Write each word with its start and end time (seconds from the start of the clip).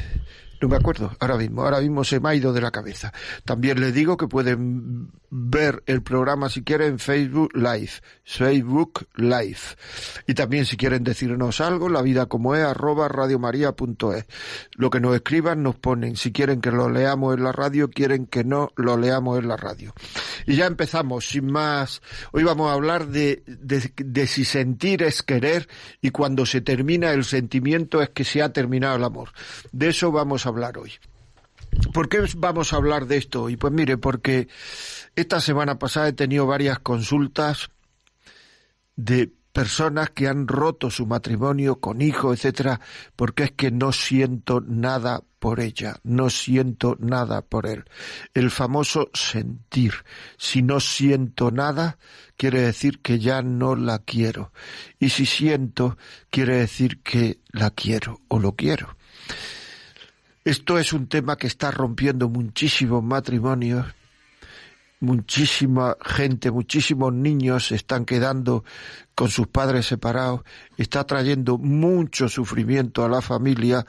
no 0.62 0.68
me 0.68 0.76
acuerdo 0.76 1.12
ahora 1.20 1.38
mismo, 1.38 1.64
ahora 1.64 1.82
mismo 1.82 2.04
se 2.04 2.20
me 2.20 2.30
ha 2.30 2.36
ido 2.36 2.54
de 2.54 2.62
la 2.62 2.72
cabeza. 2.72 3.14
También 3.46 3.80
les 3.80 3.94
digo 3.94 4.18
que 4.18 4.28
pueden 4.28 5.12
ver 5.30 5.84
el 5.86 6.02
programa 6.02 6.50
si 6.50 6.64
quieren 6.64 6.94
en 6.94 7.00
Facebook 7.00 7.52
Live, 7.54 7.92
Facebook 8.24 9.08
Live. 9.16 9.60
Y 10.26 10.34
también 10.34 10.66
si 10.66 10.78
quieren 10.78 11.04
decirnos 11.04 11.62
algo, 11.62 11.90
la 11.90 12.02
vida 12.02 12.28
como 12.28 12.56
es, 12.56 12.64
arroba 12.64 13.08
radiomaria.es. 13.08 14.26
Lo 14.76 14.90
que 14.90 15.00
nos 15.00 15.16
escriban 15.16 15.64
nos 15.64 15.76
ponen, 15.76 16.16
si 16.16 16.32
quieren 16.32 16.62
que 16.62 16.72
lo 16.72 16.90
leamos 16.90 17.36
en 17.36 17.44
la 17.44 17.52
radio, 17.52 17.90
quieren 17.90 18.26
que 18.26 18.44
no 18.44 18.72
lo 18.76 18.98
leamos 18.98 19.40
en 19.40 19.48
la 19.48 19.58
radio. 19.58 19.94
Y 20.46 20.56
ya 20.56 20.66
empezamos, 20.66 21.28
sin 21.28 21.52
más. 21.52 22.02
Hoy 22.32 22.44
vamos 22.44 22.70
a 22.70 22.74
hablar 22.74 23.08
de, 23.08 23.44
de, 23.46 23.92
de 23.96 24.28
si 24.28 24.46
sentir 24.46 25.04
es 25.04 25.24
querer 25.24 25.68
y 26.02 26.12
cuando 26.12 26.46
se 26.46 26.62
termina 26.62 27.12
el 27.12 27.26
sentimiento 27.26 28.02
es 28.02 28.10
que 28.10 28.24
se 28.24 28.42
ha 28.42 28.54
terminado 28.54 28.96
el 28.96 29.04
amor. 29.04 29.30
De 29.72 29.90
eso 29.90 30.12
vamos 30.12 30.46
a 30.46 30.47
hablar 30.48 30.78
hoy. 30.78 30.94
¿Por 31.94 32.10
qué 32.10 32.24
vamos 32.38 32.74
a 32.74 32.78
hablar 32.78 33.08
de 33.08 33.18
esto 33.18 33.44
hoy? 33.44 33.58
Pues 33.58 33.74
mire, 33.74 33.98
porque 33.98 34.48
esta 35.16 35.42
semana 35.42 35.78
pasada 35.80 36.08
he 36.08 36.14
tenido 36.14 36.46
varias 36.46 36.80
consultas 36.80 37.70
de 38.96 39.32
personas 39.58 40.12
que 40.12 40.28
han 40.28 40.48
roto 40.48 40.92
su 40.92 41.08
matrimonio 41.08 41.80
con 41.80 42.02
hijos, 42.02 42.38
etcétera, 42.38 42.80
porque 43.16 43.46
es 43.46 43.52
que 43.52 43.72
no 43.72 43.92
siento 43.92 44.62
nada 44.62 45.24
por 45.40 45.60
ella, 45.60 45.96
no 46.04 46.30
siento 46.30 46.96
nada 47.00 47.42
por 47.42 47.66
él. 47.66 47.86
El 48.36 48.52
famoso 48.52 49.10
sentir. 49.14 49.94
Si 50.38 50.62
no 50.62 50.80
siento 50.80 51.50
nada, 51.50 51.98
quiere 52.36 52.62
decir 52.62 53.02
que 53.02 53.18
ya 53.18 53.42
no 53.42 53.76
la 53.76 53.98
quiero. 53.98 54.52
Y 55.00 55.10
si 55.10 55.26
siento, 55.26 55.98
quiere 56.30 56.58
decir 56.58 57.02
que 57.02 57.40
la 57.52 57.72
quiero 57.72 58.22
o 58.28 58.40
lo 58.40 58.56
quiero. 58.56 58.96
Esto 60.48 60.80
es 60.80 60.94
un 60.94 61.08
tema 61.08 61.36
que 61.36 61.48
está 61.48 61.72
rompiendo 61.72 62.30
muchísimos 62.30 63.04
matrimonios 63.04 63.86
muchísima 65.02 65.98
gente, 66.02 66.52
muchísimos 66.52 67.14
niños 67.14 67.68
se 67.68 67.76
están 67.76 68.06
quedando 68.06 68.64
con 69.14 69.30
sus 69.30 69.48
padres 69.48 69.88
separados, 69.88 70.42
está 70.78 71.04
trayendo 71.04 71.58
mucho 71.58 72.30
sufrimiento 72.30 73.04
a 73.04 73.10
la 73.10 73.22
familia, 73.22 73.86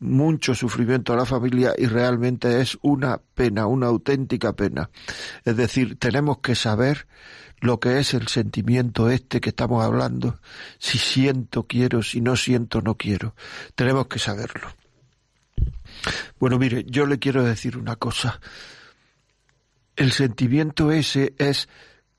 mucho 0.00 0.54
sufrimiento 0.54 1.14
a 1.14 1.16
la 1.16 1.24
familia 1.24 1.72
y 1.78 1.86
realmente 1.86 2.60
es 2.60 2.76
una 2.82 3.18
pena, 3.34 3.66
una 3.66 3.86
auténtica 3.86 4.52
pena. 4.52 4.90
Es 5.46 5.56
decir, 5.56 5.98
tenemos 5.98 6.40
que 6.40 6.54
saber 6.54 7.06
lo 7.60 7.80
que 7.80 8.00
es 8.00 8.12
el 8.12 8.28
sentimiento 8.28 9.08
este 9.08 9.40
que 9.40 9.48
estamos 9.48 9.82
hablando, 9.82 10.40
si 10.78 10.98
siento 10.98 11.64
quiero, 11.66 12.02
si 12.02 12.20
no 12.20 12.36
siento 12.36 12.82
no 12.82 12.96
quiero. 12.96 13.34
Tenemos 13.74 14.08
que 14.08 14.18
saberlo. 14.18 14.81
Bueno, 16.38 16.58
mire, 16.58 16.84
yo 16.86 17.06
le 17.06 17.18
quiero 17.18 17.42
decir 17.44 17.76
una 17.76 17.96
cosa 17.96 18.40
el 19.96 20.12
sentimiento 20.12 20.92
ese 20.92 21.34
es 21.38 21.68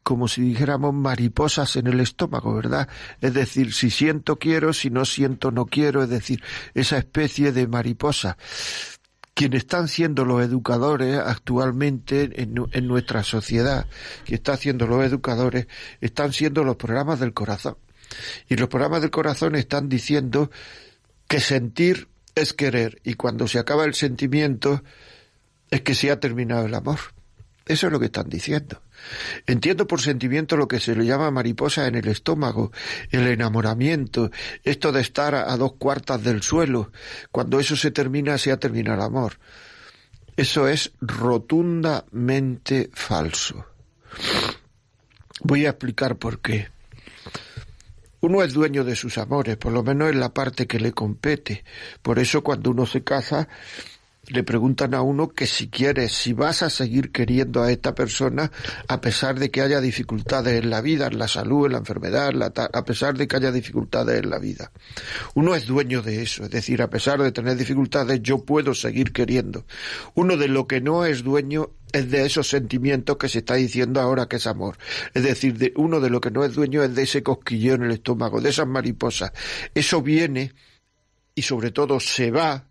como 0.04 0.28
si 0.28 0.42
dijéramos 0.42 0.94
mariposas 0.94 1.78
en 1.78 1.88
el 1.88 2.02
estómago, 2.02 2.54
¿verdad? 2.54 2.90
Es 3.22 3.34
decir, 3.34 3.74
si 3.74 3.90
siento 3.90 4.38
quiero, 4.38 4.74
si 4.74 4.90
no 4.90 5.06
siento 5.06 5.50
no 5.52 5.66
quiero, 5.66 6.04
es 6.04 6.10
decir, 6.10 6.44
esa 6.74 6.98
especie 6.98 7.54
de 7.54 7.68
mariposa. 7.68 8.38
Quienes 9.34 9.60
están 9.60 9.88
siendo 9.88 10.26
los 10.26 10.44
educadores 10.44 11.18
actualmente 11.18 12.30
en, 12.42 12.54
en 12.72 12.88
nuestra 12.88 13.24
sociedad, 13.24 13.88
que 14.26 14.36
están 14.36 14.58
siendo 14.58 14.86
los 14.88 15.04
educadores, 15.06 15.68
están 16.02 16.34
siendo 16.34 16.64
los 16.64 16.76
programas 16.76 17.20
del 17.22 17.34
corazón. 17.34 17.78
Y 18.50 18.58
los 18.58 18.68
programas 18.68 19.02
del 19.02 19.10
corazón 19.10 19.56
están 19.56 19.88
diciendo 19.90 20.52
que 21.28 21.40
sentir 21.40 22.10
es 22.36 22.54
querer 22.54 23.00
y 23.04 23.16
cuando 23.16 23.48
se 23.48 23.60
acaba 23.60 23.86
el 23.86 23.94
sentimiento 23.94 24.84
es 25.72 25.82
que 25.82 25.96
se 25.96 26.12
ha 26.12 26.20
terminado 26.20 26.66
el 26.66 26.74
amor. 26.74 27.00
Eso 27.66 27.88
es 27.88 27.94
lo 27.94 28.00
que 28.00 28.08
están 28.08 28.30
diciendo. 28.30 28.82
Entiendo 29.48 29.88
por 29.88 30.02
sentimiento 30.02 30.58
lo 30.58 30.68
que 30.68 30.80
se 30.80 30.96
le 30.96 31.06
llama 31.06 31.32
mariposa 31.32 31.88
en 31.88 31.96
el 31.96 32.08
estómago, 32.08 32.72
el 33.10 33.28
enamoramiento, 33.28 34.32
esto 34.64 34.92
de 34.92 35.02
estar 35.02 35.34
a, 35.34 35.56
dos 35.56 35.74
cuartas 35.74 36.24
del 36.24 36.42
suelo. 36.42 36.92
Cuando 37.32 37.60
eso 37.60 37.76
se 37.76 37.92
termina, 37.92 38.38
se 38.38 38.52
ha 38.52 38.58
terminado 38.58 38.98
el 38.98 39.06
amor. 39.06 39.40
Eso 40.36 40.68
es 40.68 40.92
rotundamente 41.00 42.90
falso. 42.94 43.66
Voy 45.42 45.66
a 45.66 45.70
explicar 45.70 46.18
por 46.18 46.40
qué. 46.40 46.73
Uno 48.24 48.42
es 48.42 48.54
dueño 48.54 48.86
de 48.86 48.96
sus 48.96 49.18
amores, 49.18 49.58
por 49.58 49.74
lo 49.74 49.84
menos 49.84 50.10
en 50.10 50.22
la 50.22 50.34
parte 50.34 50.66
que 50.66 50.80
le 50.80 50.94
compete. 50.94 51.66
Por 52.02 52.20
eso 52.20 52.42
cuando 52.42 52.72
uno 52.72 52.86
se 52.86 53.04
casa, 53.04 53.50
le 54.28 54.44
preguntan 54.44 54.94
a 54.94 55.02
uno 55.02 55.28
que 55.34 55.46
si 55.46 55.68
quieres, 55.68 56.14
si 56.14 56.32
vas 56.32 56.64
a 56.64 56.70
seguir 56.70 57.12
queriendo 57.12 57.62
a 57.62 57.70
esta 57.70 57.94
persona 57.94 58.50
a 58.88 59.02
pesar 59.02 59.38
de 59.38 59.52
que 59.52 59.60
haya 59.60 59.82
dificultades 59.82 60.64
en 60.64 60.70
la 60.70 60.80
vida, 60.80 61.08
en 61.08 61.20
la 61.20 61.28
salud, 61.28 61.66
en 61.66 61.74
la 61.74 61.80
enfermedad, 61.80 62.32
a 62.74 62.86
pesar 62.86 63.18
de 63.18 63.28
que 63.28 63.36
haya 63.36 63.52
dificultades 63.52 64.24
en 64.24 64.30
la 64.30 64.40
vida. 64.40 64.72
Uno 65.34 65.54
es 65.54 65.68
dueño 65.68 66.02
de 66.02 66.22
eso, 66.22 66.46
es 66.46 66.50
decir, 66.50 66.82
a 66.82 66.90
pesar 66.90 67.22
de 67.22 67.34
tener 67.34 67.58
dificultades, 67.58 68.22
yo 68.24 68.46
puedo 68.46 68.74
seguir 68.74 69.12
queriendo. 69.12 69.66
Uno 70.14 70.38
de 70.38 70.48
lo 70.48 70.66
que 70.66 70.80
no 70.80 71.04
es 71.04 71.26
dueño 71.26 71.72
es 71.94 72.12
de 72.12 72.26
esos 72.26 72.50
sentimientos 72.50 73.18
que 73.18 73.30
se 73.30 73.40
está 73.40 73.54
diciendo 73.54 74.02
ahora 74.02 74.28
que 74.28 74.36
es 74.38 74.48
amor. 74.48 74.78
Es 75.14 75.24
decir, 75.24 75.58
de 75.58 75.74
uno 75.78 76.02
de 76.02 76.10
lo 76.10 76.20
que 76.20 76.32
no 76.32 76.44
es 76.44 76.54
dueño 76.54 76.84
es 76.84 76.94
de 76.96 77.04
ese 77.04 77.24
cosquilleo 77.24 77.76
en 77.76 77.84
el 77.84 77.92
estómago, 77.92 78.42
de 78.42 78.50
esas 78.50 78.68
mariposas. 78.68 79.32
Eso 79.74 80.02
viene 80.02 80.54
y 81.36 81.44
sobre 81.44 81.72
todo 81.72 82.00
se 82.00 82.32
va 82.32 82.68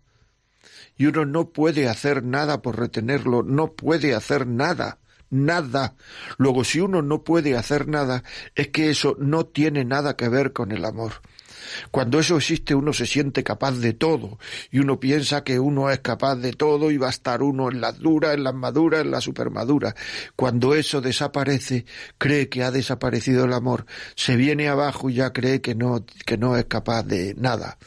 y 0.97 1.05
uno 1.07 1.25
no 1.25 1.49
puede 1.49 1.87
hacer 1.87 2.23
nada 2.23 2.61
por 2.61 2.77
retenerlo, 2.77 3.43
no 3.43 3.73
puede 3.73 4.13
hacer 4.13 4.45
nada, 4.45 4.99
nada. 5.29 5.95
Luego, 6.37 6.63
si 6.63 6.79
uno 6.79 7.01
no 7.01 7.23
puede 7.23 7.57
hacer 7.57 7.87
nada, 7.87 8.23
es 8.55 8.67
que 8.67 8.89
eso 8.89 9.15
no 9.19 9.45
tiene 9.45 9.85
nada 9.85 10.15
que 10.15 10.29
ver 10.29 10.53
con 10.53 10.71
el 10.71 10.85
amor. 10.85 11.13
Cuando 11.91 12.19
eso 12.19 12.37
existe 12.37 12.75
uno 12.75 12.93
se 12.93 13.05
siente 13.05 13.43
capaz 13.43 13.73
de 13.73 13.93
todo 13.93 14.39
y 14.71 14.79
uno 14.79 14.99
piensa 14.99 15.43
que 15.43 15.59
uno 15.59 15.89
es 15.89 15.99
capaz 15.99 16.35
de 16.35 16.53
todo 16.53 16.91
y 16.91 16.97
va 16.97 17.07
a 17.07 17.11
estar 17.11 17.41
uno 17.41 17.69
en 17.69 17.81
las 17.81 17.99
duras, 17.99 18.33
en 18.33 18.43
las 18.43 18.53
maduras, 18.53 19.01
en 19.01 19.11
las 19.11 19.23
supermaduras. 19.23 19.95
Cuando 20.35 20.75
eso 20.75 21.01
desaparece, 21.01 21.85
cree 22.17 22.49
que 22.49 22.63
ha 22.63 22.71
desaparecido 22.71 23.45
el 23.45 23.53
amor, 23.53 23.85
se 24.15 24.35
viene 24.35 24.67
abajo 24.69 25.09
y 25.09 25.15
ya 25.15 25.33
cree 25.33 25.61
que 25.61 25.75
no, 25.75 26.05
que 26.25 26.37
no 26.37 26.57
es 26.57 26.65
capaz 26.65 27.03
de 27.03 27.35
nada. 27.35 27.77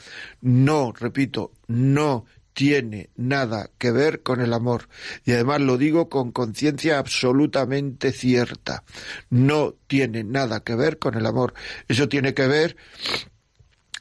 No, 0.40 0.92
repito, 0.92 1.52
no 1.66 2.26
tiene 2.56 3.10
nada 3.16 3.70
que 3.76 3.90
ver 3.90 4.22
con 4.22 4.40
el 4.40 4.54
amor. 4.54 4.88
Y 5.26 5.32
además 5.32 5.60
lo 5.60 5.76
digo 5.76 6.08
con 6.08 6.32
conciencia 6.32 6.98
absolutamente 6.98 8.12
cierta. 8.12 8.82
No 9.28 9.74
tiene 9.86 10.24
nada 10.24 10.60
que 10.60 10.74
ver 10.74 10.98
con 10.98 11.16
el 11.16 11.26
amor. 11.26 11.52
Eso 11.86 12.08
tiene 12.08 12.32
que 12.32 12.46
ver 12.46 12.76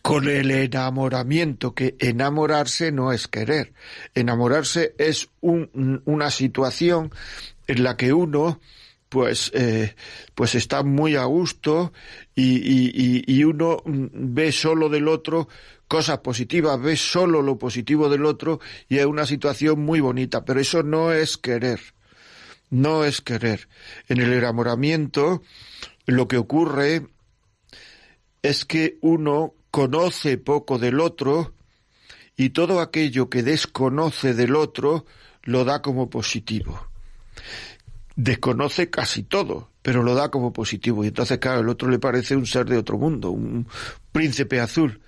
con 0.05 0.29
el 0.29 0.51
enamoramiento, 0.51 1.73
que 1.73 1.95
enamorarse 1.97 2.91
no 2.91 3.11
es 3.11 3.27
querer. 3.27 3.73
Enamorarse 4.13 4.93
es 4.99 5.29
una 5.41 6.29
situación 6.29 7.11
en 7.65 7.83
la 7.83 7.97
que 7.97 8.13
uno 8.13 8.59
pues, 9.09 9.49
eh, 9.55 9.95
pues 10.35 10.53
está 10.53 10.83
muy 10.83 11.15
a 11.15 11.23
gusto 11.23 11.91
y, 12.35 12.57
y, 12.57 13.23
y, 13.25 13.43
uno 13.45 13.81
ve 13.83 14.51
solo 14.51 14.89
del 14.89 15.07
otro 15.07 15.49
cosas 15.87 16.19
positivas, 16.19 16.79
ves 16.79 17.01
solo 17.01 17.41
lo 17.41 17.57
positivo 17.57 18.07
del 18.07 18.25
otro 18.25 18.59
y 18.87 18.99
es 18.99 19.07
una 19.07 19.25
situación 19.25 19.79
muy 19.79 20.01
bonita, 20.01 20.45
pero 20.45 20.59
eso 20.59 20.83
no 20.83 21.13
es 21.13 21.35
querer, 21.35 21.79
no 22.69 23.05
es 23.05 23.21
querer. 23.21 23.67
En 24.07 24.19
el 24.19 24.31
enamoramiento 24.33 25.41
lo 26.05 26.27
que 26.27 26.37
ocurre 26.37 27.07
es 28.43 28.65
que 28.65 28.99
uno 29.01 29.55
conoce 29.75 30.37
poco 30.37 30.79
del 30.79 31.01
otro 31.01 31.53
y 32.37 32.51
todo 32.51 32.79
aquello 32.79 33.29
que 33.29 33.43
desconoce 33.43 34.33
del 34.33 34.55
otro 34.55 35.05
lo 35.43 35.65
da 35.65 35.81
como 35.81 36.09
positivo. 36.09 36.87
Desconoce 38.15 38.89
casi 38.89 39.23
todo, 39.23 39.71
pero 39.81 40.01
lo 40.01 40.15
da 40.15 40.31
como 40.31 40.53
positivo. 40.53 41.03
Y 41.03 41.07
entonces, 41.07 41.39
claro, 41.39 41.59
el 41.59 41.67
otro 41.67 41.89
le 41.89 41.99
parece 41.99 42.37
un 42.37 42.45
ser 42.45 42.67
de 42.67 42.77
otro 42.77 42.97
mundo, 42.97 43.31
un 43.31 43.67
príncipe 44.13 44.61
azul 44.61 45.01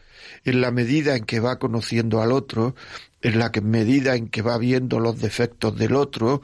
en 0.44 0.60
la 0.60 0.72
medida 0.72 1.16
en 1.16 1.24
que 1.24 1.40
va 1.40 1.60
conociendo 1.60 2.22
al 2.22 2.34
otro, 2.34 2.76
en 3.22 3.40
la 3.40 3.50
medida 3.62 4.18
en 4.18 4.28
que 4.28 4.42
va 4.42 4.58
viendo 4.58 5.00
los 5.00 5.18
defectos 5.22 5.78
del 5.78 5.96
otro, 5.96 6.42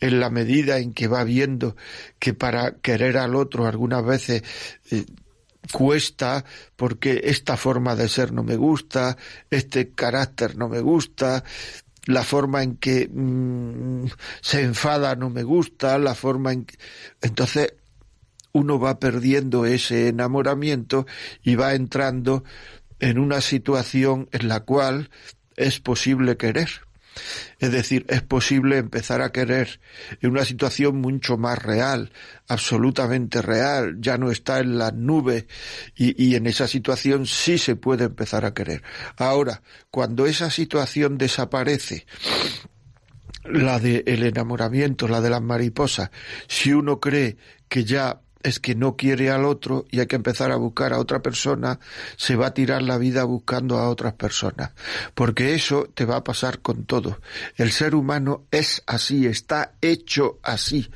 en 0.00 0.18
la 0.18 0.30
medida 0.30 0.78
en 0.78 0.94
que 0.94 1.08
va 1.08 1.24
viendo 1.24 1.76
que 2.18 2.32
para 2.32 2.76
querer 2.76 3.18
al 3.18 3.34
otro 3.34 3.66
algunas 3.66 4.02
veces 4.02 4.44
eh, 4.90 5.04
cuesta 5.72 6.44
porque 6.76 7.22
esta 7.24 7.56
forma 7.56 7.96
de 7.96 8.08
ser 8.08 8.32
no 8.32 8.42
me 8.42 8.56
gusta, 8.56 9.16
este 9.50 9.90
carácter 9.90 10.56
no 10.56 10.68
me 10.68 10.80
gusta, 10.80 11.44
la 12.06 12.22
forma 12.22 12.62
en 12.62 12.76
que 12.76 13.08
mm, 13.12 14.06
se 14.40 14.62
enfada 14.62 15.16
no 15.16 15.30
me 15.30 15.42
gusta, 15.42 15.98
la 15.98 16.14
forma 16.14 16.52
en 16.52 16.64
que... 16.64 16.78
Entonces 17.20 17.74
uno 18.52 18.78
va 18.78 18.98
perdiendo 18.98 19.66
ese 19.66 20.08
enamoramiento 20.08 21.06
y 21.42 21.56
va 21.56 21.74
entrando 21.74 22.42
en 23.00 23.18
una 23.18 23.42
situación 23.42 24.28
en 24.32 24.48
la 24.48 24.60
cual 24.60 25.10
es 25.56 25.80
posible 25.80 26.36
querer. 26.36 26.85
Es 27.58 27.72
decir, 27.72 28.04
es 28.08 28.22
posible 28.22 28.78
empezar 28.78 29.22
a 29.22 29.32
querer 29.32 29.80
en 30.20 30.30
una 30.30 30.44
situación 30.44 31.00
mucho 31.00 31.36
más 31.36 31.58
real, 31.58 32.12
absolutamente 32.48 33.42
real, 33.42 33.96
ya 34.00 34.18
no 34.18 34.30
está 34.30 34.60
en 34.60 34.78
las 34.78 34.94
nubes 34.94 35.46
y, 35.94 36.22
y, 36.22 36.34
en 36.34 36.46
esa 36.46 36.68
situación 36.68 37.26
sí 37.26 37.58
se 37.58 37.76
puede 37.76 38.04
empezar 38.04 38.44
a 38.44 38.54
querer. 38.54 38.82
Ahora, 39.16 39.62
cuando 39.90 40.26
esa 40.26 40.50
situación 40.50 41.18
desaparece, 41.18 42.06
la 43.44 43.78
del 43.78 44.22
enamoramiento, 44.22 45.08
la 45.08 45.20
de 45.20 45.30
las 45.30 45.42
mariposas, 45.42 46.10
si 46.48 46.72
uno 46.72 47.00
cree 47.00 47.36
que 47.68 47.84
ya 47.84 48.20
es 48.42 48.60
que 48.60 48.74
no 48.74 48.96
quiere 48.96 49.30
al 49.30 49.44
otro 49.44 49.86
y 49.90 50.00
hay 50.00 50.06
que 50.06 50.16
empezar 50.16 50.52
a 50.52 50.56
buscar 50.56 50.92
a 50.92 50.98
otra 50.98 51.20
persona, 51.20 51.80
se 52.16 52.36
va 52.36 52.48
a 52.48 52.54
tirar 52.54 52.82
la 52.82 52.98
vida 52.98 53.24
buscando 53.24 53.78
a 53.78 53.88
otras 53.88 54.14
personas. 54.14 54.72
Porque 55.14 55.54
eso 55.54 55.88
te 55.94 56.04
va 56.04 56.16
a 56.16 56.24
pasar 56.24 56.60
con 56.60 56.84
todo. 56.84 57.18
El 57.56 57.72
ser 57.72 57.94
humano 57.94 58.44
es 58.50 58.82
así, 58.86 59.26
está 59.26 59.74
hecho 59.80 60.38
así. 60.42 60.90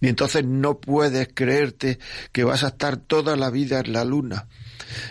Y 0.00 0.08
entonces 0.08 0.44
no 0.44 0.78
puedes 0.78 1.28
creerte 1.34 1.98
que 2.32 2.44
vas 2.44 2.64
a 2.64 2.68
estar 2.68 2.96
toda 2.96 3.36
la 3.36 3.50
vida 3.50 3.80
en 3.80 3.92
la 3.92 4.04
luna. 4.04 4.46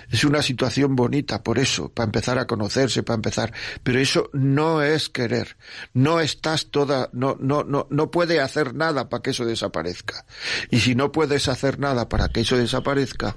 Es 0.10 0.24
una 0.24 0.42
situación 0.42 0.96
bonita, 0.96 1.44
por 1.44 1.60
eso, 1.60 1.90
para 1.90 2.06
empezar 2.06 2.40
a 2.40 2.48
conocerse, 2.48 3.04
para 3.04 3.16
empezar. 3.16 3.54
Pero 3.84 4.00
eso 4.00 4.30
no 4.34 4.82
es 4.82 5.10
querer. 5.10 5.58
No 5.94 6.20
estás 6.20 6.72
toda, 6.72 7.10
no, 7.14 7.38
no, 7.40 7.64
no, 7.64 7.88
no 7.90 8.12
puede 8.12 8.40
hacer 8.42 8.74
nada 8.76 9.10
para 9.10 9.22
que 9.22 9.32
eso 9.32 9.46
desaparezca. 9.46 10.26
Y 10.70 10.80
si 10.80 10.96
no 10.96 11.12
puedes 11.12 11.48
hacer 11.48 11.80
nada 11.80 12.10
para 12.10 12.30
que 12.30 12.42
eso 12.42 12.58
desaparezca, 12.58 13.36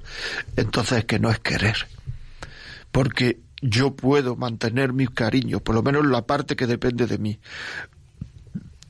entonces 0.57 0.99
es 0.99 1.05
que 1.05 1.19
no 1.19 1.31
es 1.31 1.39
querer. 1.39 1.89
Porque 2.91 3.41
yo 3.63 3.95
puedo 3.95 4.37
mantener 4.37 4.93
mis 4.93 5.11
cariños, 5.11 5.63
por 5.63 5.75
lo 5.75 5.83
menos 5.83 6.05
la 6.05 6.27
parte 6.27 6.57
que 6.57 6.67
depende 6.67 7.07
de 7.07 7.19
mí. 7.19 7.41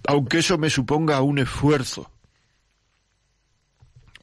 Aunque 0.06 0.38
eso 0.38 0.58
me 0.58 0.70
suponga 0.70 1.20
un 1.20 1.38
esfuerzo, 1.38 2.10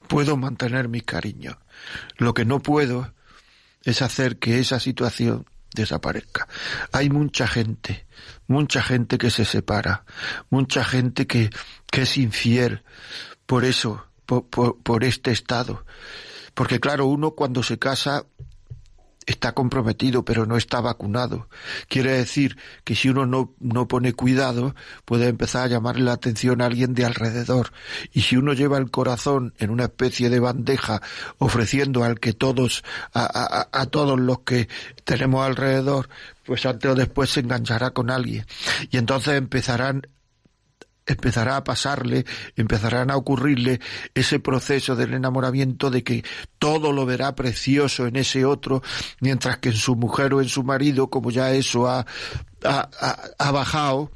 puedo 0.07 0.35
mantener 0.35 0.89
mis 0.89 1.03
cariños. 1.03 1.55
Lo 2.17 2.33
que 2.33 2.43
no 2.43 2.59
puedo 2.59 3.13
es 3.89 4.01
hacer 4.01 4.37
que 4.37 4.59
esa 4.59 4.79
situación 4.79 5.45
desaparezca. 5.73 6.47
Hay 6.91 7.09
mucha 7.09 7.47
gente, 7.47 8.05
mucha 8.47 8.81
gente 8.81 9.17
que 9.17 9.29
se 9.29 9.45
separa, 9.45 10.05
mucha 10.49 10.83
gente 10.83 11.27
que, 11.27 11.49
que 11.91 12.03
es 12.03 12.17
infiel 12.17 12.83
por 13.45 13.65
eso, 13.65 14.05
por, 14.25 14.47
por 14.47 15.03
este 15.03 15.31
estado. 15.31 15.85
Porque 16.53 16.79
claro, 16.79 17.05
uno 17.05 17.31
cuando 17.31 17.63
se 17.63 17.79
casa 17.79 18.25
está 19.25 19.53
comprometido 19.53 20.25
pero 20.25 20.45
no 20.45 20.57
está 20.57 20.81
vacunado. 20.81 21.47
Quiere 21.87 22.13
decir 22.13 22.57
que 22.83 22.95
si 22.95 23.09
uno 23.09 23.25
no, 23.25 23.53
no 23.59 23.87
pone 23.87 24.13
cuidado 24.13 24.75
puede 25.05 25.27
empezar 25.27 25.63
a 25.63 25.67
llamarle 25.67 26.03
la 26.03 26.13
atención 26.13 26.61
a 26.61 26.65
alguien 26.65 26.93
de 26.93 27.05
alrededor. 27.05 27.71
Y 28.11 28.21
si 28.21 28.37
uno 28.37 28.53
lleva 28.53 28.77
el 28.77 28.91
corazón 28.91 29.53
en 29.57 29.69
una 29.69 29.85
especie 29.85 30.29
de 30.29 30.39
bandeja 30.39 31.01
ofreciendo 31.37 32.03
al 32.03 32.19
que 32.19 32.33
todos, 32.33 32.83
a, 33.13 33.69
a, 33.71 33.81
a 33.81 33.85
todos 33.85 34.19
los 34.19 34.39
que 34.39 34.67
tenemos 35.03 35.45
alrededor, 35.45 36.09
pues 36.43 36.65
antes 36.65 36.91
o 36.91 36.95
después 36.95 37.29
se 37.29 37.41
enganchará 37.41 37.91
con 37.91 38.09
alguien. 38.09 38.45
Y 38.89 38.97
entonces 38.97 39.35
empezarán 39.35 40.07
empezará 41.13 41.57
a 41.57 41.63
pasarle, 41.63 42.25
empezarán 42.55 43.11
a 43.11 43.17
ocurrirle 43.17 43.79
ese 44.13 44.39
proceso 44.39 44.95
del 44.95 45.13
enamoramiento 45.13 45.89
de 45.89 46.03
que 46.03 46.23
todo 46.57 46.91
lo 46.91 47.05
verá 47.05 47.35
precioso 47.35 48.07
en 48.07 48.15
ese 48.15 48.45
otro, 48.45 48.81
mientras 49.19 49.57
que 49.57 49.69
en 49.69 49.75
su 49.75 49.95
mujer 49.95 50.33
o 50.33 50.41
en 50.41 50.49
su 50.49 50.63
marido, 50.63 51.09
como 51.09 51.31
ya 51.31 51.51
eso 51.51 51.87
ha, 51.87 52.05
ha, 52.63 53.51
bajado, 53.51 54.11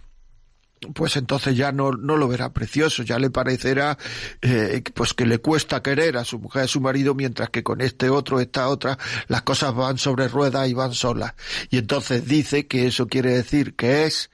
pues 0.94 1.16
entonces 1.16 1.56
ya 1.56 1.72
no, 1.72 1.92
no 1.92 2.18
lo 2.18 2.28
verá 2.28 2.52
precioso, 2.52 3.04
ya 3.04 3.18
le 3.18 3.30
parecerá 3.30 3.98
eh, 4.42 4.84
pues 4.94 5.14
que 5.14 5.26
le 5.26 5.40
cuesta 5.40 5.82
querer 5.82 6.18
a 6.18 6.26
su 6.26 6.40
mujer, 6.40 6.64
a 6.64 6.68
su 6.68 6.82
marido, 6.82 7.16
mientras 7.16 7.50
que 7.50 7.64
con 7.64 7.82
este 7.82 8.10
otro, 8.10 8.40
esta 8.40 8.68
otra, 8.68 8.98
las 9.28 9.44
cosas 9.44 9.74
van 9.74 9.98
sobre 9.98 10.28
ruedas 10.28 10.68
y 10.68 10.74
van 10.74 10.94
solas. 10.94 11.34
Y 11.70 11.78
entonces 11.78 12.26
dice 12.28 12.68
que 12.68 12.88
eso 12.88 13.08
quiere 13.08 13.32
decir 13.32 13.76
que 13.76 14.06
es 14.06 14.30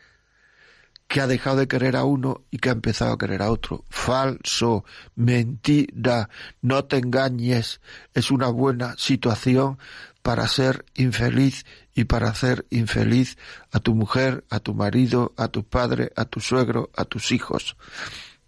que 1.09 1.21
ha 1.21 1.27
dejado 1.27 1.57
de 1.57 1.67
querer 1.67 1.95
a 1.95 2.03
uno 2.03 2.43
y 2.51 2.59
que 2.59 2.69
ha 2.69 2.71
empezado 2.71 3.13
a 3.13 3.17
querer 3.17 3.41
a 3.41 3.49
otro. 3.49 3.83
Falso, 3.89 4.85
mentira, 5.15 6.29
no 6.61 6.85
te 6.85 6.97
engañes. 6.97 7.81
Es 8.13 8.29
una 8.29 8.47
buena 8.49 8.95
situación 8.95 9.79
para 10.21 10.47
ser 10.47 10.85
infeliz 10.93 11.65
y 11.95 12.03
para 12.03 12.29
hacer 12.29 12.67
infeliz 12.69 13.39
a 13.71 13.79
tu 13.79 13.95
mujer, 13.95 14.45
a 14.51 14.59
tu 14.59 14.75
marido, 14.75 15.33
a 15.35 15.47
tu 15.47 15.63
padre, 15.63 16.11
a 16.15 16.25
tu 16.25 16.41
suegro, 16.41 16.91
a 16.95 17.05
tus 17.05 17.31
hijos. 17.31 17.75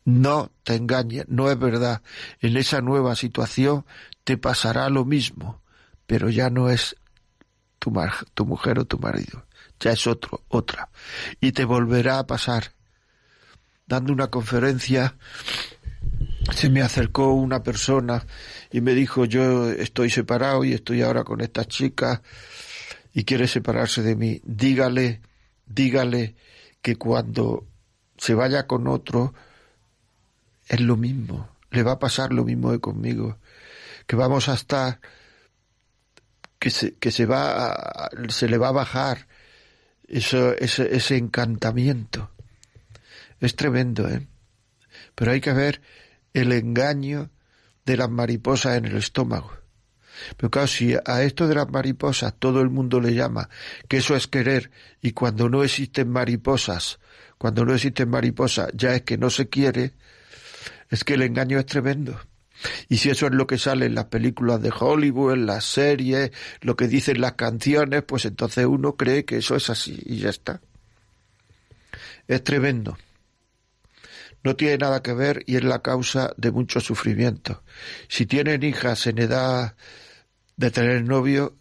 No 0.05 0.51
te 0.63 0.75
engañes, 0.75 1.25
no 1.29 1.49
es 1.49 1.57
verdad. 1.57 2.03
En 2.41 2.57
esa 2.57 2.79
nueva 2.81 3.15
situación 3.15 3.85
te 4.23 4.37
pasará 4.37 4.87
lo 4.89 5.03
mismo, 5.03 5.63
pero 6.05 6.29
ya 6.29 6.51
no 6.51 6.69
es 6.69 6.95
tu, 7.79 7.91
tu 8.35 8.45
mujer 8.45 8.77
o 8.77 8.85
tu 8.85 8.99
marido, 8.99 9.47
ya 9.81 9.91
es 9.91 10.07
otro, 10.07 10.43
otra. 10.47 10.89
Y 11.41 11.51
te 11.51 11.65
volverá 11.65 12.19
a 12.19 12.27
pasar. 12.27 12.73
Dando 13.85 14.13
una 14.13 14.27
conferencia, 14.27 15.17
se 16.55 16.69
me 16.69 16.81
acercó 16.81 17.33
una 17.33 17.63
persona 17.63 18.25
y 18.71 18.79
me 18.79 18.93
dijo, 18.93 19.25
yo 19.25 19.69
estoy 19.69 20.09
separado 20.09 20.63
y 20.63 20.73
estoy 20.73 21.01
ahora 21.01 21.23
con 21.23 21.41
esta 21.41 21.65
chica 21.65 22.21
y 23.13 23.25
quiere 23.25 23.47
separarse 23.47 24.01
de 24.01 24.15
mí. 24.15 24.39
Dígale, 24.45 25.21
dígale 25.65 26.35
que 26.81 26.95
cuando 26.95 27.67
se 28.17 28.33
vaya 28.33 28.67
con 28.67 28.87
otro, 28.87 29.33
es 30.67 30.79
lo 30.79 30.95
mismo, 30.95 31.49
le 31.71 31.83
va 31.83 31.93
a 31.93 31.99
pasar 31.99 32.31
lo 32.31 32.45
mismo 32.45 32.71
que 32.71 32.79
conmigo, 32.79 33.39
que 34.07 34.15
vamos 34.15 34.47
a 34.47 34.53
estar, 34.53 35.01
que 36.59 36.69
se, 36.69 36.93
que 36.95 37.11
se 37.11 37.25
va, 37.25 38.09
se 38.29 38.47
le 38.47 38.57
va 38.57 38.69
a 38.69 38.73
bajar 38.73 39.27
eso, 40.11 40.55
ese, 40.57 40.95
ese 40.95 41.17
encantamiento. 41.17 42.31
Es 43.39 43.55
tremendo, 43.55 44.07
¿eh? 44.07 44.27
Pero 45.15 45.31
hay 45.31 45.41
que 45.41 45.53
ver 45.53 45.81
el 46.33 46.51
engaño 46.51 47.31
de 47.85 47.97
las 47.97 48.09
mariposas 48.09 48.77
en 48.77 48.85
el 48.85 48.97
estómago. 48.97 49.51
Pero 50.37 50.51
claro, 50.51 50.67
si 50.67 50.95
a 51.05 51.23
esto 51.23 51.47
de 51.47 51.55
las 51.55 51.69
mariposas 51.69 52.35
todo 52.37 52.61
el 52.61 52.69
mundo 52.69 52.99
le 52.99 53.13
llama 53.13 53.49
que 53.87 53.97
eso 53.97 54.15
es 54.15 54.27
querer 54.27 54.69
y 55.01 55.13
cuando 55.13 55.49
no 55.49 55.63
existen 55.63 56.09
mariposas, 56.09 56.99
cuando 57.37 57.65
no 57.65 57.73
existen 57.73 58.09
mariposas 58.09 58.69
ya 58.73 58.93
es 58.93 59.01
que 59.01 59.17
no 59.17 59.29
se 59.29 59.49
quiere, 59.49 59.93
es 60.89 61.03
que 61.03 61.15
el 61.15 61.23
engaño 61.23 61.57
es 61.57 61.65
tremendo. 61.65 62.19
Y 62.89 62.97
si 62.97 63.09
eso 63.09 63.27
es 63.27 63.33
lo 63.33 63.47
que 63.47 63.57
sale 63.57 63.85
en 63.87 63.95
las 63.95 64.05
películas 64.05 64.61
de 64.61 64.71
Hollywood, 64.77 65.33
en 65.33 65.45
las 65.45 65.65
series, 65.65 66.31
lo 66.61 66.75
que 66.75 66.87
dicen 66.87 67.21
las 67.21 67.33
canciones, 67.33 68.03
pues 68.03 68.25
entonces 68.25 68.65
uno 68.65 68.95
cree 68.95 69.25
que 69.25 69.37
eso 69.37 69.55
es 69.55 69.69
así 69.69 69.99
y 70.05 70.17
ya 70.17 70.29
está. 70.29 70.61
Es 72.27 72.43
tremendo. 72.43 72.97
No 74.43 74.55
tiene 74.55 74.77
nada 74.77 75.03
que 75.03 75.13
ver 75.13 75.43
y 75.45 75.57
es 75.57 75.63
la 75.63 75.81
causa 75.81 76.33
de 76.37 76.51
mucho 76.51 76.79
sufrimiento. 76.79 77.63
Si 78.07 78.25
tienen 78.25 78.63
hijas 78.63 79.05
en 79.07 79.19
edad 79.19 79.75
de 80.55 80.71
tener 80.71 81.03
novio, 81.03 81.55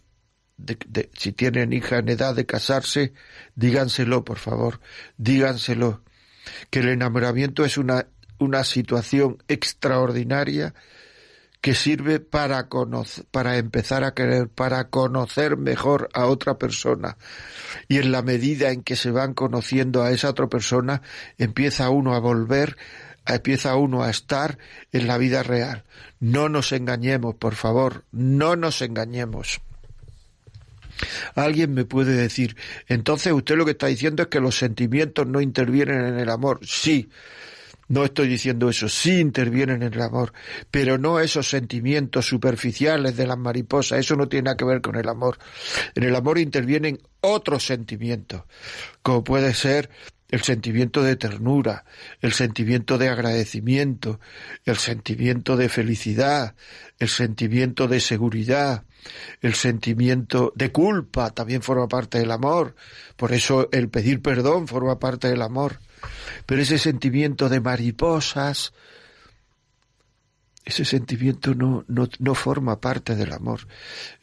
si 1.17 1.31
tienen 1.31 1.73
hija 1.73 1.99
en 1.99 2.09
edad 2.09 2.35
de 2.35 2.45
casarse, 2.45 3.13
díganselo, 3.55 4.23
por 4.23 4.37
favor, 4.37 4.79
díganselo. 5.17 6.03
Que 6.69 6.79
el 6.79 6.89
enamoramiento 6.89 7.63
es 7.65 7.77
una 7.77 8.07
una 8.41 8.63
situación 8.63 9.41
extraordinaria 9.47 10.73
que 11.61 11.75
sirve 11.75 12.19
para, 12.19 12.67
conocer, 12.67 13.25
para 13.29 13.57
empezar 13.57 14.03
a 14.03 14.13
querer, 14.15 14.49
para 14.49 14.89
conocer 14.89 15.57
mejor 15.57 16.09
a 16.13 16.25
otra 16.25 16.57
persona. 16.57 17.17
Y 17.87 17.99
en 17.99 18.11
la 18.11 18.23
medida 18.23 18.71
en 18.71 18.81
que 18.81 18.95
se 18.95 19.11
van 19.11 19.35
conociendo 19.35 20.01
a 20.03 20.11
esa 20.11 20.29
otra 20.29 20.47
persona, 20.47 21.03
empieza 21.37 21.89
uno 21.91 22.15
a 22.15 22.19
volver, 22.19 22.77
empieza 23.27 23.75
uno 23.75 24.03
a 24.03 24.09
estar 24.09 24.57
en 24.91 25.05
la 25.05 25.19
vida 25.19 25.43
real. 25.43 25.83
No 26.19 26.49
nos 26.49 26.71
engañemos, 26.71 27.35
por 27.35 27.53
favor, 27.53 28.05
no 28.11 28.55
nos 28.55 28.81
engañemos. 28.81 29.61
Alguien 31.35 31.73
me 31.73 31.85
puede 31.85 32.13
decir, 32.13 32.55
entonces 32.87 33.33
usted 33.33 33.55
lo 33.55 33.65
que 33.65 33.71
está 33.71 33.87
diciendo 33.87 34.23
es 34.23 34.29
que 34.29 34.39
los 34.39 34.57
sentimientos 34.57 35.27
no 35.27 35.41
intervienen 35.41 36.05
en 36.05 36.19
el 36.19 36.29
amor. 36.29 36.59
Sí, 36.63 37.09
no 37.91 38.05
estoy 38.05 38.29
diciendo 38.29 38.69
eso, 38.69 38.87
sí 38.87 39.19
intervienen 39.19 39.83
en 39.83 39.93
el 39.93 40.01
amor, 40.01 40.31
pero 40.71 40.97
no 40.97 41.19
esos 41.19 41.49
sentimientos 41.49 42.25
superficiales 42.25 43.17
de 43.17 43.27
las 43.27 43.37
mariposas, 43.37 43.99
eso 43.99 44.15
no 44.15 44.29
tiene 44.29 44.45
nada 44.45 44.55
que 44.55 44.63
ver 44.63 44.79
con 44.79 44.95
el 44.95 45.09
amor. 45.09 45.37
En 45.93 46.03
el 46.03 46.15
amor 46.15 46.39
intervienen 46.39 46.99
otros 47.19 47.65
sentimientos, 47.65 48.43
como 49.01 49.25
puede 49.25 49.53
ser 49.53 49.89
el 50.29 50.41
sentimiento 50.41 51.03
de 51.03 51.17
ternura, 51.17 51.83
el 52.21 52.31
sentimiento 52.31 52.97
de 52.97 53.09
agradecimiento, 53.09 54.21
el 54.63 54.77
sentimiento 54.77 55.57
de 55.57 55.67
felicidad, 55.67 56.55
el 56.97 57.09
sentimiento 57.09 57.89
de 57.89 57.99
seguridad, 57.99 58.85
el 59.41 59.53
sentimiento 59.53 60.53
de 60.55 60.71
culpa 60.71 61.31
también 61.31 61.61
forma 61.61 61.89
parte 61.89 62.19
del 62.19 62.31
amor. 62.31 62.75
Por 63.17 63.33
eso 63.33 63.67
el 63.73 63.89
pedir 63.89 64.21
perdón 64.21 64.69
forma 64.69 64.97
parte 64.97 65.27
del 65.27 65.41
amor. 65.41 65.79
Pero 66.45 66.61
ese 66.61 66.77
sentimiento 66.77 67.49
de 67.49 67.59
mariposas, 67.59 68.73
ese 70.65 70.85
sentimiento 70.85 71.55
no, 71.55 71.85
no, 71.87 72.07
no 72.19 72.35
forma 72.35 72.79
parte 72.79 73.15
del 73.15 73.33
amor. 73.33 73.67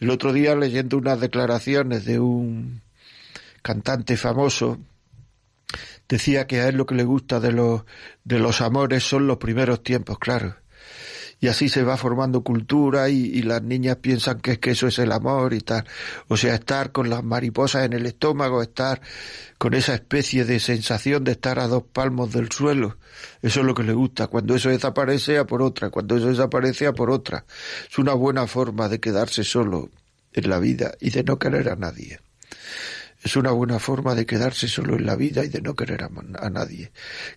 El 0.00 0.10
otro 0.10 0.32
día 0.32 0.54
leyendo 0.54 0.96
unas 0.96 1.20
declaraciones 1.20 2.04
de 2.04 2.20
un 2.20 2.82
cantante 3.62 4.16
famoso, 4.16 4.78
decía 6.08 6.46
que 6.46 6.60
a 6.60 6.68
él 6.68 6.76
lo 6.76 6.86
que 6.86 6.94
le 6.94 7.04
gusta 7.04 7.40
de 7.40 7.52
los, 7.52 7.82
de 8.24 8.38
los 8.38 8.60
amores 8.60 9.04
son 9.04 9.26
los 9.26 9.38
primeros 9.38 9.82
tiempos, 9.82 10.18
claro 10.18 10.56
y 11.40 11.46
así 11.46 11.68
se 11.68 11.84
va 11.84 11.96
formando 11.96 12.42
cultura 12.42 13.08
y, 13.08 13.42
las 13.42 13.62
niñas 13.62 13.96
piensan 13.96 14.40
que 14.40 14.58
que 14.58 14.72
eso 14.72 14.88
es 14.88 14.98
el 14.98 15.12
amor 15.12 15.54
y 15.54 15.60
tal. 15.60 15.84
O 16.26 16.36
sea, 16.36 16.54
estar 16.54 16.90
con 16.90 17.08
las 17.08 17.22
mariposas 17.22 17.84
en 17.84 17.92
el 17.92 18.06
estómago, 18.06 18.60
estar 18.60 19.00
con 19.56 19.74
esa 19.74 19.94
especie 19.94 20.44
de 20.44 20.58
sensación 20.58 21.22
de 21.22 21.32
estar 21.32 21.60
a 21.60 21.68
dos 21.68 21.84
palmos 21.84 22.32
del 22.32 22.50
suelo. 22.50 22.98
Eso 23.40 23.60
es 23.60 23.66
lo 23.66 23.74
que 23.74 23.84
le 23.84 23.92
gusta. 23.92 24.26
Cuando 24.26 24.56
eso 24.56 24.68
desaparece, 24.68 25.38
a 25.38 25.46
por 25.46 25.62
otra. 25.62 25.90
Cuando 25.90 26.16
eso 26.16 26.26
desaparece, 26.26 26.88
a 26.88 26.92
por 26.92 27.10
otra. 27.10 27.44
Es 27.88 27.98
una 27.98 28.14
buena 28.14 28.46
forma 28.46 28.88
de 28.88 28.98
quedarse 28.98 29.44
solo 29.44 29.90
en 30.32 30.50
la 30.50 30.58
vida 30.58 30.94
y 31.00 31.10
de 31.10 31.22
no 31.22 31.38
querer 31.38 31.68
a 31.68 31.76
nadie. 31.76 32.18
Es 33.22 33.36
una 33.36 33.52
buena 33.52 33.78
forma 33.78 34.14
de 34.14 34.26
quedarse 34.26 34.68
solo 34.68 34.96
en 34.96 35.06
la 35.06 35.16
vida 35.16 35.44
y 35.44 35.48
de 35.48 35.60
no 35.60 35.74
querer 35.74 36.02
a, 36.02 36.10
a 36.40 36.50
nadie. 36.50 36.92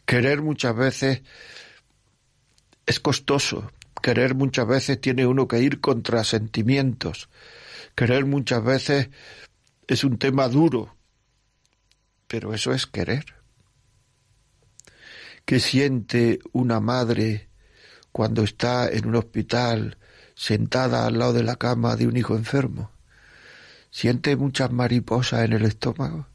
Querer 0.05 0.41
muchas 0.41 0.75
veces 0.75 1.21
es 2.85 2.99
costoso, 2.99 3.71
Querer 4.01 4.35
muchas 4.35 4.67
veces 4.67 4.99
tiene 4.99 5.25
uno 5.25 5.47
que 5.47 5.59
ir 5.59 5.79
contra 5.79 6.23
sentimientos. 6.23 7.29
Querer 7.95 8.25
muchas 8.25 8.63
veces 8.63 9.09
es 9.87 10.03
un 10.03 10.17
tema 10.17 10.47
duro, 10.47 10.95
pero 12.27 12.53
eso 12.53 12.73
es 12.73 12.87
querer. 12.87 13.25
¿Qué 15.45 15.59
siente 15.59 16.39
una 16.51 16.79
madre 16.79 17.49
cuando 18.11 18.43
está 18.43 18.89
en 18.89 19.07
un 19.07 19.15
hospital 19.15 19.97
sentada 20.35 21.05
al 21.05 21.19
lado 21.19 21.33
de 21.33 21.43
la 21.43 21.55
cama 21.57 21.95
de 21.95 22.07
un 22.07 22.17
hijo 22.17 22.35
enfermo? 22.35 22.91
¿Siente 23.89 24.35
muchas 24.35 24.71
mariposas 24.71 25.43
en 25.43 25.53
el 25.53 25.65
estómago? 25.65 26.27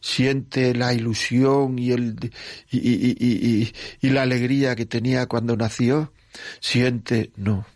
siente 0.00 0.74
la 0.74 0.94
ilusión 0.94 1.78
y, 1.78 1.92
el, 1.92 2.32
y, 2.70 3.72
la 4.02 4.22
alegría 4.22 4.76
que 4.76 4.86
tenía 4.86 5.26
cuando 5.26 5.56
nació, 5.56 6.12
Siente, 6.60 7.32
no. 7.36 7.66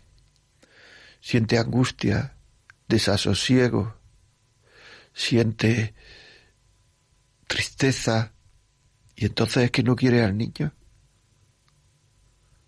Siente 1.21 1.57
angustia, 1.57 2.35
desasosiego, 2.87 3.97
siente 5.13 5.93
tristeza 7.47 8.33
y 9.15 9.25
entonces 9.25 9.65
es 9.65 9.71
que 9.71 9.83
no 9.83 9.95
quiere 9.95 10.23
al 10.23 10.37
niño. 10.37 10.73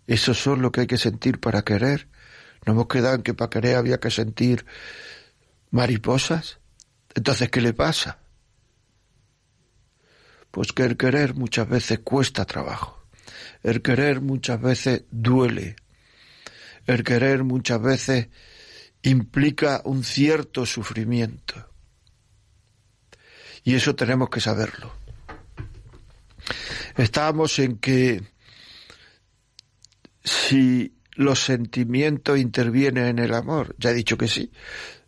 Eso 0.06 0.32
es 0.32 0.46
lo 0.46 0.70
que 0.70 0.82
hay 0.82 0.86
que 0.86 0.98
sentir 0.98 1.40
para 1.40 1.62
querer. 1.62 2.08
No 2.64 2.72
hemos 2.72 2.86
quedado 2.86 3.16
en 3.16 3.22
que 3.22 3.34
para 3.34 3.50
querer 3.50 3.76
había 3.76 3.98
que 3.98 4.10
sentir 4.10 4.64
mariposas. 5.70 6.58
Entonces, 7.14 7.50
¿qué 7.50 7.60
le 7.60 7.72
pasa? 7.72 8.18
Pues 10.50 10.72
que 10.72 10.84
el 10.84 10.96
querer 10.96 11.34
muchas 11.34 11.68
veces 11.68 11.98
cuesta 12.00 12.44
trabajo. 12.44 12.95
El 13.66 13.82
querer 13.82 14.20
muchas 14.20 14.62
veces 14.62 15.06
duele. 15.10 15.74
El 16.86 17.02
querer 17.02 17.42
muchas 17.42 17.82
veces 17.82 18.28
implica 19.02 19.82
un 19.84 20.04
cierto 20.04 20.64
sufrimiento. 20.64 21.68
Y 23.64 23.74
eso 23.74 23.96
tenemos 23.96 24.30
que 24.30 24.38
saberlo. 24.38 24.92
Estábamos 26.96 27.58
en 27.58 27.78
que 27.78 28.22
si 30.22 30.94
los 31.16 31.40
sentimientos 31.40 32.38
intervienen 32.38 33.06
en 33.06 33.18
el 33.18 33.34
amor, 33.34 33.74
ya 33.78 33.90
he 33.90 33.94
dicho 33.94 34.16
que 34.16 34.28
sí, 34.28 34.52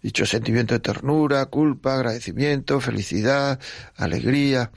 he 0.03 0.09
dicho 0.09 0.27
sentimiento 0.27 0.75
de 0.75 0.81
ternura, 0.81 1.47
culpa, 1.47 1.95
agradecimiento, 1.95 2.81
felicidad, 2.81 3.61
alegría, 3.95 4.73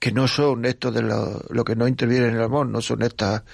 que 0.00 0.10
no 0.10 0.26
son 0.26 0.64
esto 0.64 0.90
de 0.90 1.02
lo, 1.02 1.44
lo 1.50 1.62
que 1.62 1.76
no 1.76 1.86
interviene 1.86 2.26
en 2.26 2.34
el 2.34 2.42
amor, 2.42 2.66
no 2.66 2.80
son 2.80 3.02
estas 3.02 3.44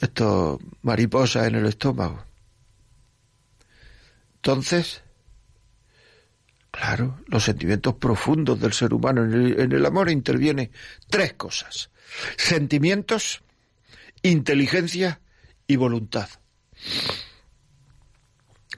esto 0.00 0.58
mariposas 0.80 1.46
en 1.46 1.56
el 1.56 1.66
estómago. 1.66 2.24
Entonces, 4.36 5.02
Claro, 6.72 7.20
los 7.26 7.44
sentimientos 7.44 7.94
profundos 7.96 8.58
del 8.58 8.72
ser 8.72 8.94
humano. 8.94 9.22
En 9.24 9.34
el, 9.34 9.60
en 9.60 9.72
el 9.72 9.84
amor 9.84 10.10
interviene 10.10 10.70
tres 11.08 11.34
cosas. 11.34 11.90
Sentimientos, 12.38 13.42
inteligencia 14.22 15.20
y 15.66 15.76
voluntad. 15.76 16.30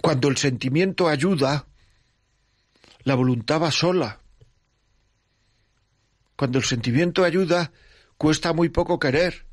Cuando 0.03 0.29
el 0.29 0.37
sentimiento 0.37 1.09
ayuda, 1.09 1.67
la 3.05 3.15
voluntad 3.15 3.63
va 3.63 3.71
sola. 3.71 4.21
Cuando 6.45 6.59
el 6.59 6.67
sentimiento 6.67 7.25
ayuda, 7.25 7.73
cuesta 8.19 8.53
muy 8.53 8.69
poco 8.69 8.99
querer. 8.99 9.47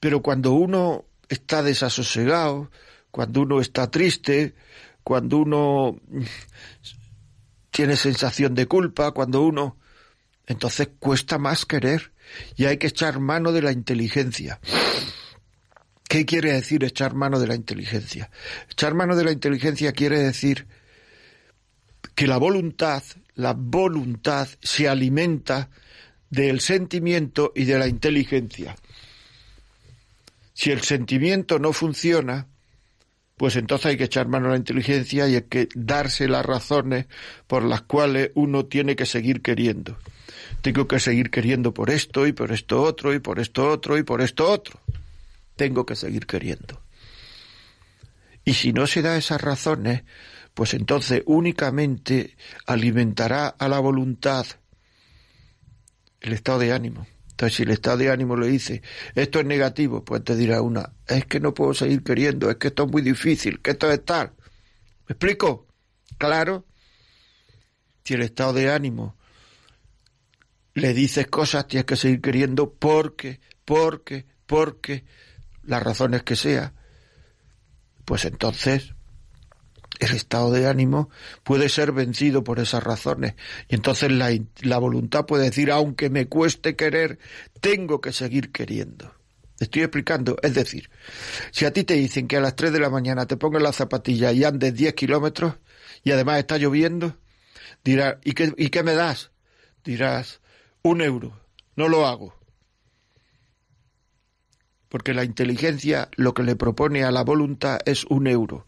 Pero 0.00 0.22
cuando 0.22 0.52
uno 0.52 1.04
está 1.28 1.62
desasosegado, 1.62 2.70
cuando 3.10 3.42
uno 3.42 3.60
está 3.60 3.90
triste, 3.90 4.54
cuando 5.04 5.36
uno 5.36 6.00
tiene 7.70 7.96
sensación 7.96 8.54
de 8.54 8.64
culpa, 8.64 9.10
cuando 9.10 9.42
uno... 9.42 9.76
Entonces 10.46 10.88
cuesta 10.98 11.36
más 11.36 11.66
querer 11.66 12.14
y 12.56 12.64
hay 12.64 12.78
que 12.78 12.86
echar 12.86 13.20
mano 13.20 13.52
de 13.52 13.60
la 13.60 13.72
inteligencia. 13.72 14.60
¿Qué 16.08 16.24
quiere 16.24 16.54
decir 16.54 16.82
echar 16.84 17.12
mano 17.12 17.38
de 17.38 17.48
la 17.48 17.54
inteligencia? 17.54 18.30
Echar 18.70 18.94
mano 18.94 19.14
de 19.14 19.24
la 19.24 19.32
inteligencia 19.32 19.92
quiere 19.92 20.20
decir 20.20 20.66
que 22.14 22.26
la 22.26 22.38
voluntad, 22.38 23.02
la 23.38 23.54
voluntad 23.56 24.48
se 24.60 24.88
alimenta 24.88 25.70
del 26.28 26.60
sentimiento 26.60 27.52
y 27.54 27.66
de 27.66 27.78
la 27.78 27.86
inteligencia. 27.86 28.74
Si 30.54 30.72
el 30.72 30.82
sentimiento 30.82 31.60
no 31.60 31.72
funciona, 31.72 32.48
pues 33.36 33.54
entonces 33.54 33.86
hay 33.86 33.96
que 33.96 34.04
echar 34.04 34.26
mano 34.26 34.48
a 34.48 34.50
la 34.50 34.56
inteligencia 34.56 35.28
y 35.28 35.36
hay 35.36 35.42
que 35.42 35.68
darse 35.76 36.26
las 36.26 36.44
razones 36.44 37.06
por 37.46 37.62
las 37.62 37.82
cuales 37.82 38.32
uno 38.34 38.66
tiene 38.66 38.96
que 38.96 39.06
seguir 39.06 39.40
queriendo. 39.40 39.96
Tengo 40.60 40.88
que 40.88 40.98
seguir 40.98 41.30
queriendo 41.30 41.72
por 41.72 41.90
esto 41.90 42.26
y 42.26 42.32
por 42.32 42.50
esto 42.50 42.82
otro 42.82 43.14
y 43.14 43.20
por 43.20 43.38
esto 43.38 43.70
otro 43.70 43.96
y 43.96 44.02
por 44.02 44.20
esto 44.20 44.50
otro. 44.50 44.80
Tengo 45.54 45.86
que 45.86 45.94
seguir 45.94 46.26
queriendo. 46.26 46.82
Y 48.44 48.54
si 48.54 48.72
no 48.72 48.88
se 48.88 49.00
da 49.00 49.16
esas 49.16 49.40
razones, 49.40 50.02
pues 50.58 50.74
entonces 50.74 51.22
únicamente 51.26 52.36
alimentará 52.66 53.46
a 53.46 53.68
la 53.68 53.78
voluntad 53.78 54.44
el 56.18 56.32
estado 56.32 56.58
de 56.58 56.72
ánimo. 56.72 57.06
Entonces, 57.30 57.56
si 57.58 57.62
el 57.62 57.70
estado 57.70 57.98
de 57.98 58.10
ánimo 58.10 58.36
le 58.36 58.48
dice, 58.48 58.82
esto 59.14 59.38
es 59.38 59.46
negativo, 59.46 60.04
pues 60.04 60.24
te 60.24 60.34
dirá 60.34 60.60
una, 60.60 60.94
es 61.06 61.26
que 61.26 61.38
no 61.38 61.54
puedo 61.54 61.74
seguir 61.74 62.02
queriendo, 62.02 62.50
es 62.50 62.56
que 62.56 62.66
esto 62.66 62.86
es 62.86 62.90
muy 62.90 63.02
difícil, 63.02 63.62
que 63.62 63.70
esto 63.70 63.88
es 63.88 64.04
tal. 64.04 64.32
¿Me 65.06 65.12
explico? 65.12 65.68
Claro. 66.18 66.66
Si 68.02 68.14
el 68.14 68.22
estado 68.22 68.54
de 68.54 68.72
ánimo 68.72 69.16
le 70.74 70.92
dices 70.92 71.28
cosas, 71.28 71.68
tienes 71.68 71.84
que 71.84 71.94
seguir 71.94 72.20
queriendo 72.20 72.74
porque, 72.74 73.38
porque, 73.64 74.26
porque, 74.44 75.04
las 75.62 75.84
razones 75.84 76.24
que 76.24 76.34
sea, 76.34 76.74
pues 78.04 78.24
entonces 78.24 78.96
el 79.98 80.14
estado 80.14 80.50
de 80.50 80.66
ánimo 80.66 81.10
puede 81.42 81.68
ser 81.68 81.92
vencido 81.92 82.44
por 82.44 82.60
esas 82.60 82.82
razones. 82.82 83.34
Y 83.68 83.74
entonces 83.74 84.10
la, 84.12 84.30
la, 84.62 84.78
voluntad 84.78 85.26
puede 85.26 85.44
decir, 85.44 85.70
aunque 85.70 86.10
me 86.10 86.26
cueste 86.26 86.76
querer, 86.76 87.18
tengo 87.60 88.00
que 88.00 88.12
seguir 88.12 88.52
queriendo. 88.52 89.14
Estoy 89.58 89.82
explicando. 89.82 90.36
Es 90.42 90.54
decir, 90.54 90.90
si 91.50 91.64
a 91.64 91.72
ti 91.72 91.84
te 91.84 91.94
dicen 91.94 92.28
que 92.28 92.36
a 92.36 92.40
las 92.40 92.54
3 92.56 92.72
de 92.72 92.80
la 92.80 92.90
mañana 92.90 93.26
te 93.26 93.36
pongas 93.36 93.62
la 93.62 93.72
zapatilla 93.72 94.32
y 94.32 94.44
andes 94.44 94.74
10 94.74 94.94
kilómetros 94.94 95.54
y 96.04 96.12
además 96.12 96.38
está 96.38 96.58
lloviendo, 96.58 97.16
dirás, 97.82 98.16
¿y 98.24 98.32
qué, 98.32 98.52
¿y 98.56 98.68
qué 98.68 98.82
me 98.82 98.94
das? 98.94 99.32
Dirás, 99.84 100.40
un 100.82 101.00
euro. 101.00 101.40
No 101.74 101.88
lo 101.88 102.06
hago 102.06 102.37
porque 104.88 105.14
la 105.14 105.24
inteligencia 105.24 106.08
lo 106.16 106.34
que 106.34 106.42
le 106.42 106.56
propone 106.56 107.04
a 107.04 107.10
la 107.10 107.22
voluntad 107.22 107.78
es 107.84 108.04
un 108.04 108.26
euro 108.26 108.66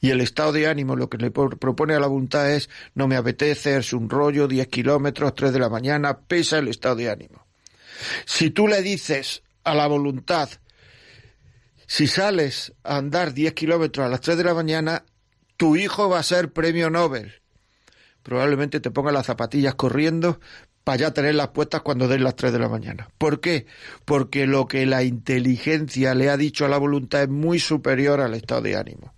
y 0.00 0.10
el 0.10 0.20
estado 0.20 0.52
de 0.52 0.66
ánimo 0.66 0.96
lo 0.96 1.08
que 1.08 1.18
le 1.18 1.30
propone 1.30 1.94
a 1.94 2.00
la 2.00 2.06
voluntad 2.06 2.50
es 2.50 2.68
no 2.94 3.08
me 3.08 3.16
apetece, 3.16 3.76
es 3.76 3.92
un 3.92 4.10
rollo, 4.10 4.48
10 4.48 4.68
kilómetros, 4.68 5.34
3 5.34 5.52
de 5.52 5.58
la 5.58 5.68
mañana, 5.68 6.18
pesa 6.20 6.58
el 6.58 6.68
estado 6.68 6.96
de 6.96 7.10
ánimo. 7.10 7.46
Si 8.24 8.50
tú 8.50 8.68
le 8.68 8.82
dices 8.82 9.42
a 9.64 9.74
la 9.74 9.86
voluntad, 9.86 10.48
si 11.86 12.06
sales 12.06 12.72
a 12.84 12.96
andar 12.96 13.32
10 13.32 13.54
kilómetros 13.54 14.06
a 14.06 14.08
las 14.08 14.20
3 14.20 14.38
de 14.38 14.44
la 14.44 14.54
mañana, 14.54 15.04
tu 15.56 15.76
hijo 15.76 16.08
va 16.08 16.18
a 16.18 16.22
ser 16.22 16.52
premio 16.52 16.90
Nobel. 16.90 17.34
Probablemente 18.22 18.80
te 18.80 18.90
ponga 18.90 19.12
las 19.12 19.26
zapatillas 19.26 19.74
corriendo, 19.74 20.40
para 20.84 20.98
ya 20.98 21.12
tenerlas 21.12 21.48
puestas 21.48 21.82
cuando 21.82 22.08
den 22.08 22.24
las 22.24 22.36
3 22.36 22.52
de 22.52 22.58
la 22.58 22.68
mañana. 22.68 23.08
¿Por 23.18 23.40
qué? 23.40 23.66
Porque 24.04 24.46
lo 24.46 24.66
que 24.66 24.86
la 24.86 25.02
inteligencia 25.02 26.14
le 26.14 26.30
ha 26.30 26.36
dicho 26.36 26.64
a 26.64 26.68
la 26.68 26.78
voluntad 26.78 27.22
es 27.22 27.28
muy 27.28 27.58
superior 27.58 28.20
al 28.20 28.34
estado 28.34 28.62
de 28.62 28.76
ánimo. 28.76 29.14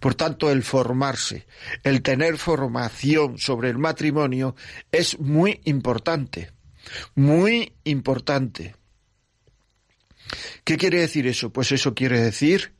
Por 0.00 0.14
tanto, 0.14 0.50
el 0.50 0.62
formarse, 0.62 1.46
el 1.82 2.02
tener 2.02 2.38
formación 2.38 3.38
sobre 3.38 3.70
el 3.70 3.78
matrimonio 3.78 4.54
es 4.90 5.18
muy 5.18 5.60
importante, 5.64 6.52
muy 7.14 7.74
importante. 7.84 8.74
¿Qué 10.64 10.76
quiere 10.76 11.00
decir 11.00 11.26
eso? 11.26 11.52
Pues 11.52 11.72
eso 11.72 11.94
quiere 11.94 12.20
decir 12.20 12.77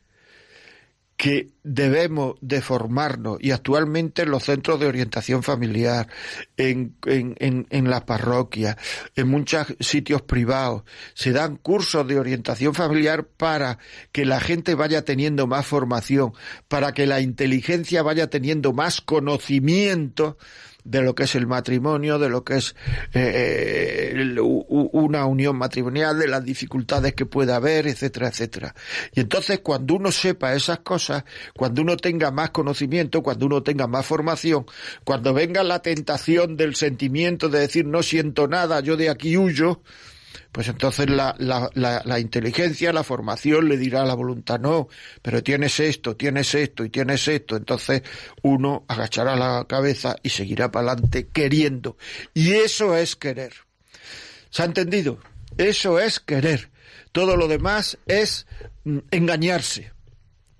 que 1.19 1.51
debemos 1.65 2.37
de 2.41 2.63
formarnos 2.63 3.39
y 3.41 3.51
actualmente 3.51 4.23
en 4.23 4.31
los 4.31 4.45
centros 4.45 4.79
de 4.79 4.87
orientación 4.87 5.43
familiar, 5.43 6.07
en, 6.57 6.95
en, 7.07 7.67
en, 7.69 7.91
las 7.91 8.03
parroquias, 8.03 8.77
en 9.17 9.27
muchos 9.27 9.67
sitios 9.81 10.23
privados, 10.23 10.85
se 11.15 11.33
dan 11.33 11.57
cursos 11.57 12.07
de 12.07 12.21
orientación 12.21 12.73
familiar 12.73 13.27
para 13.27 13.79
que 14.13 14.25
la 14.25 14.39
gente 14.39 14.77
vaya 14.77 15.05
teniendo 15.05 15.49
más 15.49 15.67
formación, 15.67 16.35
para 16.69 16.95
que 16.95 17.05
la 17.05 17.21
inteligencia 17.21 18.05
vaya 18.05 18.31
teniendo 18.31 18.73
más 18.73 19.01
conocimiento 19.01 20.39
de 20.89 21.03
lo 21.03 21.15
que 21.15 21.25
es 21.25 21.35
el 21.35 21.47
matrimonio, 21.47 22.19
de 22.19 22.31
lo 22.31 22.43
que 22.43 22.57
es 22.57 22.75
eh, 23.13 24.15
eh 24.15 24.41
una 24.41 25.27
unión 25.27 25.57
matrimonial, 25.57 26.19
de 26.19 26.29
las 26.29 26.45
dificultades 26.45 27.15
que 27.15 27.27
puede 27.27 27.53
haber, 27.53 27.87
etcétera, 27.87 28.29
etcétera. 28.29 28.75
Y 29.15 29.21
entonces 29.21 29.61
cuando 29.61 29.95
uno 29.95 30.11
sepa 30.11 30.55
esas 30.55 30.81
cosas, 30.81 31.25
cuando 31.55 31.83
uno 31.83 31.97
tenga 31.97 32.31
más 32.31 32.51
conocimiento, 32.51 33.23
cuando 33.23 33.47
uno 33.47 33.63
tenga 33.63 33.87
más 33.87 34.07
formación, 34.07 34.65
cuando 35.05 35.35
venga 35.35 35.63
la 35.63 35.81
tentación 35.81 36.57
del 36.57 36.75
sentimiento 36.75 37.49
de 37.49 37.61
decir 37.61 37.85
no 37.87 38.03
siento 38.03 38.49
nada, 38.49 38.81
yo 38.81 38.97
de 38.97 39.11
aquí 39.11 39.37
huyo, 39.37 39.83
pues 40.53 40.69
entonces 40.69 41.09
la, 41.11 41.35
la, 41.39 41.71
la, 41.75 42.19
inteligencia, 42.19 42.93
la 42.93 43.05
formación 43.05 43.69
le 43.69 43.77
dirá 43.77 44.03
a 44.03 44.07
la 44.07 44.15
voluntad, 44.15 44.59
no, 44.59 44.89
pero 45.23 45.43
tienes 45.43 45.79
esto, 45.81 46.17
tienes 46.17 46.55
esto 46.55 46.85
y 46.85 46.91
tienes 46.91 47.29
esto. 47.29 47.57
Entonces 47.57 48.03
uno 48.43 48.85
agachará 48.89 49.37
la 49.37 49.67
cabeza 49.69 50.17
y 50.23 50.31
seguirá 50.31 50.71
para 50.71 50.93
adelante 50.93 51.29
queriendo. 51.33 51.97
Y 52.35 52.53
eso 52.53 52.97
es 52.97 53.17
querer. 53.17 53.53
¿Se 54.51 54.63
ha 54.63 54.65
entendido? 54.65 55.19
Eso 55.57 56.01
es 56.01 56.21
querer. 56.21 56.71
Todo 57.13 57.37
lo 57.37 57.49
demás 57.49 57.99
es 58.07 58.47
mm, 58.85 58.99
engañarse. 59.11 59.93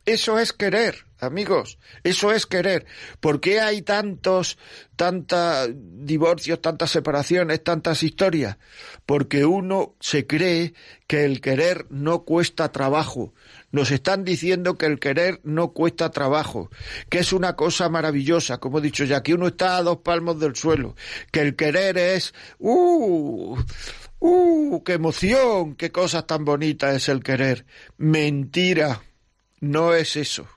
Eso 0.05 0.39
es 0.39 0.53
querer, 0.53 1.05
amigos. 1.21 1.79
Eso 2.05 2.33
es 2.33 2.47
querer. 2.47 2.87
¿Por 3.21 3.41
qué 3.41 3.61
hay 3.61 3.83
tantos, 3.83 4.59
tantos 4.97 5.71
divorcios, 5.75 6.61
tantas 6.61 6.91
separaciones, 6.91 7.63
tantas 7.63 8.03
historias? 8.03 8.59
Porque 9.07 9.45
uno 9.45 9.95
se 10.01 10.27
cree 10.27 10.75
que 11.07 11.25
el 11.25 11.41
querer 11.41 11.87
no 11.91 12.25
cuesta 12.25 12.73
trabajo. 12.73 13.35
Nos 13.71 13.91
están 13.91 14.25
diciendo 14.25 14.77
que 14.77 14.87
el 14.87 14.99
querer 14.99 15.41
no 15.45 15.73
cuesta 15.73 16.11
trabajo, 16.11 16.71
que 17.09 17.19
es 17.19 17.33
una 17.33 17.57
cosa 17.57 17.89
maravillosa, 17.89 18.59
como 18.59 18.79
he 18.79 18.83
dicho 18.83 19.05
ya, 19.05 19.23
que 19.23 19.35
uno 19.35 19.49
está 19.49 19.77
a 19.77 19.83
dos 19.83 19.99
palmos 19.99 20.41
del 20.41 20.57
suelo, 20.57 20.97
que 21.31 21.41
el 21.41 21.57
querer 21.57 21.99
es, 21.99 22.33
uh, 22.59 23.59
¡Uh! 24.21 24.83
¡Qué 24.83 24.95
emoción! 24.95 25.77
¡Qué 25.77 25.93
cosa 25.93 26.27
tan 26.27 26.45
bonita 26.45 26.93
es 26.95 27.09
el 27.09 27.23
querer! 27.23 27.67
Mentira. 27.99 29.03
No 29.61 29.95
es 29.95 30.17
eso. 30.17 30.49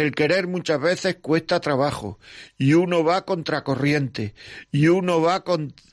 El 0.00 0.14
querer 0.14 0.46
muchas 0.46 0.80
veces 0.80 1.16
cuesta 1.20 1.60
trabajo 1.60 2.18
y 2.56 2.72
uno 2.72 3.04
va 3.04 3.26
contracorriente 3.26 4.34
y 4.72 4.88
uno 4.88 5.20
va 5.20 5.44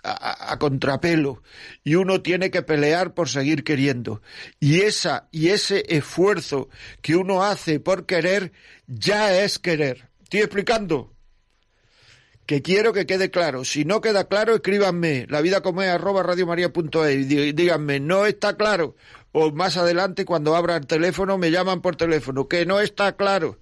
a, 0.03 0.53
a, 0.53 0.59
contrapelo 0.59 1.43
y 1.83 1.95
uno 1.95 2.21
tiene 2.21 2.49
que 2.49 2.61
pelear 2.61 3.13
por 3.13 3.27
seguir 3.27 3.65
queriendo. 3.65 4.21
Y 4.61 4.81
esa 4.81 5.27
y 5.31 5.49
ese 5.49 5.83
esfuerzo 5.89 6.69
que 7.01 7.17
uno 7.17 7.43
hace 7.43 7.81
por 7.81 8.05
querer 8.05 8.53
ya 8.87 9.37
es 9.37 9.59
querer. 9.59 10.07
¿Estoy 10.23 10.39
explicando? 10.39 11.13
que 12.45 12.61
quiero 12.61 12.93
que 12.93 13.05
quede 13.05 13.29
claro. 13.29 13.65
Si 13.65 13.83
no 13.83 13.99
queda 13.99 14.29
claro, 14.29 14.55
escríbanme, 14.55 15.27
la 15.27 15.41
vida 15.41 15.59
como 15.59 15.81
es 15.81 15.89
arroba 15.89 16.23
radiomaria.es 16.23 17.29
y 17.29 17.51
díganme, 17.51 17.99
no 17.99 18.25
está 18.25 18.55
claro. 18.55 18.95
O 19.33 19.51
más 19.51 19.75
adelante, 19.75 20.23
cuando 20.23 20.55
abra 20.55 20.77
el 20.77 20.87
teléfono, 20.87 21.37
me 21.37 21.51
llaman 21.51 21.81
por 21.81 21.97
teléfono, 21.97 22.47
que 22.47 22.65
no 22.65 22.79
está 22.79 23.17
claro. 23.17 23.59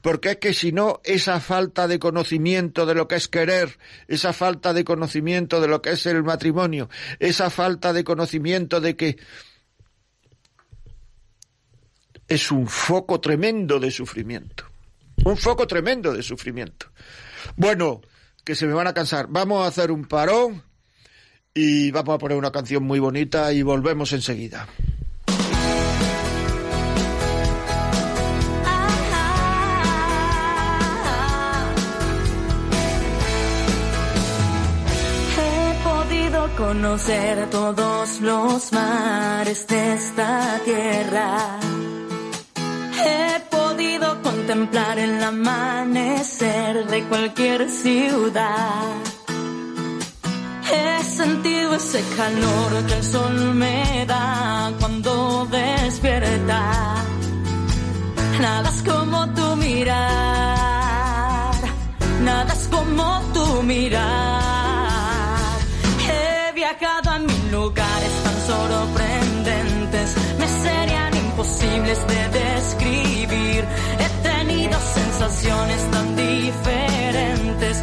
Porque 0.00 0.32
es 0.32 0.36
que 0.36 0.54
si 0.54 0.72
no, 0.72 1.00
esa 1.04 1.40
falta 1.40 1.88
de 1.88 1.98
conocimiento 1.98 2.86
de 2.86 2.94
lo 2.94 3.08
que 3.08 3.16
es 3.16 3.28
querer, 3.28 3.78
esa 4.08 4.32
falta 4.32 4.72
de 4.72 4.84
conocimiento 4.84 5.60
de 5.60 5.68
lo 5.68 5.82
que 5.82 5.90
es 5.90 6.06
el 6.06 6.22
matrimonio, 6.22 6.88
esa 7.18 7.50
falta 7.50 7.92
de 7.92 8.04
conocimiento 8.04 8.80
de 8.80 8.96
que 8.96 9.16
es 12.28 12.50
un 12.50 12.66
foco 12.66 13.20
tremendo 13.20 13.78
de 13.78 13.90
sufrimiento. 13.90 14.64
Un 15.24 15.36
foco 15.36 15.66
tremendo 15.66 16.12
de 16.12 16.22
sufrimiento. 16.22 16.90
Bueno, 17.56 18.00
que 18.44 18.54
se 18.54 18.66
me 18.66 18.74
van 18.74 18.86
a 18.86 18.94
cansar. 18.94 19.26
Vamos 19.28 19.64
a 19.64 19.68
hacer 19.68 19.90
un 19.90 20.04
parón 20.04 20.62
y 21.54 21.90
vamos 21.90 22.14
a 22.14 22.18
poner 22.18 22.36
una 22.36 22.52
canción 22.52 22.84
muy 22.84 22.98
bonita 22.98 23.52
y 23.52 23.62
volvemos 23.62 24.12
enseguida. 24.12 24.68
Conocer 36.56 37.48
todos 37.50 38.20
los 38.20 38.72
mares 38.72 39.66
de 39.66 39.94
esta 39.94 40.58
tierra. 40.64 41.58
He 43.04 43.40
podido 43.50 44.22
contemplar 44.22 44.98
el 44.98 45.22
amanecer 45.22 46.86
de 46.86 47.04
cualquier 47.04 47.68
ciudad. 47.70 48.86
He 50.72 51.04
sentido 51.04 51.74
ese 51.74 52.02
calor 52.16 52.86
que 52.86 52.94
el 52.94 53.04
sol 53.04 53.54
me 53.54 54.06
da 54.06 54.72
cuando 54.80 55.46
despierta. 55.46 56.94
Nada 58.40 58.68
es 58.68 58.82
como 58.82 59.28
tu 59.34 59.56
mirar, 59.56 59.96
nada 62.22 62.52
es 62.52 62.68
como 62.68 63.20
tu 63.32 63.62
mirar. 63.62 64.45
Viajado 66.66 67.10
a 67.10 67.18
mil 67.20 67.52
lugares 67.52 68.12
tan 68.24 68.36
sorprendentes, 68.48 70.16
me 70.36 70.48
serían 70.48 71.16
imposibles 71.16 71.98
de 72.08 72.28
describir. 72.40 73.64
He 74.00 74.08
tenido 74.28 74.76
sensaciones 74.80 75.90
tan 75.92 76.16
diferentes, 76.16 77.82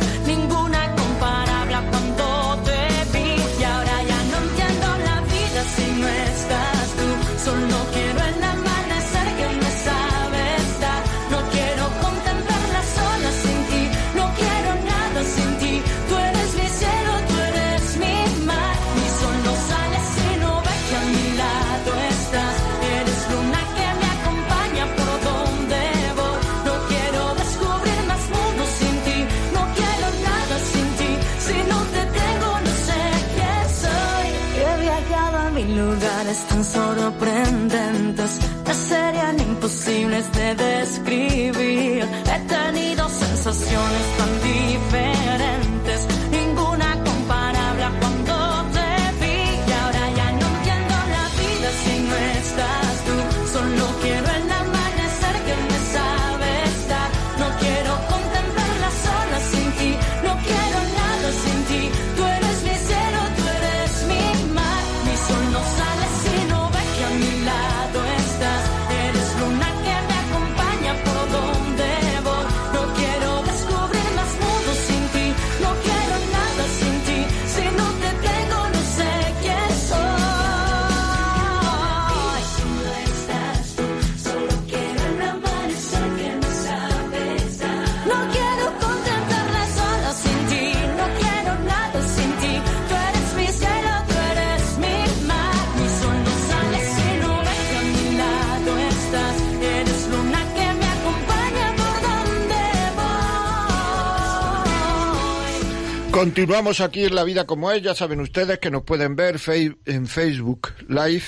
Continuamos 106.43 106.81
aquí 106.81 107.05
en 107.05 107.15
La 107.15 107.23
Vida 107.23 107.45
como 107.45 107.71
es. 107.71 107.81
Ya 107.81 107.95
saben 107.95 108.19
ustedes 108.19 108.59
que 108.59 108.69
nos 108.69 108.83
pueden 108.83 109.15
ver 109.15 109.39
en 109.85 110.07
Facebook 110.07 110.73
Live. 110.89 111.23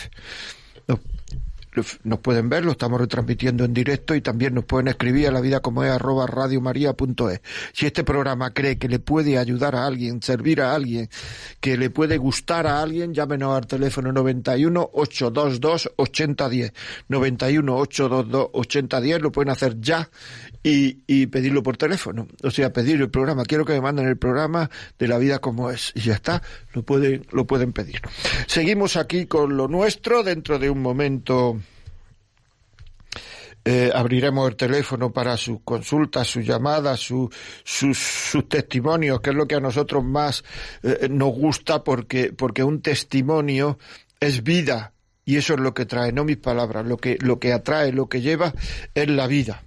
Nos, 2.03 2.19
pueden 2.19 2.49
ver, 2.49 2.65
lo 2.65 2.71
estamos 2.71 2.99
retransmitiendo 2.99 3.65
en 3.65 3.73
directo 3.73 4.15
y 4.15 4.21
también 4.21 4.53
nos 4.53 4.65
pueden 4.65 4.87
escribir 4.87 5.27
a 5.27 5.31
la 5.31 5.41
vida 5.41 5.59
como 5.59 5.83
es 5.83 5.91
arroba 5.91 6.27
radiomaria.es. 6.27 7.41
Si 7.73 7.85
este 7.85 8.03
programa 8.03 8.53
cree 8.53 8.77
que 8.77 8.87
le 8.87 8.99
puede 8.99 9.37
ayudar 9.37 9.75
a 9.75 9.85
alguien, 9.85 10.21
servir 10.21 10.61
a 10.61 10.73
alguien, 10.73 11.09
que 11.59 11.77
le 11.77 11.89
puede 11.89 12.17
gustar 12.17 12.67
a 12.67 12.81
alguien, 12.81 13.13
llámenos 13.13 13.57
al 13.57 13.67
teléfono 13.67 14.11
91 14.11 14.89
822 14.93 15.91
8010. 15.95 16.73
91 17.09 17.75
822 17.75 18.49
8010, 18.53 19.21
lo 19.21 19.31
pueden 19.31 19.51
hacer 19.51 19.79
ya 19.79 20.09
y, 20.63 20.99
y 21.07 21.27
pedirlo 21.27 21.61
por 21.63 21.77
teléfono. 21.77 22.27
O 22.43 22.51
sea, 22.51 22.73
pedir 22.73 23.01
el 23.01 23.09
programa. 23.09 23.43
Quiero 23.43 23.65
que 23.65 23.73
me 23.73 23.81
manden 23.81 24.07
el 24.07 24.17
programa 24.17 24.69
de 24.97 25.07
la 25.07 25.17
vida 25.17 25.39
como 25.39 25.69
es. 25.69 25.91
Y 25.95 26.01
ya 26.01 26.13
está, 26.13 26.41
lo 26.73 26.83
pueden, 26.83 27.25
lo 27.31 27.45
pueden 27.45 27.73
pedir. 27.73 28.01
Seguimos 28.47 28.97
aquí 28.97 29.25
con 29.25 29.57
lo 29.57 29.67
nuestro. 29.67 30.23
Dentro 30.23 30.59
de 30.59 30.69
un 30.69 30.81
momento 30.81 31.59
eh, 33.65 33.91
abriremos 33.93 34.47
el 34.49 34.55
teléfono 34.55 35.11
para 35.11 35.35
sus 35.37 35.59
consultas, 35.63 36.27
sus 36.27 36.45
llamadas, 36.45 36.99
su- 36.99 37.29
sus, 37.63 37.97
sus 37.97 38.47
testimonios, 38.47 39.19
que 39.21 39.31
es 39.31 39.35
lo 39.35 39.47
que 39.47 39.55
a 39.55 39.59
nosotros 39.59 40.03
más 40.03 40.43
eh, 40.83 41.07
nos 41.09 41.33
gusta 41.33 41.83
porque, 41.83 42.31
porque 42.31 42.63
un 42.63 42.81
testimonio 42.81 43.77
es 44.19 44.43
vida. 44.43 44.93
Y 45.27 45.37
eso 45.37 45.55
es 45.55 45.59
lo 45.59 45.73
que 45.73 45.85
trae, 45.87 46.11
no 46.11 46.23
mis 46.23 46.37
palabras, 46.37 46.85
lo 46.85 46.97
que, 46.97 47.17
lo 47.19 47.39
que 47.39 47.51
atrae, 47.51 47.91
lo 47.91 48.07
que 48.07 48.21
lleva 48.21 48.53
es 48.93 49.07
la 49.09 49.25
vida. 49.25 49.63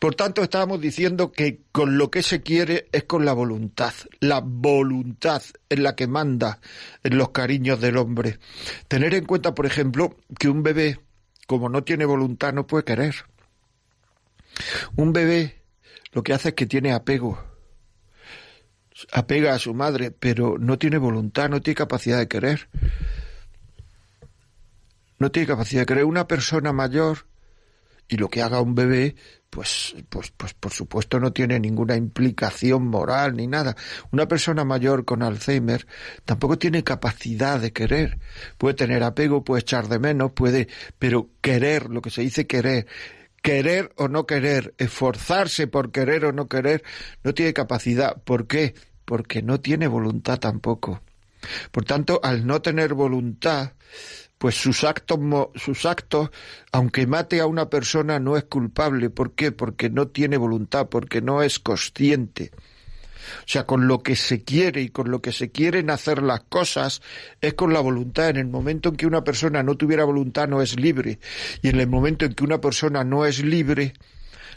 Por 0.00 0.14
tanto, 0.14 0.42
estábamos 0.42 0.80
diciendo 0.80 1.32
que 1.32 1.60
con 1.72 1.98
lo 1.98 2.10
que 2.10 2.22
se 2.22 2.42
quiere 2.42 2.88
es 2.92 3.04
con 3.04 3.24
la 3.24 3.32
voluntad. 3.32 3.92
La 4.20 4.40
voluntad 4.40 5.42
es 5.68 5.78
la 5.78 5.96
que 5.96 6.06
manda 6.06 6.60
en 7.02 7.18
los 7.18 7.30
cariños 7.30 7.80
del 7.80 7.96
hombre. 7.96 8.38
Tener 8.86 9.14
en 9.14 9.24
cuenta, 9.26 9.54
por 9.54 9.66
ejemplo, 9.66 10.16
que 10.38 10.48
un 10.48 10.62
bebé, 10.62 11.00
como 11.48 11.70
no 11.70 11.82
tiene 11.82 12.04
voluntad, 12.04 12.52
no 12.52 12.66
puede 12.66 12.84
querer. 12.84 13.14
Un 14.96 15.14
bebé 15.14 15.62
lo 16.12 16.22
que 16.22 16.34
hace 16.34 16.50
es 16.50 16.54
que 16.54 16.66
tiene 16.66 16.92
apego. 16.92 17.42
Apega 19.12 19.54
a 19.54 19.58
su 19.58 19.72
madre, 19.72 20.10
pero 20.10 20.58
no 20.58 20.78
tiene 20.78 20.98
voluntad, 20.98 21.48
no 21.48 21.62
tiene 21.62 21.74
capacidad 21.74 22.18
de 22.18 22.28
querer. 22.28 22.68
No 25.18 25.30
tiene 25.30 25.46
capacidad 25.46 25.82
de 25.82 25.86
querer. 25.86 26.04
Una 26.04 26.28
persona 26.28 26.74
mayor 26.74 27.26
y 28.08 28.16
lo 28.16 28.28
que 28.28 28.42
haga 28.42 28.60
un 28.60 28.74
bebé, 28.74 29.16
pues, 29.50 29.94
pues, 30.08 30.32
pues 30.36 30.54
por 30.54 30.72
supuesto 30.72 31.20
no 31.20 31.32
tiene 31.32 31.58
ninguna 31.58 31.96
implicación 31.96 32.86
moral 32.86 33.36
ni 33.36 33.46
nada. 33.46 33.76
Una 34.10 34.26
persona 34.28 34.64
mayor 34.64 35.04
con 35.04 35.22
Alzheimer 35.22 35.86
tampoco 36.24 36.58
tiene 36.58 36.84
capacidad 36.84 37.60
de 37.60 37.72
querer. 37.72 38.18
Puede 38.56 38.74
tener 38.74 39.02
apego, 39.02 39.44
puede 39.44 39.60
echar 39.60 39.88
de 39.88 39.98
menos, 39.98 40.32
puede, 40.32 40.68
pero 40.98 41.30
querer, 41.40 41.90
lo 41.90 42.02
que 42.02 42.10
se 42.10 42.22
dice 42.22 42.46
querer, 42.46 42.86
querer 43.42 43.92
o 43.96 44.08
no 44.08 44.26
querer, 44.26 44.74
esforzarse 44.78 45.66
por 45.66 45.92
querer 45.92 46.24
o 46.24 46.32
no 46.32 46.48
querer, 46.48 46.82
no 47.24 47.34
tiene 47.34 47.52
capacidad. 47.52 48.22
¿Por 48.22 48.46
qué? 48.46 48.74
Porque 49.04 49.42
no 49.42 49.60
tiene 49.60 49.86
voluntad 49.86 50.38
tampoco. 50.38 51.02
Por 51.70 51.84
tanto, 51.84 52.20
al 52.22 52.46
no 52.46 52.60
tener 52.62 52.94
voluntad, 52.94 53.72
pues 54.38 54.54
sus 54.54 54.84
actos, 54.84 55.18
sus 55.56 55.84
actos, 55.84 56.30
aunque 56.72 57.06
mate 57.06 57.40
a 57.40 57.46
una 57.46 57.68
persona, 57.68 58.18
no 58.20 58.36
es 58.36 58.44
culpable. 58.44 59.10
¿Por 59.10 59.32
qué? 59.32 59.52
Porque 59.52 59.90
no 59.90 60.08
tiene 60.08 60.36
voluntad, 60.36 60.88
porque 60.88 61.20
no 61.20 61.42
es 61.42 61.58
consciente. 61.58 62.52
O 63.40 63.46
sea, 63.46 63.66
con 63.66 63.88
lo 63.88 64.02
que 64.02 64.16
se 64.16 64.42
quiere 64.42 64.80
y 64.80 64.88
con 64.88 65.10
lo 65.10 65.20
que 65.20 65.32
se 65.32 65.50
quieren 65.50 65.90
hacer 65.90 66.22
las 66.22 66.40
cosas 66.40 67.02
es 67.40 67.54
con 67.54 67.72
la 67.72 67.80
voluntad. 67.80 68.30
En 68.30 68.36
el 68.36 68.46
momento 68.46 68.88
en 68.88 68.96
que 68.96 69.06
una 69.06 69.24
persona 69.24 69.62
no 69.62 69.76
tuviera 69.76 70.04
voluntad 70.04 70.48
no 70.48 70.62
es 70.62 70.78
libre. 70.78 71.18
Y 71.62 71.68
en 71.68 71.80
el 71.80 71.88
momento 71.88 72.24
en 72.24 72.34
que 72.34 72.44
una 72.44 72.60
persona 72.60 73.04
no 73.04 73.26
es 73.26 73.42
libre, 73.44 73.94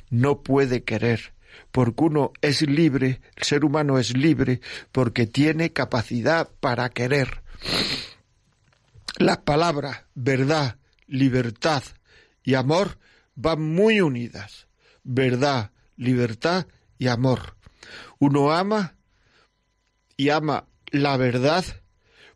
no 0.09 0.41
puede 0.41 0.83
querer. 0.83 1.33
Porque 1.71 2.03
uno 2.03 2.31
es 2.41 2.61
libre, 2.61 3.21
el 3.35 3.43
ser 3.43 3.65
humano 3.65 3.97
es 3.97 4.15
libre 4.15 4.61
porque 4.91 5.27
tiene 5.27 5.73
capacidad 5.73 6.49
para 6.59 6.89
querer. 6.89 7.41
Las 9.17 9.39
palabras 9.39 10.05
verdad, 10.13 10.77
libertad 11.07 11.83
y 12.43 12.55
amor 12.55 12.97
van 13.35 13.61
muy 13.61 14.01
unidas. 14.01 14.67
Verdad, 15.03 15.71
libertad 15.97 16.67
y 16.97 17.07
amor. 17.07 17.55
Uno 18.19 18.51
ama 18.51 18.95
y 20.17 20.29
ama 20.29 20.67
la 20.91 21.17
verdad, 21.17 21.65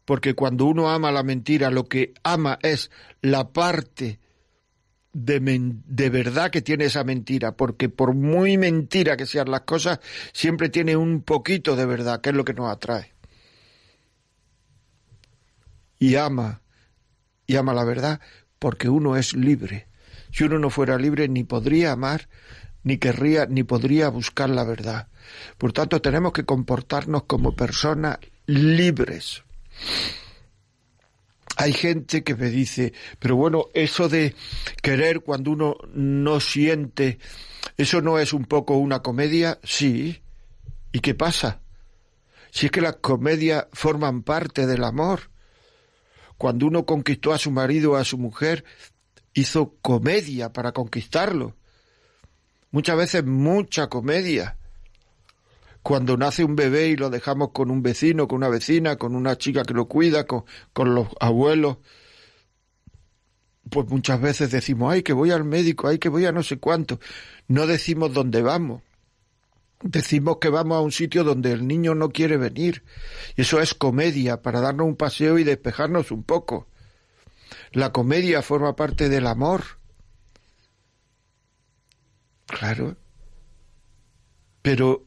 porque 0.06 0.34
cuando 0.34 0.66
uno 0.66 0.90
ama 0.90 1.12
la 1.12 1.24
mentira, 1.24 1.70
lo 1.70 1.88
que 1.88 2.14
ama 2.24 2.58
es 2.62 2.90
la 3.22 3.52
parte 3.52 4.20
de, 5.14 5.40
de, 5.86 6.10
verdad 6.10 6.52
que 6.52 6.62
tiene 6.62 6.86
esa 6.86 7.04
mentira, 7.04 7.56
porque 7.56 7.90
por 7.90 8.14
muy 8.14 8.58
mentira 8.58 9.16
que 9.16 9.26
sean 9.26 9.50
las 9.50 9.62
cosas, 9.62 10.00
siempre 10.34 10.70
tiene 10.70 10.98
un 10.98 11.22
poquito 11.22 11.76
de 11.76 11.86
verdad, 11.86 12.22
que 12.22 12.30
es 12.30 12.36
lo 12.36 12.44
que 12.44 12.54
nos 12.54 12.70
atrae. 12.70 13.14
Y 16.00 16.16
ama, 16.16 16.62
y 17.47 17.55
ama 17.55 17.73
la 17.73 17.84
verdad, 17.84 18.19
porque 18.60 18.89
uno 18.89 19.15
es 19.15 19.34
libre. 19.34 19.88
Si 20.31 20.43
uno 20.43 20.60
no 20.60 20.69
fuera 20.69 20.97
libre, 20.97 21.27
ni 21.27 21.43
podría 21.43 21.91
amar, 21.91 22.27
ni 22.84 22.97
querría, 22.97 23.45
ni 23.45 23.63
podría 23.63 24.10
buscar 24.10 24.49
la 24.49 24.63
verdad. 24.63 25.08
Por 25.58 25.73
tanto, 25.73 26.01
tenemos 26.01 26.34
que 26.34 26.45
comportarnos 26.45 27.23
como 27.23 27.55
personas 27.55 28.19
libres. 28.45 29.43
Hay 31.58 31.73
gente 31.73 32.23
que 32.23 32.36
me 32.36 32.49
dice, 32.49 32.93
pero 33.17 33.38
bueno, 33.38 33.67
eso 33.73 34.10
de 34.10 34.36
querer 34.81 35.21
cuando 35.21 35.51
uno 35.51 35.77
no 35.93 36.39
siente, 36.39 37.17
¿eso 37.77 38.01
no 38.01 38.19
es 38.19 38.34
un 38.34 38.45
poco 38.45 38.75
una 38.77 39.01
comedia? 39.01 39.60
Sí. 39.63 40.21
¿Y 40.91 40.99
qué 40.99 41.15
pasa? 41.15 41.62
Si 42.51 42.67
es 42.67 42.71
que 42.71 42.81
las 42.81 42.97
comedias 42.97 43.67
forman 43.71 44.23
parte 44.23 44.67
del 44.67 44.84
amor. 44.84 45.31
Cuando 46.38 46.67
uno 46.67 46.86
conquistó 46.86 47.34
a 47.34 47.38
su 47.38 47.52
marido 47.52 47.91
o 47.91 47.95
a 47.95 48.04
su 48.04 48.17
mujer, 48.17 48.65
hizo 49.34 49.76
comedia 49.82 50.52
para 50.52 50.71
conquistarlo. 50.71 51.56
Muchas 52.71 52.98
veces 52.98 53.26
mucha 53.26 53.88
comedia 53.88 54.58
cuando 55.86 56.17
nace 56.17 56.43
un 56.43 56.56
bebé 56.56 56.88
y 56.88 56.95
lo 56.95 57.12
dejamos 57.12 57.52
con 57.52 57.69
un 57.69 57.84
vecino, 57.84 58.28
con 58.28 58.38
una 58.38 58.50
vecina, 58.50 58.95
con 58.95 59.15
una 59.15 59.38
chica 59.38 59.62
que 59.63 59.76
lo 59.76 59.88
cuida, 59.88 60.26
con, 60.26 60.43
los 60.95 61.10
abuelos, 61.19 61.78
pues 63.69 63.88
muchas 63.88 64.19
veces 64.19 64.50
decimos, 64.50 64.91
ay, 64.91 65.04
que 65.04 65.13
voy 65.13 65.30
al 65.30 65.43
médico, 65.43 65.88
ay, 65.88 66.00
que 66.00 66.10
voy 66.10 66.26
a 66.26 66.32
no 66.32 66.41
sé 66.41 66.58
cuánto. 66.58 67.00
No 67.48 67.67
decimos 67.67 68.13
dónde 68.13 68.41
vamos. 68.41 68.82
Decimos 69.88 70.38
que 70.41 70.50
vamos 70.50 70.78
a 70.78 70.82
un 70.82 70.91
sitio 70.91 71.24
donde 71.24 71.52
el 71.52 71.67
niño 71.67 71.93
no 71.93 72.10
quiere 72.10 72.38
venir. 72.38 72.84
Y 73.36 73.41
eso 73.41 73.62
es 73.62 73.76
comedia, 73.76 74.41
para 74.41 74.60
darnos 74.60 74.88
un 74.88 74.95
paseo 74.95 75.38
y 75.38 75.43
despejarnos 75.43 76.10
un 76.10 76.24
poco. 76.24 76.67
La 77.71 77.91
comedia 77.91 78.41
forma 78.41 78.76
parte 78.76 79.10
del 79.10 79.28
amor. 79.28 79.63
Claro. 82.48 82.98
Pero 84.63 85.06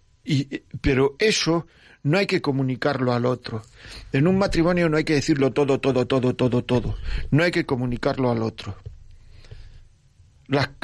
pero 0.81 1.17
eso 1.19 1.67
no 2.05 2.19
hay 2.19 2.27
que 2.27 2.41
comunicarlo 2.41 3.13
al 3.13 3.27
otro. 3.27 3.65
En 4.13 4.29
un 4.29 4.39
matrimonio 4.39 4.89
no 4.89 4.97
hay 4.97 5.05
que 5.05 5.15
decirlo 5.15 5.53
todo, 5.53 5.81
todo, 5.81 6.07
todo, 6.07 6.37
todo, 6.37 6.63
todo. 6.63 6.97
No 7.33 7.43
hay 7.43 7.51
que 7.51 7.67
comunicarlo 7.67 8.31
al 8.31 8.43
otro. 8.45 8.77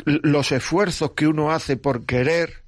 los 0.04 0.50
esfuerzos 0.50 1.12
que 1.12 1.28
uno 1.28 1.52
hace 1.52 1.76
por 1.76 2.04
querer, 2.04 2.63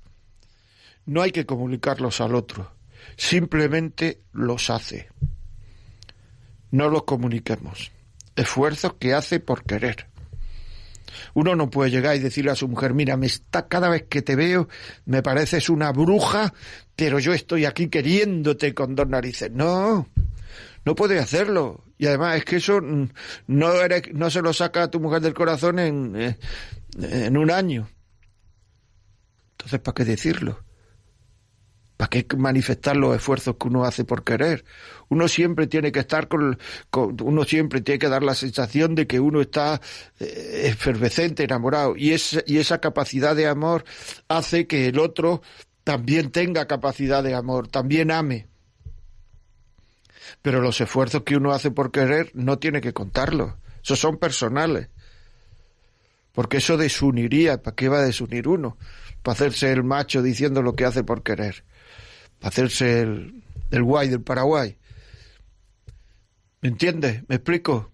no 1.06 1.22
hay 1.22 1.30
que 1.30 1.46
comunicarlos 1.46 2.20
al 2.20 2.34
otro. 2.34 2.72
Simplemente 3.16 4.22
los 4.32 4.70
hace. 4.70 5.08
No 6.70 6.88
los 6.88 7.04
comuniquemos. 7.04 7.92
Esfuerzos 8.34 8.94
que 8.94 9.14
hace 9.14 9.40
por 9.40 9.64
querer. 9.64 10.08
Uno 11.32 11.54
no 11.54 11.70
puede 11.70 11.90
llegar 11.90 12.16
y 12.16 12.18
decirle 12.18 12.50
a 12.50 12.56
su 12.56 12.68
mujer, 12.68 12.92
mira, 12.92 13.16
me 13.16 13.26
está 13.26 13.68
cada 13.68 13.88
vez 13.88 14.04
que 14.08 14.22
te 14.22 14.36
veo, 14.36 14.68
me 15.06 15.22
pareces 15.22 15.70
una 15.70 15.92
bruja, 15.92 16.52
pero 16.94 17.18
yo 17.18 17.32
estoy 17.32 17.64
aquí 17.64 17.88
queriéndote 17.88 18.74
con 18.74 18.94
dos 18.94 19.08
narices. 19.08 19.50
No, 19.50 20.08
no 20.84 20.94
puede 20.94 21.18
hacerlo. 21.18 21.84
Y 21.98 22.06
además 22.06 22.36
es 22.36 22.44
que 22.44 22.56
eso 22.56 22.80
no, 22.80 23.08
no 23.46 24.30
se 24.30 24.42
lo 24.42 24.52
saca 24.52 24.82
a 24.82 24.90
tu 24.90 25.00
mujer 25.00 25.22
del 25.22 25.32
corazón 25.32 25.78
en, 25.78 26.16
eh, 26.16 26.36
en 26.98 27.36
un 27.38 27.50
año. 27.50 27.88
Entonces, 29.52 29.80
¿para 29.80 29.94
qué 29.94 30.04
decirlo? 30.04 30.65
¿Para 31.96 32.10
qué 32.10 32.26
manifestar 32.36 32.94
los 32.94 33.16
esfuerzos 33.16 33.56
que 33.58 33.68
uno 33.68 33.84
hace 33.84 34.04
por 34.04 34.22
querer? 34.22 34.64
Uno 35.08 35.28
siempre 35.28 35.66
tiene 35.66 35.92
que 35.92 36.00
estar 36.00 36.28
con, 36.28 36.58
uno 36.92 37.44
siempre 37.44 37.80
tiene 37.80 37.98
que 37.98 38.08
dar 38.08 38.22
la 38.22 38.34
sensación 38.34 38.94
de 38.94 39.06
que 39.06 39.18
uno 39.18 39.40
está 39.40 39.80
eh, 40.20 40.64
efervescente, 40.66 41.44
enamorado. 41.44 41.96
Y, 41.96 42.14
y 42.46 42.58
esa 42.58 42.80
capacidad 42.80 43.34
de 43.34 43.46
amor 43.46 43.84
hace 44.28 44.66
que 44.66 44.88
el 44.88 44.98
otro 44.98 45.40
también 45.84 46.30
tenga 46.30 46.66
capacidad 46.66 47.22
de 47.22 47.34
amor, 47.34 47.68
también 47.68 48.10
ame. 48.10 48.46
Pero 50.42 50.60
los 50.60 50.78
esfuerzos 50.80 51.22
que 51.22 51.36
uno 51.36 51.52
hace 51.52 51.70
por 51.70 51.92
querer 51.92 52.30
no 52.34 52.58
tiene 52.58 52.82
que 52.82 52.92
contarlos. 52.92 53.54
Esos 53.82 53.98
son 53.98 54.18
personales. 54.18 54.90
Porque 56.32 56.58
eso 56.58 56.76
desuniría. 56.76 57.62
¿Para 57.62 57.74
qué 57.74 57.88
va 57.88 58.00
a 58.00 58.04
desunir 58.04 58.48
uno? 58.48 58.76
Para 59.22 59.32
hacerse 59.32 59.72
el 59.72 59.82
macho 59.82 60.20
diciendo 60.20 60.60
lo 60.60 60.74
que 60.74 60.84
hace 60.84 61.02
por 61.02 61.22
querer 61.22 61.64
hacerse 62.42 63.00
el, 63.00 63.82
guay 63.82 64.08
del 64.08 64.22
Paraguay. 64.22 64.76
¿Me 66.60 66.68
entiendes? 66.68 67.22
¿Me 67.28 67.36
explico? 67.36 67.92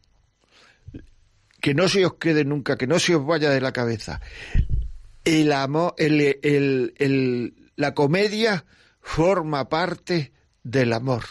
Que 1.60 1.74
no 1.74 1.88
se 1.88 2.04
os 2.04 2.14
quede 2.14 2.44
nunca, 2.44 2.76
que 2.76 2.86
no 2.86 2.98
se 2.98 3.14
os 3.14 3.24
vaya 3.24 3.50
de 3.50 3.60
la 3.60 3.72
cabeza. 3.72 4.20
El 5.24 5.52
amor, 5.52 5.94
el, 5.98 7.54
la 7.76 7.94
comedia 7.94 8.64
forma 9.00 9.68
parte 9.68 10.32
del 10.62 10.92
amor. 10.92 11.24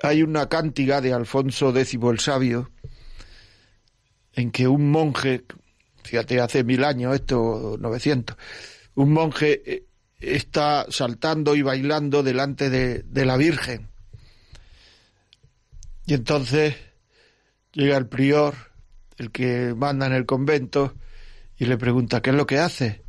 Hay 0.00 0.22
una 0.22 0.48
cántiga 0.48 1.00
de 1.00 1.12
Alfonso 1.12 1.76
X 1.76 1.98
el 2.02 2.20
Sabio 2.20 2.70
en 4.34 4.50
que 4.50 4.68
un 4.68 4.90
monje, 4.90 5.44
fíjate, 6.04 6.40
hace 6.40 6.62
mil 6.62 6.84
años, 6.84 7.14
esto, 7.14 7.76
900, 7.80 8.36
un 8.96 9.12
monje 9.12 9.62
eh, 9.64 9.86
está 10.20 10.86
saltando 10.90 11.54
y 11.54 11.62
bailando 11.62 12.22
delante 12.22 12.70
de, 12.70 13.24
la 13.24 13.36
Virgen. 13.36 13.88
Y 16.06 16.14
entonces 16.14 16.74
llega 17.72 17.96
el 17.96 18.06
prior, 18.06 18.54
el 19.18 19.30
que 19.30 19.74
manda 19.76 20.06
en 20.06 20.12
el 20.12 20.26
convento, 20.26 20.94
y 21.58 21.66
le 21.66 21.78
pregunta, 21.78 22.20
¿qué 22.20 22.30
es 22.30 22.36
lo 22.36 22.46
que 22.46 22.58
hace? 22.58 23.02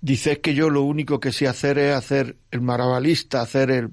Dice 0.00 0.40
que 0.40 0.54
yo 0.54 0.70
lo 0.70 0.82
único 0.82 1.20
que 1.20 1.32
sé 1.32 1.46
hacer 1.46 1.78
es 1.78 1.94
hacer 1.94 2.36
el 2.50 2.60
marabalista, 2.60 3.42
hacer 3.42 3.70
el, 3.70 3.90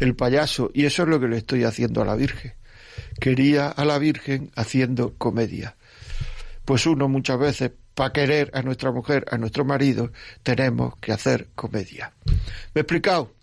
el 0.00 0.16
payaso, 0.16 0.70
y 0.74 0.86
eso 0.86 1.02
es 1.02 1.08
lo 1.08 1.20
que 1.20 1.28
le 1.28 1.36
estoy 1.36 1.64
haciendo 1.64 2.02
a 2.02 2.06
la 2.06 2.16
Virgen. 2.16 2.54
Quería 3.20 3.68
a 3.68 3.84
la 3.84 3.98
Virgen 3.98 4.50
haciendo 4.56 5.14
comedia. 5.16 5.76
Pues 6.64 6.86
uno 6.86 7.08
muchas 7.08 7.38
veces 7.38 7.72
para 7.94 8.12
querer 8.12 8.50
a 8.54 8.62
nuestra 8.62 8.90
mujer, 8.90 9.24
a 9.30 9.38
nuestro 9.38 9.64
marido, 9.64 10.12
tenemos 10.42 10.96
que 10.98 11.12
hacer 11.12 11.48
comedia. 11.54 12.12
¿Me 12.26 12.34
he 12.76 12.80
explicado? 12.80 13.34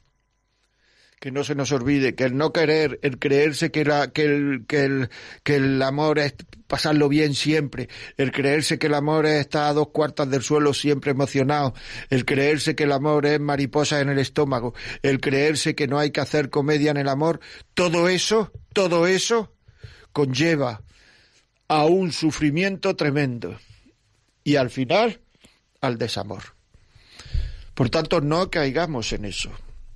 Que 1.19 1.31
no 1.31 1.43
se 1.43 1.55
nos 1.55 1.71
olvide 1.71 2.15
que 2.15 2.23
el 2.23 2.35
no 2.35 2.51
querer, 2.51 2.99
el 3.03 3.19
creerse 3.19 3.71
que, 3.71 3.85
la, 3.85 4.11
que, 4.11 4.25
el, 4.25 4.65
que, 4.67 4.83
el, 4.83 5.09
que 5.43 5.55
el 5.55 5.81
amor 5.81 6.17
es 6.19 6.33
pasarlo 6.67 7.09
bien 7.09 7.35
siempre, 7.35 7.89
el 8.17 8.31
creerse 8.31 8.79
que 8.79 8.87
el 8.87 8.95
amor 8.95 9.25
es 9.25 9.41
estar 9.41 9.69
a 9.69 9.73
dos 9.73 9.89
cuartas 9.89 10.29
del 10.29 10.41
suelo 10.41 10.73
siempre 10.73 11.11
emocionado, 11.11 11.75
el 12.09 12.25
creerse 12.25 12.75
que 12.75 12.85
el 12.85 12.91
amor 12.91 13.25
es 13.27 13.39
mariposa 13.39 14.01
en 14.01 14.09
el 14.09 14.17
estómago, 14.17 14.73
el 15.03 15.21
creerse 15.21 15.75
que 15.75 15.87
no 15.87 15.99
hay 15.99 16.11
que 16.11 16.21
hacer 16.21 16.49
comedia 16.49 16.91
en 16.91 16.97
el 16.97 17.09
amor, 17.09 17.39
todo 17.75 18.09
eso, 18.09 18.51
todo 18.73 19.05
eso 19.05 19.53
conlleva 20.11 20.81
a 21.67 21.85
un 21.85 22.11
sufrimiento 22.11 22.95
tremendo 22.95 23.57
y 24.43 24.55
al 24.55 24.69
final 24.69 25.21
al 25.81 25.97
desamor. 25.97 26.43
Por 27.73 27.89
tanto, 27.89 28.21
no 28.21 28.49
caigamos 28.49 29.13
en 29.13 29.25
eso. 29.25 29.51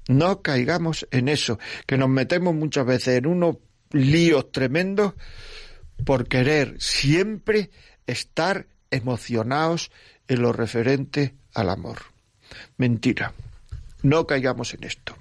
No 0.07 0.41
caigamos 0.41 1.07
en 1.11 1.29
eso, 1.29 1.59
que 1.87 1.97
nos 1.97 2.09
metemos 2.09 2.53
muchas 2.53 2.85
veces 2.85 3.17
en 3.17 3.25
unos 3.25 3.57
líos 3.91 4.51
tremendos 4.51 5.13
por 6.05 6.27
querer 6.27 6.75
siempre 6.79 7.71
estar 8.05 8.67
emocionados 8.91 9.91
en 10.27 10.41
lo 10.41 10.53
referente 10.53 11.35
al 11.53 11.69
amor. 11.69 11.99
Mentira. 12.77 13.33
No 14.03 14.27
caigamos 14.27 14.73
en 14.75 14.83
esto. 14.83 15.15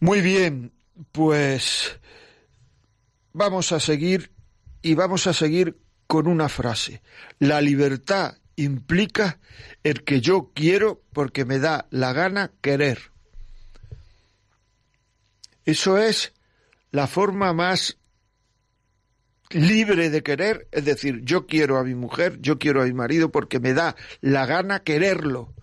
Muy 0.00 0.20
bien, 0.20 0.72
pues 1.12 1.98
vamos 3.32 3.70
a 3.72 3.78
seguir 3.78 4.32
y 4.82 4.94
vamos 4.94 5.26
a 5.26 5.32
seguir 5.32 5.78
con 6.06 6.26
una 6.26 6.48
frase. 6.48 7.02
La 7.38 7.60
libertad 7.60 8.36
implica 8.56 9.38
el 9.82 10.04
que 10.04 10.20
yo 10.20 10.50
quiero 10.54 11.02
porque 11.12 11.44
me 11.44 11.58
da 11.58 11.86
la 11.90 12.12
gana 12.12 12.52
querer. 12.60 13.10
Eso 15.64 15.98
es 15.98 16.32
la 16.90 17.06
forma 17.06 17.52
más 17.52 17.98
libre 19.50 20.10
de 20.10 20.22
querer, 20.22 20.68
es 20.72 20.84
decir, 20.84 21.22
yo 21.22 21.46
quiero 21.46 21.78
a 21.78 21.84
mi 21.84 21.94
mujer, 21.94 22.38
yo 22.40 22.58
quiero 22.58 22.82
a 22.82 22.86
mi 22.86 22.92
marido 22.92 23.30
porque 23.30 23.60
me 23.60 23.72
da 23.72 23.96
la 24.20 24.46
gana 24.46 24.80
quererlo. 24.80 25.54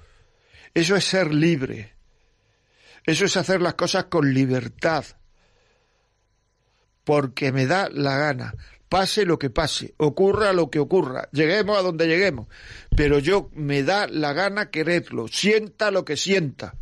Eso 0.74 0.96
es 0.96 1.06
ser 1.06 1.34
libre. 1.34 1.94
Eso 3.06 3.26
es 3.26 3.36
hacer 3.36 3.62
las 3.62 3.74
cosas 3.74 4.06
con 4.06 4.34
libertad. 4.34 5.06
Porque 7.04 7.52
me 7.52 7.66
da 7.66 7.90
la 7.90 8.18
gana. 8.18 8.56
Pase 8.92 9.26
lo 9.26 9.40
que 9.40 9.50
pase, 9.50 9.94
ocurra 9.96 10.52
lo 10.52 10.70
que 10.70 10.78
ocurra, 10.78 11.30
lleguemos 11.32 11.80
a 11.80 11.82
donde 11.82 12.10
lleguemos. 12.10 12.48
Pero 12.94 13.20
yo 13.20 13.50
me 13.54 13.84
da 13.84 14.06
la 14.06 14.34
gana 14.34 14.70
quererlo, 14.70 15.30
sienta 15.30 15.92
lo 15.92 16.04
que 16.04 16.18
sienta. 16.18 16.76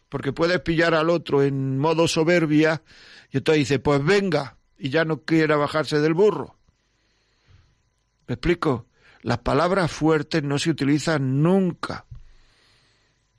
Porque 0.08 0.32
puedes 0.32 0.60
pillar 0.62 0.94
al 0.94 1.10
otro 1.10 1.44
en 1.44 1.78
modo 1.78 2.08
soberbia 2.08 2.82
y 3.32 3.38
entonces 3.38 3.60
dice, 3.60 3.80
pues 3.80 4.04
venga, 4.04 4.58
y 4.78 4.90
ya 4.90 5.06
no 5.06 5.22
quiera 5.22 5.56
bajarse 5.56 6.00
del 6.00 6.14
burro. 6.14 6.58
¿Me 8.28 8.36
explico? 8.36 8.88
Las 9.22 9.40
palabras 9.40 9.92
fuertes 9.92 10.44
no 10.44 10.58
se 10.58 10.70
utilizan 10.70 11.44
nunca. 11.44 12.06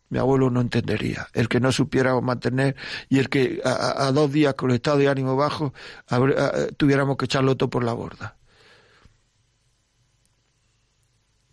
Mi 0.08 0.18
abuelo 0.18 0.50
no 0.50 0.60
entendería. 0.60 1.26
El 1.32 1.48
que 1.48 1.58
no 1.58 1.72
supiera 1.72 2.20
mantener 2.20 2.76
y 3.08 3.18
el 3.18 3.28
que 3.28 3.60
a, 3.64 4.10
dos 4.12 4.30
días 4.30 4.54
con 4.54 4.70
el 4.70 4.76
estado 4.76 4.98
de 4.98 5.08
ánimo 5.08 5.36
bajo 5.36 5.72
tuviéramos 6.76 7.16
que 7.16 7.24
echarlo 7.24 7.56
todo 7.56 7.70
por 7.70 7.82
la 7.82 7.94
borda. 7.94 8.36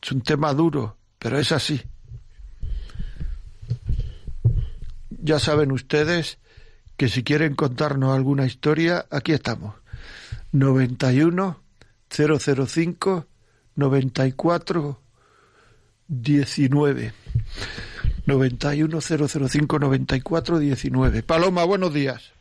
Es 0.01 0.11
un 0.11 0.21
tema 0.21 0.53
duro, 0.53 0.97
pero 1.17 1.37
es 1.37 1.51
así. 1.51 1.81
Ya 5.09 5.39
saben 5.39 5.71
ustedes 5.71 6.39
que 6.97 7.09
si 7.09 7.23
quieren 7.23 7.55
contarnos 7.55 8.15
alguna 8.15 8.45
historia, 8.45 9.05
aquí 9.11 9.33
estamos. 9.33 9.75
91 10.51 11.61
005 12.09 13.25
94 13.75 14.99
19. 16.07 17.13
91 18.25 19.01
005 19.01 19.79
94 19.79 20.59
19. 20.59 21.23
Paloma, 21.23 21.63
buenos 21.63 21.93
días. 21.93 22.33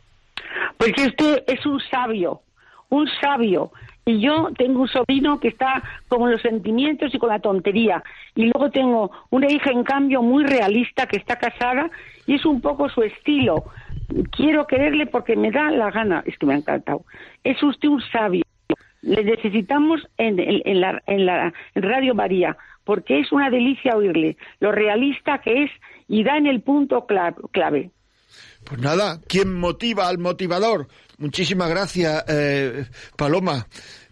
Porque 0.79 1.07
usted 1.07 1.45
es 1.47 1.65
un 1.67 1.81
sabio, 1.91 2.43
un 2.89 3.09
sabio. 3.21 3.73
Y 4.09 4.21
yo 4.21 4.49
tengo 4.57 4.81
un 4.81 4.89
sobrino 4.89 5.39
que 5.39 5.49
está 5.49 5.83
con 6.09 6.31
los 6.31 6.41
sentimientos 6.41 7.15
y 7.15 7.19
con 7.19 7.29
la 7.29 7.41
tontería. 7.41 8.03
Y 8.35 8.45
luego 8.45 8.71
tengo 8.71 9.11
una 9.29 9.53
hija, 9.53 9.71
en 9.71 9.85
cambio, 9.85 10.23
muy 10.23 10.45
realista 10.45 11.07
que 11.07 11.19
está 11.19 11.37
casada 11.37 11.91
y 12.27 12.37
es 12.37 12.47
un 12.47 12.63
poco 12.63 12.89
su 12.89 13.03
estilo. 13.03 13.65
Quiero 14.31 14.67
quererle 14.67 15.05
porque 15.05 15.37
me 15.37 15.51
da 15.51 15.71
la 15.71 15.91
gana. 15.91 16.23
Es 16.25 16.39
que 16.39 16.47
me 16.47 16.55
ha 16.55 16.57
encantado. 16.57 17.03
Es 17.45 17.63
usted 17.63 17.89
un 17.89 18.01
sabio 18.01 18.45
le 19.03 19.25
necesitamos 19.25 20.09
en, 20.17 20.39
en, 20.41 20.81
la, 20.81 21.03
en 21.07 21.27
la 21.27 21.53
Radio 21.75 22.15
María, 22.15 22.57
porque 22.85 23.21
es 23.21 23.31
una 23.31 23.51
delicia 23.51 23.97
oírle, 23.97 24.37
lo 24.61 24.73
realista 24.73 25.39
que 25.39 25.65
es 25.65 25.71
y 26.09 26.25
da 26.25 26.37
en 26.37 26.47
el 26.47 26.63
punto 26.63 27.07
clave. 27.07 27.91
Pues 28.69 28.81
nada, 28.81 29.19
¿quién 29.27 29.59
motiva 29.59 30.09
al 30.09 30.19
motivador? 30.19 30.89
Muchísimas 31.19 31.71
gracias, 31.71 32.25
eh, 32.29 32.85
Paloma. 33.17 33.67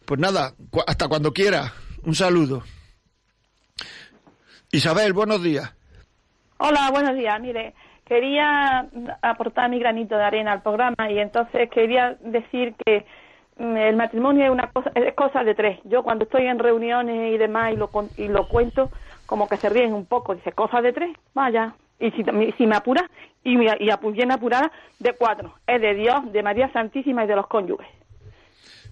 Pues 0.06 0.18
nada, 0.18 0.52
hasta 0.86 1.08
cuando 1.08 1.32
quiera. 1.32 1.72
Un 2.04 2.14
saludo. 2.14 2.62
Isabel, 4.72 5.12
buenos 5.12 5.42
días. 5.42 5.74
Hola, 6.58 6.90
buenos 6.90 7.14
días. 7.16 7.38
Mire, 7.40 7.74
quería 8.06 8.88
aportar 9.20 9.68
mi 9.68 9.78
granito 9.78 10.16
de 10.16 10.24
arena 10.24 10.52
al 10.52 10.62
programa 10.62 11.10
y 11.10 11.18
entonces 11.18 11.68
quería 11.70 12.16
decir 12.22 12.74
que 12.84 13.04
Mm, 13.58 13.76
el 13.76 13.96
matrimonio 13.96 14.44
es 14.44 14.50
una 14.50 14.70
cosa, 14.70 14.90
es 14.94 15.14
cosa 15.14 15.42
de 15.42 15.54
tres. 15.54 15.80
Yo 15.84 16.02
cuando 16.02 16.24
estoy 16.24 16.46
en 16.46 16.58
reuniones 16.58 17.34
y 17.34 17.38
demás 17.38 17.72
y 17.72 17.76
lo, 17.76 17.90
y 18.16 18.28
lo 18.28 18.48
cuento, 18.48 18.90
como 19.24 19.48
que 19.48 19.56
se 19.56 19.68
ríen 19.68 19.94
un 19.94 20.06
poco. 20.06 20.34
Dice, 20.34 20.52
cosa 20.52 20.82
de 20.82 20.92
tres, 20.92 21.16
vaya. 21.34 21.74
Y 21.98 22.10
si, 22.10 22.24
si 22.58 22.66
me 22.66 22.76
apura, 22.76 23.08
y, 23.42 23.54
y 23.54 24.12
bien 24.12 24.32
apurada, 24.32 24.70
de 24.98 25.12
cuatro. 25.14 25.54
Es 25.66 25.80
de 25.80 25.94
Dios, 25.94 26.32
de 26.32 26.42
María 26.42 26.70
Santísima 26.72 27.24
y 27.24 27.26
de 27.26 27.36
los 27.36 27.46
cónyuges. 27.46 27.86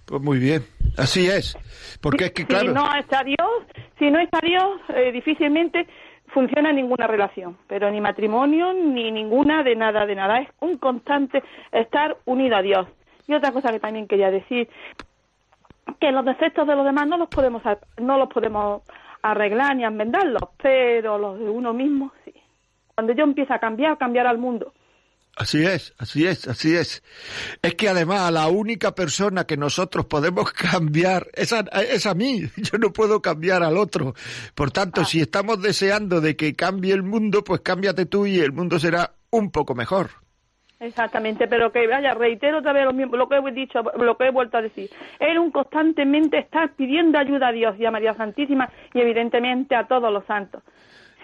Pues 0.07 0.23
muy 0.23 0.39
bien, 0.39 0.63
así 0.99 1.27
es. 1.27 1.57
Porque 2.01 2.27
es 2.27 2.33
que, 2.33 2.47
claro... 2.47 2.67
Si 2.67 2.73
no 2.73 2.95
está 2.97 3.25
Dios, 3.25 3.51
si 3.99 4.11
no 4.11 4.21
está 4.21 4.41
Dios, 4.41 4.81
eh, 4.95 5.13
difícilmente 5.13 5.87
funciona 6.29 6.73
ninguna 6.73 7.07
relación, 7.07 7.57
pero 7.69 7.91
ni 7.91 8.01
matrimonio, 8.01 8.73
ni 8.75 9.11
ninguna 9.11 9.63
de 9.63 9.77
nada, 9.77 10.05
de 10.05 10.15
nada. 10.15 10.41
Es 10.41 10.49
un 10.61 10.77
constante 10.79 11.43
estar 11.73 12.17
unido 12.27 12.57
a 12.57 12.63
Dios. 12.63 12.89
Y 13.27 13.35
otra 13.35 13.53
cosa 13.53 13.73
que 13.73 13.81
también 13.81 14.07
quería 14.07 14.31
decir, 14.31 14.69
que 16.01 16.13
los 16.13 16.25
defectos 16.25 16.67
de 16.67 16.75
los 16.75 16.85
demás 16.85 17.07
no 17.07 17.17
los 17.17 17.29
podemos 17.29 17.63
no 17.99 18.19
los 18.19 18.29
podemos 18.29 18.83
arreglar 19.23 19.77
ni 19.77 19.85
enmendarlos, 19.85 20.43
pero 20.63 21.17
los 21.19 21.39
de 21.39 21.49
uno 21.49 21.73
mismo 21.73 22.13
sí. 22.25 22.35
Cuando 22.95 23.13
yo 23.13 23.25
empiezo 23.25 23.53
a 23.55 23.59
cambiar, 23.59 23.99
cambiar 23.99 24.27
al 24.27 24.39
mundo. 24.39 24.73
Así 25.37 25.65
es, 25.67 25.93
así 25.99 26.27
es, 26.29 26.47
así 26.47 26.77
es. 26.77 27.03
Es 27.61 27.75
que 27.75 27.89
además 27.89 28.31
la 28.31 28.47
única 28.47 28.95
persona 28.95 29.45
que 29.45 29.57
nosotros 29.57 30.07
podemos 30.07 30.53
cambiar 30.73 31.27
es 31.35 31.53
a, 31.53 31.61
es 31.91 32.07
a 32.07 32.15
mí. 32.15 32.43
Yo 32.57 32.79
no 32.79 32.93
puedo 32.93 33.21
cambiar 33.21 33.65
al 33.65 33.77
otro. 33.77 34.15
Por 34.55 34.71
tanto, 34.71 35.01
Ah. 35.01 35.05
si 35.05 35.21
estamos 35.21 35.61
deseando 35.61 36.21
de 36.21 36.37
que 36.37 36.55
cambie 36.55 36.95
el 36.95 37.03
mundo, 37.03 37.43
pues 37.43 37.63
cámbiate 37.63 38.07
tú 38.07 38.27
y 38.27 38.39
el 38.39 38.53
mundo 38.53 38.79
será 38.79 39.15
un 39.31 39.51
poco 39.51 39.75
mejor. 39.75 40.11
Exactamente, 40.79 41.49
pero 41.49 41.73
que 41.73 41.87
vaya, 41.87 42.15
reitero 42.15 42.59
otra 42.59 42.73
vez 42.73 42.85
lo 42.85 42.93
mismo, 42.93 43.17
lo 43.17 43.29
que 43.29 43.37
he 43.37 43.53
dicho, 43.53 43.81
lo 43.97 44.17
que 44.17 44.27
he 44.27 44.31
vuelto 44.31 44.59
a 44.59 44.63
decir. 44.63 44.91
Es 45.19 45.39
un 45.39 45.51
constantemente 45.51 46.39
estar 46.39 46.75
pidiendo 46.75 47.19
ayuda 47.19 47.49
a 47.49 47.53
Dios 47.53 47.75
y 47.79 47.87
a 47.87 47.91
María 47.91 48.15
Santísima 48.15 48.69
y 48.93 49.01
evidentemente 49.01 49.75
a 49.75 49.87
todos 49.87 50.13
los 50.13 50.25
santos. 50.27 50.63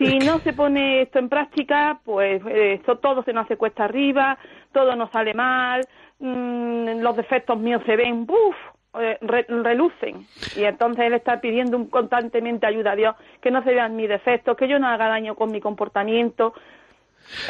Si 0.01 0.19
no 0.21 0.41
se 0.41 0.55
pone 0.55 1.03
esto 1.03 1.19
en 1.19 1.29
práctica, 1.29 2.01
pues 2.05 2.41
eh, 2.47 2.75
esto 2.81 2.97
todo 2.99 3.23
se 3.23 3.35
nos 3.35 3.45
hace 3.45 3.59
cuesta 3.59 3.85
arriba, 3.85 4.39
todo 4.73 4.97
nos 4.97 5.11
sale 5.11 5.35
mal, 5.35 5.87
mm, 6.21 7.01
los 7.03 7.17
defectos 7.17 7.59
míos 7.59 7.83
se 7.85 7.97
ven, 7.97 8.25
¡buf! 8.25 8.57
eh, 8.99 9.19
re- 9.21 9.47
relucen 9.49 10.27
y 10.57 10.65
entonces 10.65 11.05
él 11.05 11.13
está 11.15 11.41
pidiendo 11.41 11.77
un- 11.77 11.89
constantemente 11.91 12.67
ayuda 12.67 12.93
a 12.93 12.97
Dios 12.97 13.15
que 13.41 13.51
no 13.53 13.63
se 13.63 13.71
vean 13.73 13.95
mis 13.95 14.09
defectos 14.09 14.57
que 14.57 14.67
yo 14.67 14.81
no 14.81 14.89
haga 14.89 15.07
daño 15.07 15.37
con 15.37 15.53
mi 15.53 15.61
comportamiento 15.61 16.53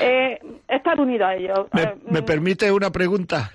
eh, 0.01 0.39
estar 0.69 1.01
unido 1.01 1.25
a 1.27 1.35
ellos 1.37 1.67
¿Me, 1.73 1.83
Eh, 1.83 1.95
me 2.05 2.21
mm, 2.21 2.25
permite 2.27 2.71
una 2.73 2.91
pregunta? 2.91 3.53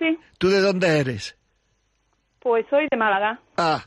Sí, 0.00 0.18
¿Tú 0.38 0.48
de 0.48 0.60
dónde 0.60 0.98
eres? 0.98 1.38
pues 2.40 2.66
soy 2.70 2.88
de 2.90 2.96
Málaga. 2.96 3.38
Ah, 3.56 3.84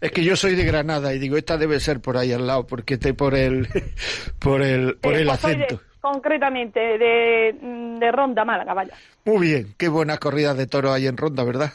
es 0.00 0.10
que 0.12 0.24
yo 0.24 0.36
soy 0.36 0.54
de 0.54 0.64
Granada 0.64 1.14
y 1.14 1.18
digo, 1.18 1.36
esta 1.36 1.56
debe 1.56 1.80
ser 1.80 2.00
por 2.00 2.16
ahí 2.16 2.32
al 2.32 2.46
lado, 2.46 2.66
porque 2.66 2.98
te 2.98 3.14
por 3.14 3.34
el 3.34 3.66
por 4.38 4.62
el 4.62 4.96
por 4.96 5.14
Eh, 5.14 5.20
el 5.22 5.26
pues 5.28 5.42
de- 5.42 5.48
acento. 5.48 5.80
concretamente 6.00 6.80
de, 6.80 7.56
mm, 7.60 7.98
de 7.98 8.12
Ronda, 8.12 8.44
Málaga, 8.44 8.74
vaya. 8.74 8.94
Muy 9.24 9.46
bien, 9.48 9.74
qué 9.78 9.88
buenas 9.88 10.18
corridas 10.18 10.56
de 10.56 10.66
toro 10.66 10.92
hay 10.92 11.06
en 11.06 11.16
Ronda, 11.16 11.44
¿verdad? 11.44 11.72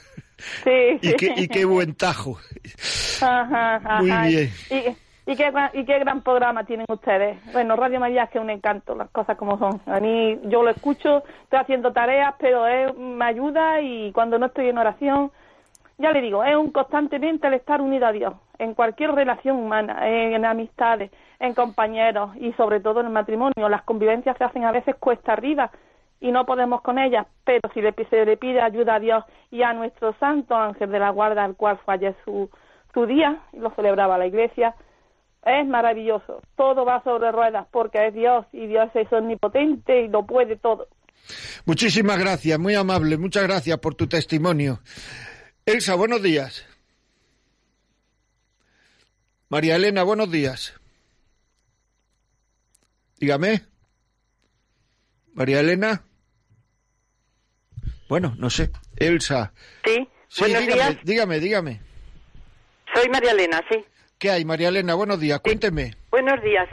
Sí, 0.63 0.69
Y 1.01 1.13
qué, 1.15 1.33
y 1.35 1.47
qué 1.47 1.65
buen 1.65 1.95
tajo. 1.95 2.37
Ajá, 3.21 3.75
ajá. 3.75 4.01
Muy 4.01 4.11
bien. 4.29 4.51
Y, 4.69 5.31
y, 5.31 5.35
qué, 5.35 5.51
y 5.73 5.85
qué 5.85 5.99
gran 5.99 6.21
programa 6.23 6.63
tienen 6.65 6.85
ustedes. 6.89 7.37
Bueno, 7.51 7.75
Radio 7.75 7.99
María 7.99 8.23
es 8.23 8.29
que 8.29 8.37
es 8.37 8.43
un 8.43 8.49
encanto, 8.49 8.95
las 8.95 9.09
cosas 9.09 9.37
como 9.37 9.57
son. 9.57 9.81
A 9.85 9.99
mí, 9.99 10.39
yo 10.45 10.63
lo 10.63 10.69
escucho, 10.69 11.23
estoy 11.43 11.59
haciendo 11.59 11.91
tareas, 11.91 12.33
pero 12.39 12.67
es, 12.67 12.95
me 12.95 13.25
ayuda 13.25 13.81
y 13.81 14.11
cuando 14.11 14.37
no 14.39 14.47
estoy 14.47 14.69
en 14.69 14.77
oración, 14.77 15.31
ya 15.99 16.13
le 16.13 16.21
digo, 16.21 16.43
es 16.43 16.55
un 16.55 16.71
constantemente 16.71 17.47
el 17.47 17.55
estar 17.55 17.81
unido 17.81 18.07
a 18.07 18.13
Dios, 18.13 18.33
en 18.57 18.73
cualquier 18.73 19.11
relación 19.11 19.57
humana, 19.57 20.07
en, 20.07 20.45
amistades, 20.45 21.11
en 21.39 21.53
compañeros 21.53 22.31
y 22.37 22.53
sobre 22.53 22.79
todo 22.79 23.01
en 23.01 23.07
el 23.07 23.11
matrimonio. 23.11 23.67
Las 23.69 23.83
convivencias 23.83 24.37
se 24.37 24.45
hacen 24.45 24.63
a 24.63 24.71
veces 24.71 24.95
cuesta 24.95 25.33
arriba 25.33 25.71
y 26.21 26.31
no 26.31 26.45
podemos 26.45 26.81
con 26.81 26.99
ellas, 26.99 27.27
pero 27.43 27.69
si 27.73 27.81
le, 27.81 27.93
se 28.09 28.25
le 28.25 28.37
pide 28.37 28.61
ayuda 28.61 28.95
a 28.95 28.99
Dios 28.99 29.25
y 29.51 29.61
a 29.61 29.73
nuestro 29.73 30.13
santo 30.19 30.55
ángel 30.55 30.89
de 30.89 30.99
la 30.99 31.09
guarda, 31.09 31.43
al 31.43 31.55
cual 31.55 31.77
fue 31.83 31.95
ayer 31.95 32.15
su, 32.23 32.49
su 32.93 33.05
día, 33.05 33.41
y 33.51 33.59
lo 33.59 33.71
celebraba 33.71 34.17
la 34.17 34.27
iglesia, 34.27 34.75
es 35.45 35.67
maravilloso. 35.67 36.41
Todo 36.55 36.85
va 36.85 37.03
sobre 37.03 37.31
ruedas 37.33 37.67
porque 37.71 38.07
es 38.07 38.13
Dios 38.13 38.45
y 38.53 38.67
Dios 38.67 38.89
es 38.93 39.11
omnipotente 39.11 40.01
y 40.03 40.07
lo 40.07 40.25
puede 40.25 40.55
todo. 40.55 40.87
Muchísimas 41.65 42.17
gracias, 42.17 42.57
muy 42.57 42.75
amable, 42.75 43.17
muchas 43.17 43.43
gracias 43.43 43.77
por 43.79 43.95
tu 43.95 44.07
testimonio. 44.07 44.79
Elsa, 45.71 45.93
buenos 45.95 46.23
días. 46.23 46.65
María 49.49 49.75
Elena, 49.75 50.01
buenos 50.03 50.31
días. 50.31 50.73
Dígame. 53.17 53.61
María 55.33 55.59
Elena. 55.59 56.03
Bueno, 58.07 58.33
no 58.39 58.49
sé. 58.49 58.71
Elsa. 58.95 59.53
Sí, 59.85 60.07
Sí, 60.27 60.41
buenos 60.41 60.61
dígame, 60.61 60.73
días. 60.91 60.97
dígame, 61.03 61.39
dígame. 61.39 61.81
Soy 62.95 63.09
María 63.09 63.31
Elena, 63.31 63.63
sí. 63.69 63.83
¿Qué 64.19 64.29
hay, 64.29 64.43
María 64.43 64.67
Elena? 64.67 64.95
Buenos 64.95 65.21
días, 65.21 65.39
cuénteme. 65.39 65.91
Buenos 66.11 66.41
días. 66.41 66.67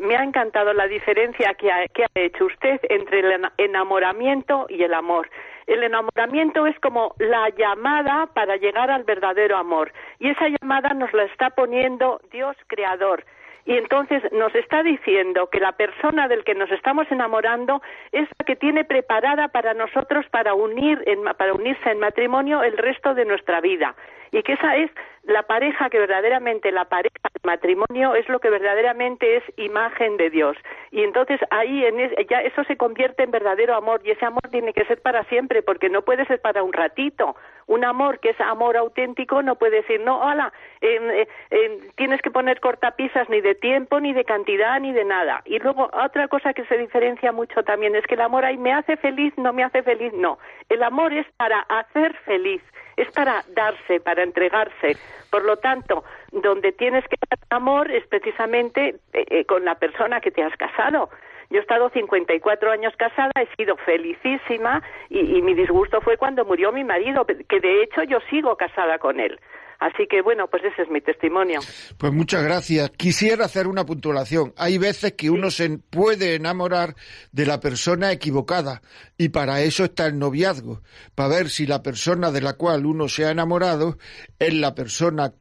Me 0.00 0.16
ha 0.16 0.24
encantado 0.24 0.72
la 0.72 0.88
diferencia 0.88 1.54
que 1.54 1.70
ha, 1.70 1.86
que 1.86 2.02
ha 2.02 2.08
hecho 2.14 2.46
usted 2.46 2.80
entre 2.88 3.20
el 3.20 3.30
ena- 3.32 3.52
enamoramiento 3.56 4.66
y 4.68 4.82
el 4.82 4.92
amor. 4.92 5.30
El 5.68 5.84
enamoramiento 5.84 6.66
es 6.66 6.76
como 6.80 7.14
la 7.18 7.50
llamada 7.50 8.26
para 8.34 8.56
llegar 8.56 8.90
al 8.90 9.04
verdadero 9.04 9.56
amor. 9.56 9.92
Y 10.18 10.30
esa 10.30 10.46
llamada 10.48 10.88
nos 10.94 11.12
la 11.12 11.22
está 11.24 11.50
poniendo 11.50 12.20
Dios 12.32 12.56
creador. 12.66 13.24
Y 13.64 13.76
entonces 13.76 14.22
nos 14.32 14.52
está 14.54 14.82
diciendo 14.82 15.50
que 15.50 15.60
la 15.60 15.72
persona 15.72 16.26
del 16.26 16.42
que 16.42 16.54
nos 16.54 16.70
estamos 16.72 17.06
enamorando 17.12 17.80
es 18.10 18.26
la 18.38 18.44
que 18.46 18.56
tiene 18.56 18.84
preparada 18.84 19.48
para 19.48 19.74
nosotros 19.74 20.24
para 20.30 20.54
unir 20.54 21.02
en 21.06 21.22
para 21.36 21.52
unirse 21.52 21.90
en 21.90 22.00
matrimonio 22.00 22.62
el 22.62 22.76
resto 22.78 23.14
de 23.14 23.26
nuestra 23.26 23.60
vida 23.60 23.94
y 24.32 24.42
que 24.42 24.52
esa 24.54 24.76
es 24.76 24.90
la 25.24 25.42
pareja 25.42 25.90
que 25.90 25.98
verdaderamente 25.98 26.72
la 26.72 26.86
pareja 26.86 27.14
del 27.34 27.42
matrimonio 27.44 28.14
es 28.14 28.26
lo 28.30 28.40
que 28.40 28.48
verdaderamente 28.48 29.36
es 29.36 29.42
imagen 29.58 30.16
de 30.16 30.30
Dios. 30.30 30.56
Y 30.90 31.02
entonces 31.02 31.38
ahí 31.50 31.84
en 31.84 32.00
es- 32.00 32.12
ya 32.30 32.40
eso 32.40 32.64
se 32.64 32.76
convierte 32.78 33.24
en 33.24 33.30
verdadero 33.30 33.74
amor 33.74 34.00
y 34.04 34.10
ese 34.12 34.24
amor 34.24 34.42
tiene 34.50 34.72
que 34.72 34.84
ser 34.86 35.02
para 35.02 35.24
siempre 35.24 35.62
porque 35.62 35.90
no 35.90 36.02
puede 36.02 36.24
ser 36.26 36.40
para 36.40 36.62
un 36.62 36.72
ratito. 36.72 37.36
Un 37.66 37.84
amor 37.84 38.20
que 38.20 38.30
es 38.30 38.40
amor 38.40 38.78
auténtico 38.78 39.42
no 39.42 39.56
puede 39.56 39.82
decir 39.82 40.00
no 40.00 40.18
hola 40.20 40.50
eh, 40.80 41.26
eh, 41.50 41.78
tienes 41.96 42.22
que 42.22 42.30
poner 42.30 42.60
cortapisas 42.60 43.28
ni 43.28 43.42
de 43.42 43.54
tiempo 43.54 44.00
ni 44.00 44.14
de 44.14 44.24
cantidad 44.24 44.80
ni 44.80 44.92
de 44.92 45.04
nada 45.04 45.42
y 45.44 45.58
luego 45.58 45.90
otra 45.92 46.28
cosa 46.28 46.54
que 46.54 46.64
se 46.64 46.78
diferencia 46.78 47.30
mucho 47.32 47.62
también 47.64 47.94
es 47.94 48.06
que 48.06 48.14
el 48.14 48.22
amor 48.22 48.46
ahí 48.46 48.56
me 48.56 48.72
hace 48.72 48.96
feliz 48.96 49.34
no 49.36 49.52
me 49.52 49.64
hace 49.64 49.82
feliz 49.82 50.12
no. 50.14 50.38
El 50.70 50.82
amor 50.82 51.12
es 51.12 51.26
para 51.36 51.60
hacer 51.60 52.14
feliz 52.24 52.62
es 52.98 53.10
para 53.12 53.44
darse, 53.54 54.00
para 54.00 54.22
entregarse. 54.22 54.96
Por 55.30 55.44
lo 55.44 55.56
tanto, 55.56 56.04
donde 56.32 56.72
tienes 56.72 57.04
que 57.08 57.16
dar 57.28 57.38
amor 57.50 57.90
es 57.90 58.06
precisamente 58.06 58.96
eh, 59.12 59.24
eh, 59.30 59.44
con 59.44 59.64
la 59.64 59.76
persona 59.76 60.20
que 60.20 60.30
te 60.30 60.42
has 60.42 60.56
casado. 60.56 61.10
Yo 61.50 61.58
he 61.58 61.62
estado 61.62 61.88
54 61.88 62.70
años 62.70 62.94
casada, 62.96 63.32
he 63.36 63.46
sido 63.56 63.76
felicísima 63.76 64.82
y, 65.08 65.38
y 65.38 65.42
mi 65.42 65.54
disgusto 65.54 66.00
fue 66.02 66.18
cuando 66.18 66.44
murió 66.44 66.72
mi 66.72 66.84
marido, 66.84 67.24
que 67.24 67.60
de 67.60 67.82
hecho 67.82 68.02
yo 68.02 68.18
sigo 68.28 68.56
casada 68.56 68.98
con 68.98 69.18
él. 69.18 69.40
Así 69.78 70.08
que 70.08 70.22
bueno, 70.22 70.48
pues 70.48 70.64
ese 70.64 70.82
es 70.82 70.90
mi 70.90 71.00
testimonio. 71.00 71.60
Pues 71.98 72.12
muchas 72.12 72.42
gracias. 72.42 72.90
Quisiera 72.90 73.44
hacer 73.44 73.68
una 73.68 73.86
puntuación. 73.86 74.52
Hay 74.56 74.76
veces 74.76 75.12
que 75.12 75.30
uno 75.30 75.50
se 75.50 75.78
puede 75.78 76.34
enamorar 76.34 76.96
de 77.30 77.46
la 77.46 77.60
persona 77.60 78.10
equivocada 78.10 78.82
y 79.16 79.28
para 79.28 79.60
eso 79.62 79.84
está 79.84 80.06
el 80.06 80.18
noviazgo, 80.18 80.82
para 81.14 81.28
ver 81.28 81.50
si 81.50 81.66
la 81.66 81.82
persona 81.82 82.32
de 82.32 82.40
la 82.40 82.54
cual 82.54 82.86
uno 82.86 83.08
se 83.08 83.24
ha 83.24 83.30
enamorado 83.30 83.98
es 84.38 84.54
la 84.54 84.74
persona 84.74 85.32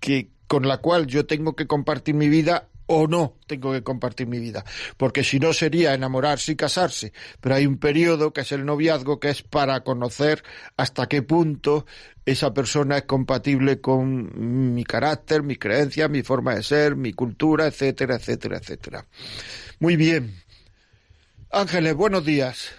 que 0.00 0.30
con 0.46 0.66
la 0.66 0.78
cual 0.78 1.06
yo 1.06 1.26
tengo 1.26 1.54
que 1.56 1.66
compartir 1.66 2.14
mi 2.14 2.28
vida 2.28 2.68
o 2.86 3.06
no 3.06 3.36
tengo 3.46 3.72
que 3.72 3.82
compartir 3.82 4.26
mi 4.26 4.38
vida, 4.38 4.64
porque 4.96 5.24
si 5.24 5.38
no 5.38 5.52
sería 5.52 5.94
enamorarse 5.94 6.52
y 6.52 6.56
casarse, 6.56 7.12
pero 7.40 7.56
hay 7.56 7.66
un 7.66 7.78
periodo 7.78 8.32
que 8.32 8.42
es 8.42 8.52
el 8.52 8.64
noviazgo 8.64 9.20
que 9.20 9.30
es 9.30 9.42
para 9.42 9.80
conocer 9.80 10.42
hasta 10.76 11.08
qué 11.08 11.22
punto 11.22 11.86
esa 12.24 12.52
persona 12.52 12.98
es 12.98 13.04
compatible 13.04 13.80
con 13.80 14.74
mi 14.74 14.84
carácter, 14.84 15.42
mis 15.42 15.58
creencias, 15.58 16.10
mi 16.10 16.22
forma 16.22 16.54
de 16.54 16.62
ser, 16.62 16.96
mi 16.96 17.12
cultura, 17.12 17.66
etcétera, 17.66 18.16
etcétera, 18.16 18.58
etcétera. 18.58 19.06
Muy 19.78 19.96
bien. 19.96 20.34
Ángeles, 21.50 21.94
buenos 21.94 22.24
días. 22.24 22.70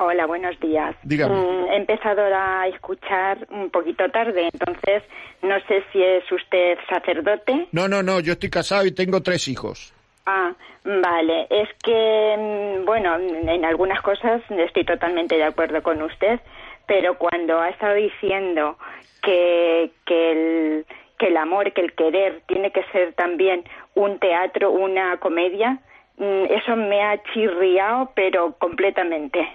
Hola, 0.00 0.26
buenos 0.26 0.58
días. 0.60 0.94
Dígame. 1.02 1.34
Mm, 1.34 1.68
he 1.72 1.76
empezado 1.76 2.22
a 2.32 2.68
escuchar 2.68 3.48
un 3.50 3.68
poquito 3.70 4.08
tarde, 4.10 4.48
entonces 4.52 5.02
no 5.42 5.58
sé 5.66 5.82
si 5.92 6.00
es 6.00 6.30
usted 6.30 6.78
sacerdote. 6.88 7.66
No, 7.72 7.88
no, 7.88 8.00
no, 8.04 8.20
yo 8.20 8.34
estoy 8.34 8.48
casado 8.48 8.86
y 8.86 8.92
tengo 8.92 9.20
tres 9.22 9.48
hijos. 9.48 9.92
Ah, 10.24 10.52
vale. 10.84 11.48
Es 11.50 11.68
que, 11.82 12.36
mm, 12.38 12.84
bueno, 12.84 13.16
en 13.16 13.64
algunas 13.64 14.00
cosas 14.02 14.40
estoy 14.48 14.84
totalmente 14.84 15.34
de 15.36 15.42
acuerdo 15.42 15.82
con 15.82 16.00
usted, 16.00 16.38
pero 16.86 17.18
cuando 17.18 17.58
ha 17.58 17.70
estado 17.70 17.94
diciendo 17.94 18.78
que, 19.20 19.90
que, 20.06 20.30
el, 20.30 20.86
que 21.18 21.26
el 21.26 21.36
amor, 21.38 21.72
que 21.72 21.80
el 21.80 21.92
querer 21.94 22.42
tiene 22.46 22.70
que 22.70 22.84
ser 22.92 23.14
también 23.14 23.64
un 23.96 24.20
teatro, 24.20 24.70
una 24.70 25.16
comedia, 25.16 25.80
mm, 26.18 26.44
eso 26.50 26.76
me 26.76 27.02
ha 27.02 27.20
chirriado, 27.32 28.12
pero 28.14 28.52
completamente. 28.60 29.48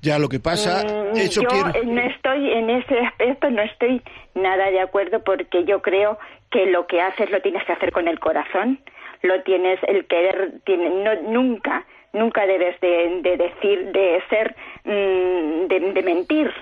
Ya 0.00 0.18
lo 0.18 0.28
que 0.28 0.38
pasa, 0.40 0.82
Mm, 0.84 1.16
eso 1.16 1.42
yo 1.42 1.48
quiero. 1.48 1.72
no 1.84 2.00
estoy 2.02 2.50
en 2.52 2.70
ese 2.70 2.98
aspecto, 3.00 3.50
no 3.50 3.62
estoy 3.62 4.02
nada 4.34 4.70
de 4.70 4.80
acuerdo 4.80 5.22
porque 5.24 5.64
yo 5.64 5.80
creo 5.82 6.18
que 6.50 6.66
lo 6.66 6.86
que 6.86 7.00
haces 7.00 7.30
lo 7.30 7.40
tienes 7.40 7.64
que 7.64 7.72
hacer 7.72 7.92
con 7.92 8.08
el 8.08 8.18
corazón, 8.20 8.78
lo 9.22 9.42
tienes, 9.42 9.78
el 9.86 10.06
querer, 10.06 10.52
tiene, 10.64 10.90
no, 10.90 11.14
nunca, 11.30 11.86
nunca 12.12 12.46
debes 12.46 12.78
de, 12.80 13.20
de 13.22 13.36
decir, 13.36 13.92
de 13.92 14.22
ser, 14.28 14.54
mm, 14.84 15.68
de, 15.68 15.92
de 15.94 16.02
mentir. 16.02 16.52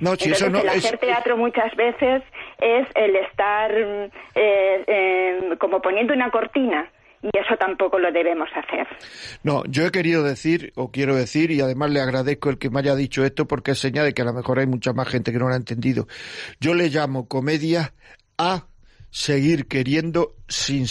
No, 0.00 0.14
si 0.14 0.26
Entonces, 0.26 0.42
eso 0.42 0.50
no 0.50 0.60
el 0.60 0.68
es. 0.68 0.84
hacer 0.84 0.98
teatro 0.98 1.36
muchas 1.36 1.74
veces 1.74 2.22
es 2.60 2.86
el 2.94 3.16
estar 3.16 3.72
mm, 3.72 4.04
eh, 4.36 4.84
eh, 4.86 5.40
como 5.58 5.82
poniendo 5.82 6.14
una 6.14 6.30
cortina 6.30 6.88
y 7.22 7.28
eso 7.28 7.56
tampoco 7.58 7.98
lo 7.98 8.12
debemos 8.12 8.48
hacer. 8.54 8.86
No, 9.42 9.64
yo 9.66 9.86
he 9.86 9.90
querido 9.90 10.22
decir, 10.22 10.72
o 10.76 10.90
quiero 10.90 11.16
decir, 11.16 11.50
y 11.50 11.60
además 11.60 11.90
le 11.90 12.00
agradezco 12.00 12.50
el 12.50 12.58
que 12.58 12.70
me 12.70 12.80
haya 12.80 12.94
dicho 12.94 13.24
esto 13.24 13.46
porque 13.46 13.72
es 13.72 13.78
señal 13.78 14.06
de 14.06 14.14
que 14.14 14.22
a 14.22 14.26
lo 14.26 14.32
mejor 14.32 14.58
hay 14.58 14.66
mucha 14.66 14.92
más 14.92 15.08
gente 15.08 15.32
que 15.32 15.38
no 15.38 15.48
lo 15.48 15.54
ha 15.54 15.56
entendido. 15.56 16.06
Yo 16.60 16.74
le 16.74 16.88
llamo 16.88 17.28
comedia 17.28 17.92
a 18.36 18.64
seguir 19.10 19.66
queriendo 19.66 20.36
sin 20.48 20.86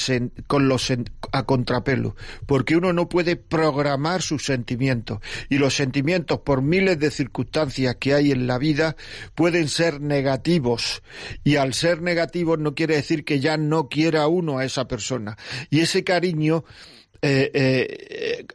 con 0.47 0.67
los 0.67 0.91
a 1.31 1.43
contrapelo, 1.43 2.15
porque 2.45 2.75
uno 2.75 2.93
no 2.93 3.09
puede 3.09 3.35
programar 3.35 4.21
sus 4.21 4.45
sentimientos 4.45 5.19
y 5.49 5.57
los 5.57 5.75
sentimientos 5.75 6.39
por 6.39 6.61
miles 6.61 6.99
de 6.99 7.11
circunstancias 7.11 7.97
que 7.99 8.13
hay 8.13 8.31
en 8.31 8.47
la 8.47 8.57
vida 8.57 8.95
pueden 9.35 9.67
ser 9.67 10.01
negativos 10.01 11.03
y 11.43 11.57
al 11.57 11.73
ser 11.73 12.01
negativos 12.01 12.59
no 12.59 12.75
quiere 12.75 12.95
decir 12.95 13.23
que 13.23 13.39
ya 13.39 13.57
no 13.57 13.89
quiera 13.89 14.27
uno 14.27 14.57
a 14.57 14.65
esa 14.65 14.87
persona 14.87 15.37
y 15.69 15.81
ese 15.81 16.03
cariño 16.03 16.63
eh, 17.21 17.51
eh, 17.53 17.97
eh, 18.09 18.45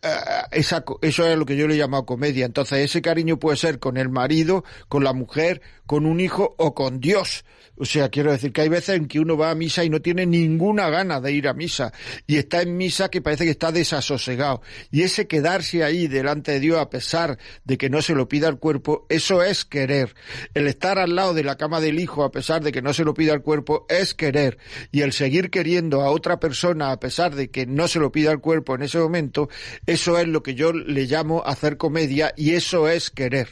esa, 0.52 0.84
eso 1.00 1.26
es 1.26 1.36
lo 1.36 1.46
que 1.46 1.56
yo 1.56 1.66
le 1.66 1.74
he 1.74 1.78
llamado 1.78 2.06
comedia. 2.06 2.46
Entonces, 2.46 2.78
ese 2.78 3.02
cariño 3.02 3.38
puede 3.38 3.56
ser 3.56 3.78
con 3.78 3.96
el 3.96 4.08
marido, 4.08 4.64
con 4.88 5.04
la 5.04 5.12
mujer, 5.12 5.62
con 5.86 6.06
un 6.06 6.20
hijo 6.20 6.54
o 6.58 6.74
con 6.74 7.00
Dios. 7.00 7.44
O 7.78 7.84
sea, 7.84 8.10
quiero 8.10 8.30
decir 8.30 8.52
que 8.52 8.60
hay 8.60 8.68
veces 8.68 8.96
en 8.96 9.08
que 9.08 9.18
uno 9.18 9.36
va 9.36 9.50
a 9.50 9.54
misa 9.54 9.82
y 9.82 9.90
no 9.90 10.00
tiene 10.00 10.26
ninguna 10.26 10.90
gana 10.90 11.20
de 11.20 11.32
ir 11.32 11.48
a 11.48 11.54
misa 11.54 11.92
y 12.26 12.36
está 12.36 12.60
en 12.60 12.76
misa 12.76 13.08
que 13.08 13.22
parece 13.22 13.44
que 13.44 13.50
está 13.50 13.72
desasosegado. 13.72 14.60
Y 14.90 15.02
ese 15.02 15.26
quedarse 15.26 15.82
ahí 15.82 16.06
delante 16.06 16.52
de 16.52 16.60
Dios 16.60 16.78
a 16.78 16.90
pesar 16.90 17.38
de 17.64 17.78
que 17.78 17.88
no 17.88 18.02
se 18.02 18.14
lo 18.14 18.28
pida 18.28 18.48
el 18.48 18.58
cuerpo, 18.58 19.06
eso 19.08 19.42
es 19.42 19.64
querer. 19.64 20.14
El 20.52 20.66
estar 20.66 20.98
al 20.98 21.16
lado 21.16 21.32
de 21.34 21.44
la 21.44 21.56
cama 21.56 21.80
del 21.80 21.98
hijo 21.98 22.24
a 22.24 22.30
pesar 22.30 22.62
de 22.62 22.72
que 22.72 22.82
no 22.82 22.92
se 22.92 23.04
lo 23.04 23.14
pida 23.14 23.32
el 23.32 23.42
cuerpo 23.42 23.86
es 23.88 24.14
querer. 24.14 24.58
Y 24.92 25.00
el 25.00 25.12
seguir 25.12 25.50
queriendo 25.50 26.02
a 26.02 26.10
otra 26.10 26.38
persona 26.38 26.92
a 26.92 27.00
pesar 27.00 27.34
de 27.34 27.50
que 27.50 27.66
no 27.66 27.88
se 27.88 27.98
lo 27.98 28.12
pida 28.12 28.32
el 28.32 28.40
cuerpo 28.40 28.51
en 28.54 28.82
ese 28.82 28.98
momento, 28.98 29.48
eso 29.86 30.18
es 30.18 30.28
lo 30.28 30.42
que 30.42 30.54
yo 30.54 30.72
le 30.72 31.06
llamo 31.06 31.42
hacer 31.44 31.76
comedia 31.76 32.32
y 32.36 32.52
eso 32.52 32.88
es 32.88 33.10
querer. 33.10 33.48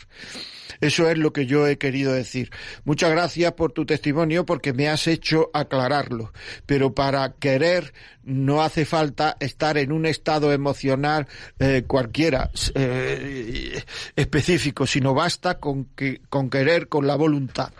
Eso 0.81 1.11
es 1.11 1.19
lo 1.19 1.33
que 1.33 1.47
yo 1.47 1.67
he 1.67 1.77
querido 1.77 2.13
decir. 2.13 2.51
Muchas 2.85 3.11
gracias 3.11 3.53
por 3.53 3.73
tu 3.73 3.85
testimonio 3.85 4.47
porque 4.47 4.73
me 4.73 4.89
has 4.89 5.07
hecho 5.07 5.51
aclararlo. 5.53 6.33
Pero 6.65 6.95
para 6.95 7.35
querer 7.35 7.93
no 8.23 8.63
hace 8.63 8.85
falta 8.87 9.37
estar 9.41 9.77
en 9.77 9.93
un 9.93 10.07
estado 10.07 10.53
emocional 10.53 11.27
eh, 11.59 11.85
cualquiera 11.87 12.51
eh, 12.75 13.83
específico, 14.17 14.87
sino 14.87 15.13
basta 15.13 15.59
con, 15.59 15.85
que, 15.97 16.23
con 16.31 16.49
querer, 16.49 16.89
con 16.89 17.07
la 17.07 17.17
voluntad. 17.17 17.73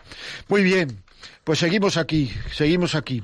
Muy 0.49 0.63
bien, 0.63 1.03
pues 1.45 1.59
seguimos 1.59 1.97
aquí, 1.97 2.31
seguimos 2.53 2.95
aquí. 2.95 3.23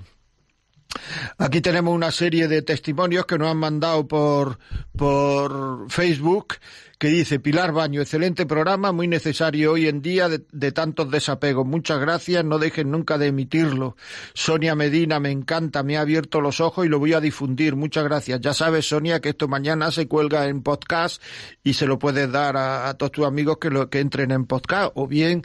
Aquí 1.39 1.61
tenemos 1.61 1.95
una 1.95 2.11
serie 2.11 2.49
de 2.49 2.63
testimonios 2.63 3.27
que 3.27 3.39
nos 3.39 3.51
han 3.51 3.59
mandado 3.59 4.07
por, 4.07 4.59
por 4.97 5.91
Facebook 5.91 6.55
que 6.99 7.09
dice 7.09 7.39
Pilar 7.39 7.73
Baño, 7.73 8.01
excelente 8.01 8.47
programa, 8.47 8.91
muy 8.91 9.07
necesario 9.07 9.73
hoy 9.73 9.87
en 9.87 10.01
día 10.01 10.29
de, 10.29 10.73
tantos 10.73 11.11
desapegos. 11.11 11.67
Muchas 11.67 12.01
gracias, 12.01 12.43
no 12.45 12.59
dejen 12.59 12.91
nunca 12.91 13.19
de 13.19 13.27
emitirlo. 13.27 13.97
Sonia 14.33 14.75
Medina, 14.75 15.21
me 15.21 15.31
encanta, 15.31 15.83
me 15.83 15.99
ha 15.99 16.01
abierto 16.01 16.41
los 16.41 16.61
ojos 16.61 16.87
y 16.87 16.89
lo 16.89 16.99
voy 16.99 17.13
a 17.13 17.21
difundir. 17.21 17.77
Muchas 17.77 18.05
gracias. 18.05 18.41
Ya 18.41 18.55
sabes, 18.55 18.89
Sonia, 18.89 19.21
que 19.21 19.31
esto 19.31 19.47
mañana 19.47 19.91
se 19.91 20.09
cuelga 20.09 20.49
en 20.49 20.63
podcast 20.63 21.23
y 21.63 21.75
se 21.75 21.87
lo 21.87 21.99
puedes 21.99 22.33
dar 22.33 22.57
a, 22.57 22.95
todos 22.95 23.13
tus 23.13 23.27
amigos 23.27 23.59
que, 23.61 23.69
lo, 23.69 23.91
que 23.91 24.01
entren 24.01 24.31
en 24.31 24.47
podcast 24.47 24.93
o 24.95 25.07
bien 25.07 25.43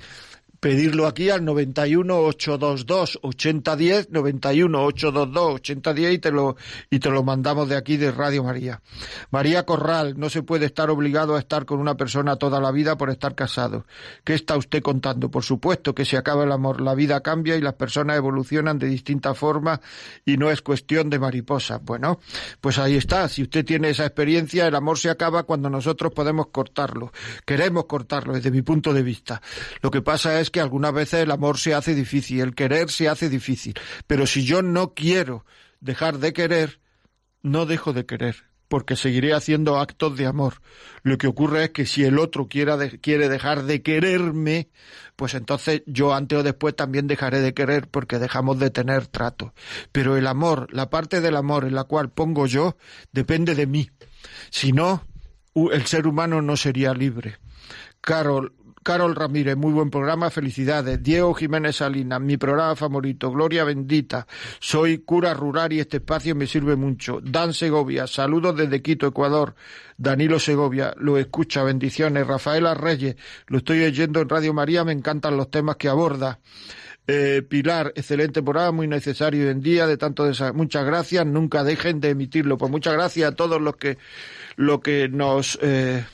pedirlo 0.62 1.08
aquí 1.08 1.32
al 1.32 1.44
91 1.44 2.20
822 2.20 3.20
8010 3.24 4.12
91 4.12 4.84
822 4.86 5.56
8010 5.56 6.14
y 6.14 6.20
te 6.20 6.32
lo 6.32 6.56
y 6.92 7.00
te 7.00 7.10
lo 7.10 7.24
mandamos 7.24 7.68
de 7.68 7.76
aquí 7.76 7.98
de 7.98 8.12
Radio 8.12 8.44
María. 8.44 8.80
María 9.32 9.66
Corral, 9.66 10.20
no 10.20 10.30
se 10.30 10.44
puede 10.44 10.68
estar 10.68 10.92
obligado 10.92 11.36
a 11.36 11.40
estar 11.40 11.66
con 11.66 11.80
una 11.80 11.98
persona 11.98 12.36
toda 12.36 12.62
la 12.62 12.72
vida 12.72 12.96
por 12.96 13.10
estar 13.10 13.34
casado. 13.34 13.86
¿Qué 14.24 14.36
está 14.36 14.56
usted 14.56 14.84
contando? 14.84 15.32
Por 15.32 15.44
supuesto 15.44 15.96
que 15.96 16.06
se 16.06 16.16
acaba 16.16 16.44
el 16.44 16.52
amor, 16.52 16.80
la 16.80 16.94
vida 16.94 17.22
cambia 17.22 17.56
y 17.56 17.62
las 17.62 17.74
personas 17.74 18.18
evolucionan 18.18 18.78
de 18.78 18.86
distinta 18.86 19.34
forma 19.34 19.82
y 20.26 20.38
no 20.38 20.52
es 20.52 20.62
cuestión 20.62 21.10
de 21.10 21.18
mariposa. 21.18 21.80
Bueno, 21.80 22.20
pues 22.62 22.78
ahí 22.78 22.98
está, 22.98 23.28
si 23.30 23.42
usted 23.42 23.66
tiene 23.66 23.90
esa 23.90 24.06
experiencia, 24.06 24.68
el 24.68 24.76
amor 24.76 25.00
se 25.00 25.10
acaba 25.10 25.42
cuando 25.42 25.72
nosotros 25.72 26.14
podemos 26.14 26.50
cortarlo. 26.52 27.12
Queremos 27.48 27.86
cortarlo 27.86 28.34
desde 28.34 28.52
mi 28.52 28.62
punto 28.62 28.94
de 28.94 29.02
vista. 29.02 29.42
Lo 29.82 29.90
que 29.90 30.04
pasa 30.04 30.40
es 30.40 30.51
que 30.52 30.62
algunas 30.62 30.94
veces 30.94 31.22
el 31.22 31.32
amor 31.32 31.58
se 31.58 31.74
hace 31.74 31.96
difícil, 31.96 32.42
el 32.42 32.56
querer 32.56 32.90
se 32.92 33.10
hace 33.10 33.30
difícil. 33.30 33.74
Pero 34.08 34.28
si 34.28 34.46
yo 34.46 34.62
no 34.62 34.94
quiero 34.94 35.46
dejar 35.80 36.20
de 36.20 36.34
querer, 36.34 36.80
no 37.42 37.66
dejo 37.66 37.94
de 37.94 38.06
querer, 38.06 38.44
porque 38.68 38.96
seguiré 38.96 39.34
haciendo 39.34 39.80
actos 39.80 40.16
de 40.16 40.28
amor. 40.28 40.62
Lo 41.04 41.18
que 41.18 41.28
ocurre 41.28 41.66
es 41.66 41.70
que 41.72 41.86
si 41.86 42.04
el 42.04 42.20
otro 42.20 42.48
quiere 42.48 42.78
dejar 43.30 43.64
de 43.64 43.82
quererme, 43.82 44.70
pues 45.16 45.34
entonces 45.34 45.84
yo 45.86 46.14
antes 46.14 46.40
o 46.40 46.44
después 46.44 46.76
también 46.76 47.08
dejaré 47.08 47.42
de 47.42 47.54
querer 47.54 47.88
porque 47.88 48.20
dejamos 48.20 48.60
de 48.60 48.70
tener 48.70 49.08
trato. 49.08 49.54
Pero 49.92 50.16
el 50.16 50.28
amor, 50.28 50.68
la 50.72 50.90
parte 50.90 51.20
del 51.20 51.36
amor 51.36 51.66
en 51.66 51.76
la 51.76 51.84
cual 51.84 52.12
pongo 52.12 52.46
yo, 52.46 52.78
depende 53.12 53.56
de 53.56 53.68
mí. 53.68 53.90
Si 54.52 54.72
no, 54.72 55.06
el 55.56 55.86
ser 55.86 56.08
humano 56.08 56.42
no 56.42 56.56
sería 56.56 56.94
libre. 56.94 57.38
Carol, 58.00 58.54
Carol 58.84 59.16
Ramírez, 59.16 59.56
muy 59.56 59.74
buen 59.74 59.90
programa, 59.90 60.30
felicidades. 60.30 61.02
Diego 61.04 61.34
Jiménez 61.34 61.76
Salinas, 61.78 62.20
mi 62.20 62.38
programa 62.38 62.76
favorito, 62.76 63.32
Gloria 63.32 63.64
Bendita. 63.64 64.26
Soy 64.60 65.00
cura 65.00 65.34
rural 65.34 65.74
y 65.74 65.80
este 65.80 65.98
espacio 65.98 66.36
me 66.36 66.48
sirve 66.48 66.76
mucho. 66.76 67.20
Dan 67.22 67.54
Segovia, 67.54 68.08
saludos 68.08 68.56
desde 68.56 68.82
Quito, 68.82 69.06
Ecuador. 69.06 69.56
Danilo 69.98 70.40
Segovia, 70.40 70.96
lo 70.98 71.18
escucha, 71.18 71.64
bendiciones. 71.64 72.26
Rafaela 72.26 72.74
Reyes, 72.74 73.16
lo 73.48 73.60
estoy 73.60 73.84
oyendo 73.84 74.20
en 74.22 74.30
Radio 74.30 74.54
María, 74.54 74.84
me 74.84 74.94
encantan 74.94 75.38
los 75.38 75.52
temas 75.52 75.76
que 75.76 75.88
aborda. 75.88 76.40
Eh, 77.08 77.42
Pilar, 77.48 77.92
excelente 77.96 78.42
programa, 78.42 78.72
muy 78.72 78.88
necesario 78.88 79.50
en 79.50 79.62
día, 79.62 79.86
de 79.86 79.98
tanto 79.98 80.30
muchas 80.54 80.86
gracias, 80.86 81.26
nunca 81.26 81.64
dejen 81.64 82.00
de 82.00 82.10
emitirlo. 82.12 82.58
Pues 82.58 82.72
muchas 82.72 82.94
gracias 82.94 83.32
a 83.32 83.36
todos 83.36 83.60
los 83.60 83.76
que, 83.76 83.98
lo 84.56 84.82
que 84.82 85.10
nos 85.10 85.60
eh, 85.62 86.06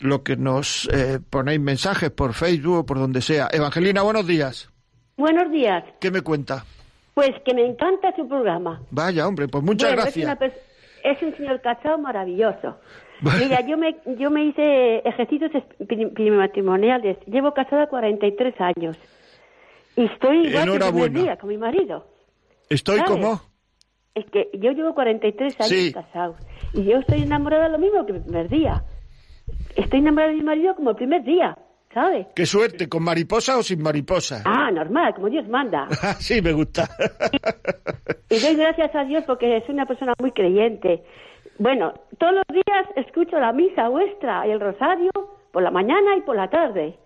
lo 0.00 0.22
que 0.22 0.36
nos 0.36 0.88
eh, 0.92 1.20
ponéis 1.30 1.60
mensajes 1.60 2.10
por 2.10 2.34
Facebook 2.34 2.78
o 2.78 2.86
por 2.86 2.98
donde 2.98 3.20
sea. 3.20 3.48
Evangelina, 3.52 4.02
buenos 4.02 4.26
días. 4.26 4.70
Buenos 5.16 5.50
días. 5.50 5.84
¿Qué 6.00 6.10
me 6.10 6.22
cuenta? 6.22 6.64
Pues 7.14 7.30
que 7.44 7.54
me 7.54 7.64
encanta 7.64 8.14
su 8.16 8.26
programa. 8.26 8.82
Vaya, 8.90 9.26
hombre, 9.28 9.46
pues 9.48 9.62
muchas 9.62 9.92
gracias. 9.92 10.36
Es, 11.04 11.22
un 11.22 11.36
señor 11.36 11.60
casado 11.60 11.98
maravilloso. 11.98 12.76
Mira, 13.20 13.60
yo 13.66 13.76
me, 13.78 13.96
yo 14.18 14.30
me 14.30 14.46
hice 14.46 14.98
ejercicios 15.08 15.52
matrimoniales. 16.18 17.18
Llevo 17.26 17.54
casada 17.54 17.86
43 17.86 18.54
años. 18.60 18.96
Y 19.96 20.06
estoy 20.06 20.48
igual 20.48 20.92
que 20.92 21.08
día 21.10 21.36
con 21.36 21.50
mi 21.50 21.56
marido. 21.58 22.06
¿Estoy 22.68 23.00
como? 23.02 23.40
Es 24.14 24.24
que 24.30 24.50
yo 24.54 24.72
llevo 24.72 24.94
43 24.94 25.60
años 25.60 25.92
casado. 25.94 26.36
Y 26.72 26.84
yo 26.84 26.98
estoy 26.98 27.22
enamorada 27.22 27.68
lo 27.68 27.78
mismo 27.78 28.04
que 28.06 28.12
el 28.12 28.22
primer 28.22 28.48
día 28.48 28.82
estoy 29.76 29.98
enamorada 30.00 30.30
de 30.30 30.38
mi 30.38 30.42
marido 30.42 30.74
como 30.74 30.90
el 30.90 30.96
primer 30.96 31.22
día, 31.24 31.56
¿sabes? 31.92 32.26
Qué 32.34 32.46
suerte, 32.46 32.88
¿con 32.88 33.02
mariposa 33.02 33.58
o 33.58 33.62
sin 33.62 33.82
mariposa? 33.82 34.42
Ah, 34.44 34.70
normal, 34.70 35.14
como 35.14 35.28
Dios 35.28 35.48
manda. 35.48 35.88
sí, 36.18 36.42
me 36.42 36.52
gusta. 36.52 36.88
y, 38.30 38.38
doy 38.38 38.56
gracias 38.56 38.94
a 38.94 39.04
Dios 39.04 39.24
porque 39.26 39.56
es 39.56 39.68
una 39.68 39.86
persona 39.86 40.14
muy 40.18 40.32
creyente. 40.32 41.02
Bueno, 41.58 41.94
todos 42.18 42.34
los 42.34 42.44
días 42.48 42.86
escucho 42.96 43.38
la 43.38 43.52
misa 43.52 43.88
vuestra 43.88 44.46
y 44.46 44.50
el 44.50 44.60
rosario 44.60 45.10
por 45.52 45.62
la 45.62 45.70
mañana 45.70 46.16
y 46.16 46.22
por 46.22 46.36
la 46.36 46.50
tarde. 46.50 46.98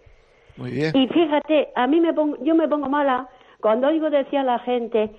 Muy 0.56 0.70
bien. 0.70 0.96
Y 0.96 1.06
fíjate, 1.08 1.68
a 1.76 1.86
mí 1.86 2.00
me 2.00 2.12
pongo, 2.14 2.42
yo 2.42 2.54
me 2.54 2.66
pongo 2.66 2.88
mala 2.88 3.28
cuando 3.60 3.88
oigo 3.88 4.10
decir 4.10 4.38
a 4.38 4.44
la 4.44 4.58
gente 4.60 5.10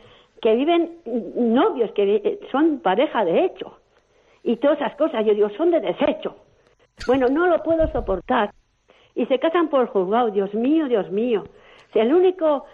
que 0.42 0.56
viven 0.56 0.98
novios, 1.36 1.92
que 1.92 2.40
son 2.52 2.80
pareja 2.80 3.24
de 3.26 3.46
hecho, 3.46 3.78
y 4.44 4.58
todas 4.58 4.80
esas 4.80 4.96
cosas. 4.96 5.26
Yo 5.26 5.34
digo, 5.34 5.50
son 5.58 5.72
de 5.72 5.80
desecho. 5.80 6.36
Bueno, 7.08 7.28
no 7.30 7.48
lo 7.48 7.62
puedo 7.64 7.92
soportar. 7.92 8.54
Y 9.16 9.26
se 9.26 9.40
casan 9.40 9.70
por 9.70 9.88
juzgado, 9.88 10.32
Dios 10.32 10.54
mío, 10.54 10.88
Dios 10.88 11.12
mío. 11.12 11.44
Si 11.92 12.00
el 12.00 12.14
único, 12.14 12.66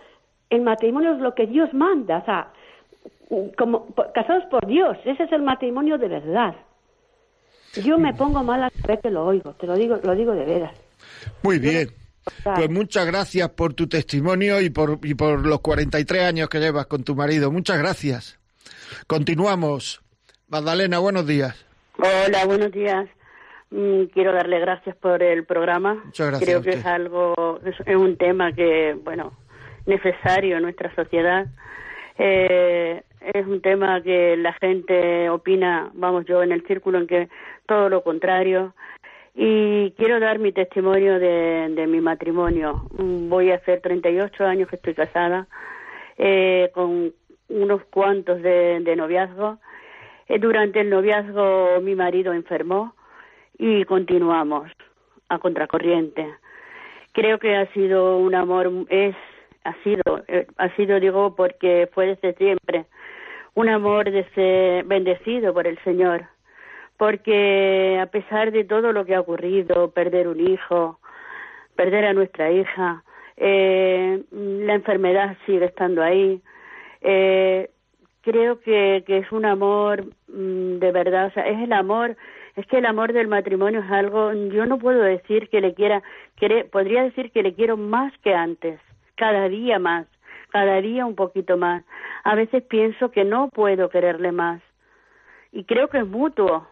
el 0.50 0.62
matrimonio 0.62 1.14
es 1.14 1.20
lo 1.20 1.34
que 1.34 1.48
Dios 1.48 1.74
manda, 1.74 2.18
o 2.18 2.26
sea, 2.26 2.52
como 3.58 3.88
casados 4.14 4.44
por 4.46 4.66
Dios, 4.68 4.98
ese 5.06 5.24
es 5.24 5.32
el 5.32 5.42
matrimonio 5.42 5.98
de 5.98 6.08
verdad. 6.08 6.56
Yo 7.84 7.98
me 7.98 8.14
pongo 8.14 8.44
mala 8.44 8.70
cada 8.70 8.94
vez 8.94 9.02
que 9.02 9.10
lo 9.10 9.26
oigo, 9.26 9.54
te 9.54 9.68
lo 9.68 9.76
digo, 9.76 10.00
lo 10.04 10.16
digo 10.16 10.34
de 10.34 10.46
veras. 10.46 10.74
Muy 11.44 11.60
bien. 11.60 11.90
Pues 12.44 12.70
muchas 12.70 13.06
gracias 13.06 13.50
por 13.50 13.74
tu 13.74 13.88
testimonio 13.88 14.60
y 14.60 14.70
por, 14.70 15.00
y 15.04 15.14
por 15.14 15.46
los 15.46 15.60
43 15.62 16.24
años 16.24 16.50
que 16.50 16.60
llevas 16.60 16.88
con 16.88 17.04
tu 17.04 17.16
marido. 17.16 17.52
Muchas 17.52 17.78
gracias. 17.78 18.40
Continuamos. 19.06 20.02
Magdalena, 20.48 21.00
buenos 21.00 21.28
días. 21.28 21.66
Hola, 21.98 22.46
buenos 22.46 22.72
días. 22.72 23.08
Mm, 23.72 24.06
quiero 24.14 24.32
darle 24.32 24.60
gracias 24.60 24.96
por 24.96 25.24
el 25.24 25.46
programa. 25.46 26.04
Creo 26.16 26.62
que 26.62 26.72
es 26.72 26.86
algo, 26.86 27.60
es, 27.66 27.96
un 27.96 28.16
tema 28.18 28.54
que, 28.54 28.96
bueno, 29.04 29.34
necesario 29.86 30.58
en 30.58 30.64
nuestra 30.64 30.94
sociedad. 30.96 31.48
Eh, 32.18 33.02
es 33.34 33.48
un 33.48 33.62
tema 33.62 34.02
que 34.02 34.38
la 34.38 34.54
gente 34.54 35.30
opina, 35.30 35.90
vamos 35.94 36.26
yo 36.26 36.44
en 36.44 36.52
el 36.52 36.66
círculo 36.68 37.00
en 37.00 37.08
que 37.08 37.30
todo 37.66 37.90
lo 37.90 38.04
contrario. 38.04 38.74
Y 39.34 39.92
quiero 39.98 40.20
dar 40.20 40.40
mi 40.40 40.54
testimonio 40.54 41.20
de, 41.20 41.86
mi 41.90 42.00
matrimonio. 42.00 42.88
Voy 42.92 43.52
a 43.52 43.56
hacer 43.56 43.82
38 43.82 44.46
años 44.46 44.70
que 44.70 44.78
estoy 44.78 44.94
casada, 44.94 45.48
eh, 46.18 46.72
con 46.74 47.12
unos 47.50 47.84
cuantos 47.86 48.42
de, 48.42 48.94
noviazgo. 48.96 49.58
Eh, 50.30 50.40
durante 50.40 50.80
el 50.80 50.90
noviazgo 50.90 51.82
mi 51.82 51.96
marido 51.96 52.32
enfermó 52.32 52.96
y 53.58 53.86
continuamos 53.86 54.72
a 55.30 55.40
contracorriente. 55.40 56.34
Creo 57.14 57.40
que 57.40 57.56
ha 57.56 57.72
sido 57.74 58.18
un 58.18 58.36
amor, 58.36 58.72
es, 58.90 59.16
ha 59.64 59.74
sido, 59.84 60.24
eh, 60.28 60.48
ha 60.58 60.70
sido 60.76 61.00
digo 61.00 61.36
porque 61.36 61.90
fue 61.94 62.08
desde 62.08 62.34
siempre 62.34 62.86
un 63.54 63.70
amor 63.70 64.12
desde, 64.12 64.84
bendecido 64.84 65.54
por 65.54 65.68
el 65.68 65.80
Señor 65.84 66.26
porque 66.98 68.00
a 68.02 68.06
pesar 68.08 68.52
de 68.52 68.64
todo 68.64 68.92
lo 68.92 69.06
que 69.06 69.16
ha 69.16 69.20
ocurrido, 69.20 69.92
perder 69.92 70.28
un 70.28 70.40
hijo, 70.40 71.00
perder 71.76 72.06
a 72.06 72.14
nuestra 72.14 72.52
hija, 72.52 73.04
eh, 73.38 74.24
la 74.32 74.74
enfermedad 74.76 75.38
sigue 75.46 75.66
estando 75.66 76.02
ahí. 76.02 76.42
Eh, 77.02 77.70
creo 78.22 78.62
que, 78.62 79.04
que 79.06 79.18
es 79.18 79.32
un 79.32 79.46
amor 79.46 80.06
mm, 80.28 80.80
de 80.80 80.92
verdad, 80.92 81.28
o 81.28 81.32
sea, 81.32 81.48
es 81.48 81.62
el 81.62 81.74
amor, 81.74 82.16
es 82.56 82.66
que 82.68 82.78
el 82.78 82.86
amor 82.86 83.14
del 83.14 83.28
matrimonio 83.28 83.82
es 83.82 83.92
algo, 83.92 84.32
yo 84.34 84.66
no 84.66 84.78
puedo 84.78 85.02
decir 85.02 85.50
que 85.50 85.62
le 85.62 85.74
quiera, 85.74 86.02
podría 86.72 87.04
decir 87.04 87.32
que 87.32 87.44
le 87.44 87.54
quiero 87.54 87.76
más 87.78 88.14
que 88.20 88.34
antes, 88.34 88.80
cada 89.16 89.50
día 89.50 89.78
más, 89.78 90.08
cada 90.52 90.80
día 90.82 91.06
un 91.06 91.16
poquito 91.16 91.58
más. 91.58 91.84
A 92.24 92.36
veces 92.36 92.64
pienso 92.64 93.12
que 93.12 93.26
no 93.26 93.50
puedo 93.50 93.90
quererle 93.90 94.32
más. 94.32 94.62
Y 95.52 95.66
creo 95.66 95.90
que 95.90 96.00
es 96.00 96.08
mutuo, 96.08 96.68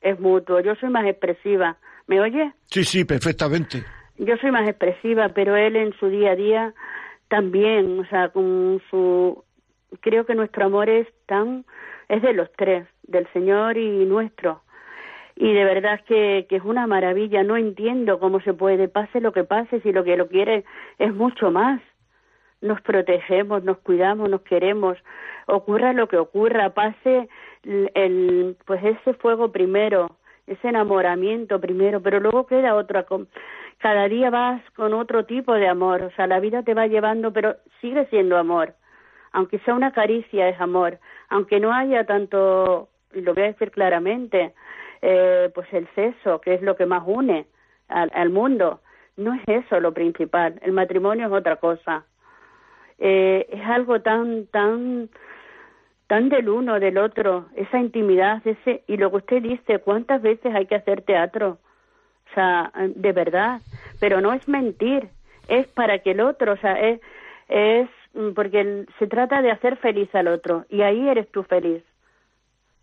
es 0.00 0.18
mutuo. 0.18 0.60
Yo 0.60 0.74
soy 0.76 0.90
más 0.90 1.06
expresiva. 1.06 1.76
¿Me 2.06 2.20
oye? 2.20 2.52
Sí, 2.66 2.84
sí, 2.84 3.04
perfectamente. 3.04 3.82
Yo 4.18 4.36
soy 4.36 4.50
más 4.50 4.68
expresiva, 4.68 5.30
pero 5.30 5.56
él 5.56 5.76
en 5.76 5.92
su 5.98 6.08
día 6.08 6.32
a 6.32 6.36
día 6.36 6.74
también, 7.28 8.00
o 8.00 8.04
sea, 8.06 8.28
con 8.28 8.80
su 8.90 9.42
creo 10.00 10.26
que 10.26 10.34
nuestro 10.34 10.64
amor 10.66 10.88
es 10.88 11.06
tan 11.26 11.64
es 12.08 12.20
de 12.20 12.32
los 12.32 12.50
tres, 12.52 12.86
del 13.04 13.26
Señor 13.32 13.76
y 13.76 14.04
nuestro. 14.04 14.63
Y 15.36 15.52
de 15.52 15.64
verdad 15.64 16.00
que, 16.06 16.46
que 16.48 16.56
es 16.56 16.64
una 16.64 16.86
maravilla, 16.86 17.42
no 17.42 17.56
entiendo 17.56 18.20
cómo 18.20 18.40
se 18.40 18.54
puede, 18.54 18.88
pase 18.88 19.20
lo 19.20 19.32
que 19.32 19.44
pase, 19.44 19.80
si 19.80 19.92
lo 19.92 20.04
que 20.04 20.16
lo 20.16 20.28
quiere 20.28 20.64
es 20.98 21.12
mucho 21.12 21.50
más. 21.50 21.80
Nos 22.60 22.80
protegemos, 22.80 23.64
nos 23.64 23.78
cuidamos, 23.78 24.30
nos 24.30 24.42
queremos, 24.42 24.96
ocurra 25.46 25.92
lo 25.92 26.08
que 26.08 26.16
ocurra, 26.16 26.70
pase 26.70 27.28
el, 27.62 28.56
pues 28.64 28.82
ese 28.84 29.14
fuego 29.14 29.50
primero, 29.52 30.16
ese 30.46 30.68
enamoramiento 30.68 31.60
primero, 31.60 32.00
pero 32.00 32.20
luego 32.20 32.46
queda 32.46 32.74
otra. 32.74 33.06
Cada 33.78 34.08
día 34.08 34.30
vas 34.30 34.62
con 34.76 34.94
otro 34.94 35.24
tipo 35.24 35.52
de 35.54 35.68
amor, 35.68 36.02
o 36.02 36.10
sea, 36.12 36.26
la 36.26 36.40
vida 36.40 36.62
te 36.62 36.74
va 36.74 36.86
llevando, 36.86 37.32
pero 37.32 37.56
sigue 37.80 38.06
siendo 38.06 38.36
amor. 38.36 38.74
Aunque 39.32 39.58
sea 39.60 39.74
una 39.74 39.92
caricia, 39.92 40.48
es 40.48 40.60
amor. 40.60 40.98
Aunque 41.28 41.58
no 41.58 41.72
haya 41.72 42.04
tanto, 42.06 42.88
lo 43.12 43.34
voy 43.34 43.42
a 43.42 43.46
decir 43.46 43.72
claramente, 43.72 44.54
eh, 45.06 45.50
pues 45.54 45.70
el 45.74 45.86
sexo, 45.94 46.40
que 46.40 46.54
es 46.54 46.62
lo 46.62 46.76
que 46.76 46.86
más 46.86 47.02
une 47.04 47.46
al, 47.88 48.10
al, 48.14 48.30
mundo. 48.30 48.80
No 49.18 49.34
es 49.34 49.42
eso 49.46 49.78
lo 49.78 49.92
principal. 49.92 50.58
El 50.62 50.72
matrimonio 50.72 51.26
es 51.26 51.32
otra 51.32 51.56
cosa. 51.56 52.06
Eh, 52.98 53.46
es 53.50 53.60
algo 53.66 54.00
tan, 54.00 54.46
tan 54.46 55.10
tan 56.06 56.28
del 56.30 56.48
uno, 56.48 56.80
del 56.80 56.98
otro, 56.98 57.46
esa 57.56 57.78
intimidad, 57.78 58.40
ese, 58.46 58.82
y 58.86 58.96
lo 58.96 59.10
que 59.10 59.16
usted 59.16 59.42
dice, 59.42 59.78
¿cuántas 59.78 60.22
veces 60.22 60.54
hay 60.54 60.66
que 60.66 60.74
hacer 60.74 61.02
teatro? 61.02 61.58
O 62.30 62.34
sea, 62.34 62.72
de 62.74 63.12
verdad, 63.12 63.60
pero 64.00 64.20
no 64.20 64.32
es 64.32 64.46
mentir, 64.48 65.08
es 65.48 65.66
para 65.68 65.98
que 66.00 66.12
el 66.12 66.20
otro, 66.20 66.52
o 66.52 66.56
sea, 66.56 66.74
es, 66.80 67.00
es 67.48 67.88
porque 68.34 68.86
se 68.98 69.06
trata 69.06 69.42
de 69.42 69.50
hacer 69.50 69.76
feliz 69.76 70.14
al 70.14 70.28
otro, 70.28 70.64
y 70.68 70.82
ahí 70.82 71.08
eres 71.08 71.30
tú 71.30 71.42
feliz. 71.42 71.82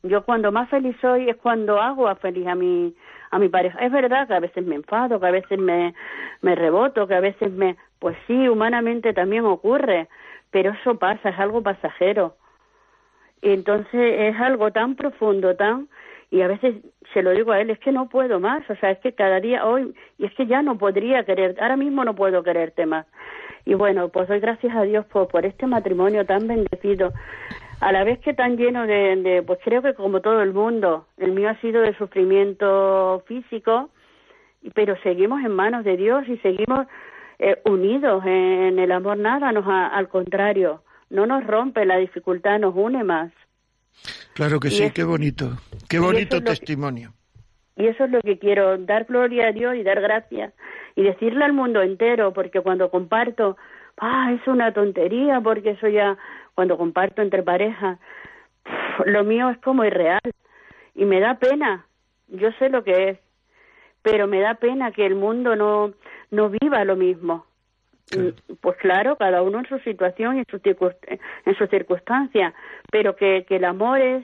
Yo 0.03 0.23
cuando 0.23 0.51
más 0.51 0.69
feliz 0.69 0.95
soy 1.01 1.29
es 1.29 1.37
cuando 1.37 1.79
hago 1.79 2.07
a 2.07 2.15
feliz 2.15 2.47
a 2.47 2.55
mi, 2.55 2.95
a 3.29 3.39
mi 3.39 3.49
pareja. 3.49 3.79
Es 3.79 3.91
verdad 3.91 4.27
que 4.27 4.33
a 4.33 4.39
veces 4.39 4.65
me 4.65 4.75
enfado, 4.75 5.19
que 5.19 5.27
a 5.27 5.31
veces 5.31 5.59
me, 5.59 5.93
me 6.41 6.55
reboto, 6.55 7.07
que 7.07 7.15
a 7.15 7.19
veces 7.19 7.51
me... 7.51 7.77
Pues 7.99 8.17
sí, 8.25 8.47
humanamente 8.47 9.13
también 9.13 9.45
ocurre, 9.45 10.07
pero 10.49 10.71
eso 10.71 10.97
pasa, 10.97 11.29
es 11.29 11.39
algo 11.39 11.61
pasajero 11.61 12.35
entonces 13.41 14.15
es 14.19 14.39
algo 14.39 14.71
tan 14.71 14.95
profundo, 14.95 15.55
tan 15.55 15.89
y 16.29 16.41
a 16.41 16.47
veces 16.47 16.75
se 17.13 17.21
lo 17.23 17.31
digo 17.31 17.51
a 17.51 17.59
él, 17.59 17.71
es 17.71 17.79
que 17.79 17.91
no 17.91 18.07
puedo 18.07 18.39
más, 18.39 18.67
o 18.69 18.75
sea, 18.75 18.91
es 18.91 18.99
que 18.99 19.11
cada 19.13 19.41
día 19.41 19.65
hoy, 19.65 19.93
y 20.17 20.25
es 20.25 20.33
que 20.35 20.47
ya 20.47 20.61
no 20.61 20.77
podría 20.77 21.25
querer, 21.25 21.57
ahora 21.59 21.75
mismo 21.75 22.05
no 22.05 22.15
puedo 22.15 22.41
quererte 22.41 22.85
más. 22.85 23.05
Y 23.65 23.73
bueno, 23.73 24.07
pues 24.09 24.29
doy 24.29 24.39
gracias 24.39 24.73
a 24.73 24.83
Dios 24.83 25.05
por, 25.07 25.27
por 25.27 25.45
este 25.45 25.67
matrimonio 25.67 26.25
tan 26.25 26.47
bendecido, 26.47 27.11
a 27.81 27.91
la 27.91 28.03
vez 28.03 28.19
que 28.19 28.33
tan 28.33 28.55
lleno 28.55 28.87
de, 28.87 29.17
de, 29.17 29.43
pues 29.43 29.59
creo 29.63 29.81
que 29.81 29.93
como 29.93 30.21
todo 30.21 30.41
el 30.41 30.53
mundo, 30.53 31.07
el 31.17 31.33
mío 31.33 31.49
ha 31.49 31.59
sido 31.59 31.81
de 31.81 31.95
sufrimiento 31.97 33.23
físico, 33.27 33.89
pero 34.73 34.95
seguimos 35.03 35.43
en 35.43 35.51
manos 35.51 35.83
de 35.83 35.97
Dios 35.97 36.27
y 36.27 36.37
seguimos 36.37 36.87
eh, 37.39 37.59
unidos 37.65 38.23
en, 38.25 38.79
el 38.79 38.91
amor, 38.91 39.17
nada 39.17 39.51
nos 39.51 39.65
al 39.67 40.07
contrario 40.07 40.81
no 41.11 41.25
nos 41.25 41.45
rompe, 41.45 41.85
la 41.85 41.97
dificultad 41.97 42.59
nos 42.59 42.73
une 42.75 43.03
más. 43.03 43.31
Claro 44.33 44.59
que 44.59 44.69
sí, 44.69 44.91
qué 44.91 45.03
bonito, 45.03 45.51
qué 45.89 45.99
bonito 45.99 46.41
testimonio. 46.41 47.13
y 47.75 47.87
eso 47.87 48.05
es 48.05 48.11
lo 48.11 48.21
que 48.21 48.39
quiero, 48.39 48.77
dar 48.77 49.05
gloria 49.05 49.47
a 49.47 49.51
Dios 49.51 49.75
y 49.75 49.83
dar 49.83 50.01
gracias 50.01 50.53
y 50.95 51.03
decirle 51.03 51.45
al 51.45 51.53
mundo 51.53 51.81
entero, 51.81 52.33
porque 52.33 52.61
cuando 52.61 52.89
comparto, 52.89 53.57
ah, 53.97 54.33
es 54.33 54.47
una 54.47 54.73
tontería, 54.73 55.41
porque 55.41 55.71
eso 55.71 55.87
ya, 55.87 56.17
cuando 56.61 56.77
comparto 56.77 57.23
entre 57.23 57.41
parejas, 57.41 57.97
lo 59.07 59.23
mío 59.23 59.49
es 59.49 59.57
como 59.61 59.83
irreal 59.83 60.21
y 60.93 61.05
me 61.05 61.19
da 61.19 61.39
pena, 61.39 61.87
yo 62.27 62.51
sé 62.59 62.69
lo 62.69 62.83
que 62.83 63.09
es, 63.09 63.19
pero 64.03 64.27
me 64.27 64.41
da 64.41 64.53
pena 64.53 64.91
que 64.91 65.07
el 65.07 65.15
mundo 65.15 65.55
no, 65.55 65.93
no 66.29 66.51
viva 66.51 66.85
lo 66.85 66.95
mismo. 66.95 67.47
Pues 68.61 68.77
claro, 68.77 69.15
cada 69.15 69.41
uno 69.41 69.57
en 69.57 69.65
su 69.65 69.79
situación 69.79 70.35
y 70.35 70.39
en 70.41 70.45
su, 70.51 70.61
en 71.45 71.55
su 71.55 71.65
circunstancia, 71.65 72.53
pero 72.91 73.15
que, 73.15 73.43
que 73.47 73.55
el 73.55 73.65
amor 73.65 73.99
es, 73.99 74.23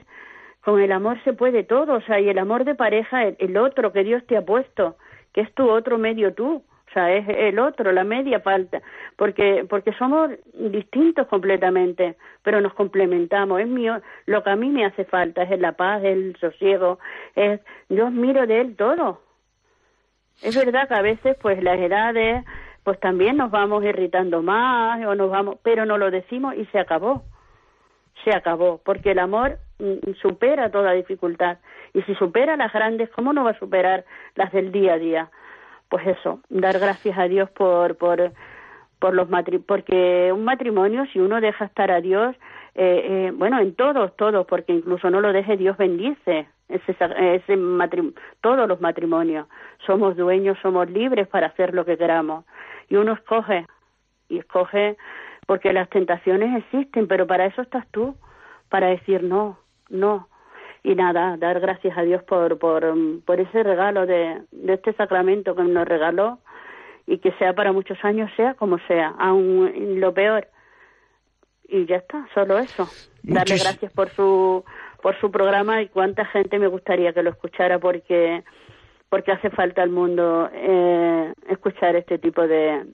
con 0.60 0.80
el 0.80 0.92
amor 0.92 1.20
se 1.24 1.32
puede 1.32 1.64
todo, 1.64 1.94
o 1.94 2.00
sea, 2.02 2.20
y 2.20 2.28
el 2.28 2.38
amor 2.38 2.64
de 2.64 2.76
pareja, 2.76 3.24
el, 3.24 3.56
otro 3.56 3.92
que 3.92 4.04
Dios 4.04 4.24
te 4.28 4.36
ha 4.36 4.42
puesto, 4.42 4.96
que 5.32 5.40
es 5.40 5.52
tu 5.54 5.68
otro 5.68 5.98
medio 5.98 6.34
tú, 6.34 6.62
o 6.88 6.92
sea, 6.92 7.12
es 7.14 7.28
el 7.28 7.58
otro, 7.58 7.92
la 7.92 8.04
media 8.04 8.40
falta, 8.40 8.80
porque, 9.16 9.66
porque 9.68 9.92
somos 9.94 10.30
distintos 10.54 11.26
completamente, 11.26 12.16
pero 12.42 12.60
nos 12.60 12.72
complementamos. 12.74 13.60
Es 13.60 13.68
mío, 13.68 14.00
lo 14.26 14.42
que 14.42 14.50
a 14.50 14.56
mí 14.56 14.70
me 14.70 14.86
hace 14.86 15.04
falta 15.04 15.42
es 15.42 15.60
la 15.60 15.72
paz, 15.72 16.02
el 16.02 16.36
sosiego, 16.40 16.98
es, 17.34 17.60
yo 17.88 18.10
miro 18.10 18.46
de 18.46 18.60
él 18.60 18.76
todo. 18.76 19.20
Es 20.42 20.56
verdad 20.56 20.88
que 20.88 20.94
a 20.94 21.02
veces, 21.02 21.36
pues, 21.42 21.62
las 21.62 21.78
edades, 21.78 22.44
pues 22.84 22.98
también 23.00 23.36
nos 23.36 23.50
vamos 23.50 23.84
irritando 23.84 24.40
más 24.40 25.04
o 25.04 25.14
nos 25.14 25.30
vamos, 25.30 25.58
pero 25.62 25.84
no 25.84 25.98
lo 25.98 26.10
decimos 26.10 26.54
y 26.56 26.64
se 26.66 26.78
acabó. 26.78 27.24
Se 28.24 28.34
acabó, 28.34 28.80
porque 28.84 29.10
el 29.10 29.18
amor 29.18 29.58
mm, 29.78 30.12
supera 30.22 30.70
toda 30.70 30.92
dificultad. 30.92 31.58
Y 31.92 32.02
si 32.02 32.14
supera 32.14 32.56
las 32.56 32.72
grandes, 32.72 33.10
¿cómo 33.10 33.32
no 33.32 33.44
va 33.44 33.50
a 33.50 33.58
superar 33.58 34.04
las 34.36 34.52
del 34.52 34.72
día 34.72 34.94
a 34.94 34.98
día? 34.98 35.30
Pues 35.88 36.06
eso, 36.06 36.40
dar 36.48 36.78
gracias 36.78 37.18
a 37.18 37.28
Dios 37.28 37.50
por, 37.50 37.96
por, 37.96 38.32
por 38.98 39.14
los 39.14 39.28
matrimonios, 39.30 39.66
porque 39.66 40.30
un 40.32 40.44
matrimonio, 40.44 41.06
si 41.12 41.18
uno 41.18 41.40
deja 41.40 41.64
estar 41.64 41.90
a 41.90 42.00
Dios, 42.00 42.36
eh, 42.74 43.26
eh, 43.28 43.32
bueno, 43.34 43.58
en 43.58 43.74
todos, 43.74 44.14
todos, 44.16 44.46
porque 44.46 44.72
incluso 44.72 45.10
no 45.10 45.20
lo 45.20 45.32
deje, 45.32 45.56
Dios 45.56 45.76
bendice 45.76 46.46
ese, 46.68 46.96
ese 47.18 47.58
todos 48.40 48.68
los 48.68 48.80
matrimonios. 48.80 49.46
Somos 49.86 50.16
dueños, 50.16 50.58
somos 50.62 50.88
libres 50.90 51.26
para 51.28 51.48
hacer 51.48 51.74
lo 51.74 51.84
que 51.84 51.96
queramos 51.96 52.44
y 52.88 52.96
uno 52.96 53.12
escoge 53.12 53.66
y 54.28 54.38
escoge 54.38 54.96
porque 55.46 55.72
las 55.72 55.88
tentaciones 55.88 56.56
existen, 56.62 57.08
pero 57.08 57.26
para 57.26 57.46
eso 57.46 57.62
estás 57.62 57.86
tú, 57.90 58.14
para 58.68 58.88
decir 58.88 59.22
no, 59.22 59.58
no. 59.88 60.28
Y 60.82 60.94
nada, 60.94 61.36
dar 61.36 61.60
gracias 61.60 61.96
a 61.98 62.02
Dios 62.02 62.22
por, 62.22 62.58
por, 62.58 62.94
por 63.24 63.40
ese 63.40 63.62
regalo 63.62 64.06
de, 64.06 64.42
de 64.52 64.74
este 64.74 64.92
sacramento 64.94 65.54
que 65.54 65.62
nos 65.62 65.86
regaló 65.86 66.38
y 67.06 67.18
que 67.18 67.32
sea 67.32 67.54
para 67.54 67.72
muchos 67.72 67.98
años, 68.04 68.30
sea 68.36 68.54
como 68.54 68.78
sea, 68.86 69.14
aún 69.18 69.98
lo 69.98 70.12
peor. 70.12 70.48
Y 71.66 71.86
ya 71.86 71.96
está, 71.96 72.26
solo 72.34 72.58
eso. 72.58 72.88
Darle 73.22 73.56
gracias 73.58 73.92
por 73.92 74.08
su, 74.10 74.64
por 75.02 75.18
su 75.20 75.30
programa 75.30 75.82
y 75.82 75.88
cuánta 75.88 76.24
gente 76.26 76.58
me 76.58 76.66
gustaría 76.66 77.12
que 77.12 77.22
lo 77.22 77.30
escuchara 77.30 77.78
porque 77.78 78.44
porque 79.08 79.32
hace 79.32 79.48
falta 79.48 79.82
al 79.82 79.88
mundo 79.88 80.50
eh, 80.52 81.32
escuchar 81.48 81.96
este 81.96 82.18
tipo 82.18 82.46
de, 82.46 82.84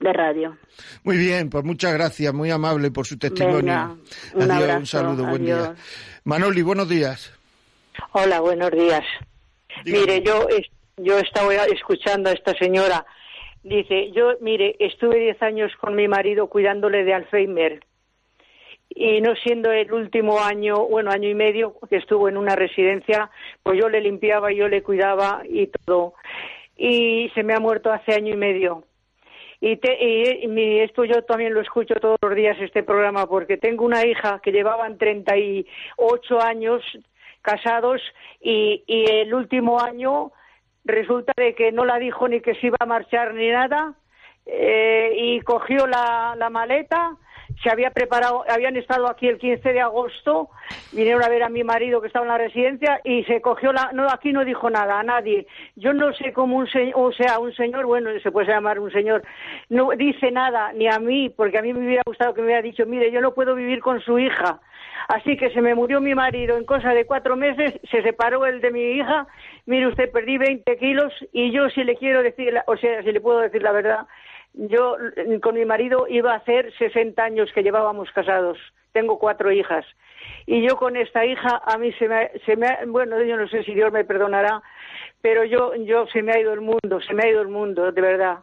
de 0.00 0.12
radio. 0.12 0.56
Muy 1.04 1.16
bien, 1.16 1.50
pues 1.50 1.64
muchas 1.64 1.92
gracias, 1.92 2.32
muy 2.32 2.50
amable 2.50 2.90
por 2.90 3.06
su 3.06 3.18
testimonio. 3.18 3.58
Venga, 3.58 3.96
un 4.34 4.42
Adiós, 4.42 4.62
abrazo, 4.62 4.78
un 4.78 4.86
saludo, 4.86 5.26
buen 5.26 5.44
día. 5.44 5.74
Manoli, 6.24 6.62
buenos 6.62 6.88
días. 6.88 7.32
Hola, 8.12 8.40
buenos 8.40 8.70
días. 8.70 9.04
Mire, 9.84 10.22
yo 10.22 10.46
yo 10.98 11.18
estaba 11.18 11.54
escuchando 11.66 12.30
a 12.30 12.32
esta 12.32 12.54
señora. 12.54 13.06
Dice, 13.62 14.10
yo, 14.12 14.34
mire, 14.40 14.76
estuve 14.78 15.18
10 15.18 15.42
años 15.42 15.72
con 15.80 15.94
mi 15.94 16.08
marido 16.08 16.48
cuidándole 16.48 17.04
de 17.04 17.14
Alzheimer. 17.14 17.84
Y 18.90 19.20
no 19.20 19.34
siendo 19.36 19.70
el 19.70 19.92
último 19.92 20.40
año, 20.40 20.86
bueno, 20.86 21.10
año 21.10 21.28
y 21.28 21.34
medio 21.34 21.74
que 21.88 21.96
estuvo 21.96 22.28
en 22.28 22.36
una 22.36 22.56
residencia, 22.56 23.30
pues 23.62 23.78
yo 23.78 23.88
le 23.88 24.00
limpiaba, 24.00 24.52
yo 24.52 24.66
le 24.68 24.82
cuidaba 24.82 25.42
y 25.48 25.66
todo. 25.66 26.14
Y 26.76 27.30
se 27.34 27.42
me 27.42 27.54
ha 27.54 27.60
muerto 27.60 27.92
hace 27.92 28.14
año 28.14 28.32
y 28.32 28.36
medio. 28.36 28.84
Y, 29.60 29.76
te- 29.76 29.98
y- 30.04 30.46
y 30.46 30.80
esto 30.80 31.04
yo 31.04 31.22
también 31.24 31.52
lo 31.54 31.60
escucho 31.60 31.94
todos 31.96 32.16
los 32.22 32.34
días, 32.34 32.56
este 32.60 32.82
programa, 32.84 33.26
porque 33.26 33.56
tengo 33.56 33.84
una 33.84 34.06
hija 34.06 34.40
que 34.42 34.52
llevaban 34.52 34.98
38 34.98 36.40
años 36.40 36.82
casados 37.42 38.00
y, 38.40 38.84
y 38.86 39.10
el 39.10 39.34
último 39.34 39.80
año 39.80 40.32
resulta 40.84 41.32
de 41.36 41.54
que 41.54 41.72
no 41.72 41.84
la 41.84 41.98
dijo 41.98 42.28
ni 42.28 42.40
que 42.40 42.54
se 42.56 42.68
iba 42.68 42.76
a 42.80 42.86
marchar 42.86 43.34
ni 43.34 43.48
nada 43.48 43.94
eh, 44.46 45.12
y 45.16 45.40
cogió 45.40 45.86
la 45.86 46.48
maleta 46.50 47.16
se 47.62 47.70
había 47.70 47.90
preparado, 47.90 48.44
habían 48.48 48.76
estado 48.76 49.08
aquí 49.10 49.26
el 49.28 49.38
15 49.38 49.72
de 49.72 49.80
agosto, 49.80 50.48
vinieron 50.92 51.22
a 51.22 51.28
ver 51.28 51.42
a 51.42 51.48
mi 51.48 51.64
marido 51.64 52.00
que 52.00 52.06
estaba 52.06 52.24
en 52.24 52.30
la 52.32 52.38
residencia 52.38 53.00
y 53.04 53.24
se 53.24 53.40
cogió 53.40 53.72
la, 53.72 53.90
no, 53.92 54.08
aquí 54.10 54.32
no 54.32 54.44
dijo 54.44 54.70
nada 54.70 55.00
a 55.00 55.02
nadie. 55.02 55.46
Yo 55.76 55.92
no 55.92 56.12
sé 56.12 56.32
cómo 56.32 56.56
un 56.56 56.68
señor, 56.68 56.94
o 56.96 57.12
sea, 57.12 57.38
un 57.38 57.52
señor, 57.54 57.86
bueno, 57.86 58.10
se 58.22 58.30
puede 58.30 58.48
llamar 58.48 58.78
un 58.78 58.90
señor, 58.92 59.22
no 59.68 59.90
dice 59.96 60.30
nada 60.30 60.72
ni 60.72 60.86
a 60.88 60.98
mí, 60.98 61.30
porque 61.30 61.58
a 61.58 61.62
mí 61.62 61.72
me 61.72 61.84
hubiera 61.86 62.02
gustado 62.06 62.32
que 62.34 62.40
me 62.40 62.46
hubiera 62.46 62.62
dicho, 62.62 62.86
mire, 62.86 63.10
yo 63.10 63.20
no 63.20 63.34
puedo 63.34 63.54
vivir 63.54 63.80
con 63.80 64.00
su 64.00 64.18
hija. 64.18 64.60
Así 65.08 65.36
que 65.36 65.50
se 65.50 65.62
me 65.62 65.74
murió 65.74 66.00
mi 66.00 66.14
marido 66.14 66.56
en 66.58 66.64
cosa 66.64 66.92
de 66.92 67.06
cuatro 67.06 67.34
meses, 67.36 67.80
se 67.90 68.02
separó 68.02 68.44
el 68.46 68.60
de 68.60 68.70
mi 68.70 68.82
hija, 68.92 69.26
mire 69.66 69.86
usted, 69.86 70.10
perdí 70.12 70.36
20 70.38 70.76
kilos 70.76 71.12
y 71.32 71.50
yo 71.50 71.70
si 71.70 71.82
le 71.82 71.96
quiero 71.96 72.22
decir, 72.22 72.52
la- 72.52 72.64
o 72.66 72.76
sea, 72.76 73.02
si 73.02 73.10
le 73.12 73.20
puedo 73.20 73.40
decir 73.40 73.62
la 73.62 73.72
verdad, 73.72 74.06
yo 74.58 74.96
mm, 74.98 75.38
con 75.38 75.54
mi 75.54 75.64
marido 75.64 76.06
iba 76.08 76.32
a 76.32 76.36
hacer 76.36 76.72
60 76.76 77.22
años 77.22 77.50
que 77.54 77.62
llevábamos 77.62 78.10
casados. 78.10 78.58
Tengo 78.92 79.18
cuatro 79.18 79.52
hijas. 79.52 79.86
Y 80.46 80.66
yo 80.66 80.76
con 80.76 80.96
esta 80.96 81.24
hija, 81.24 81.62
a 81.64 81.78
mí 81.78 81.92
se 81.92 82.08
me, 82.08 82.30
se 82.44 82.56
bueno, 82.86 83.22
yo 83.22 83.36
no 83.36 83.46
sé 83.48 83.62
si 83.62 83.74
Dios 83.74 83.92
me 83.92 84.04
perdonará, 84.04 84.62
pero 85.20 85.44
yo, 85.44 85.74
yo 85.76 86.06
se 86.08 86.22
me 86.22 86.32
ha 86.32 86.40
ido 86.40 86.52
el 86.52 86.60
mundo, 86.60 87.00
se 87.06 87.14
me 87.14 87.24
ha 87.24 87.30
ido 87.30 87.42
el 87.42 87.48
mundo, 87.48 87.92
de 87.92 88.00
verdad. 88.00 88.38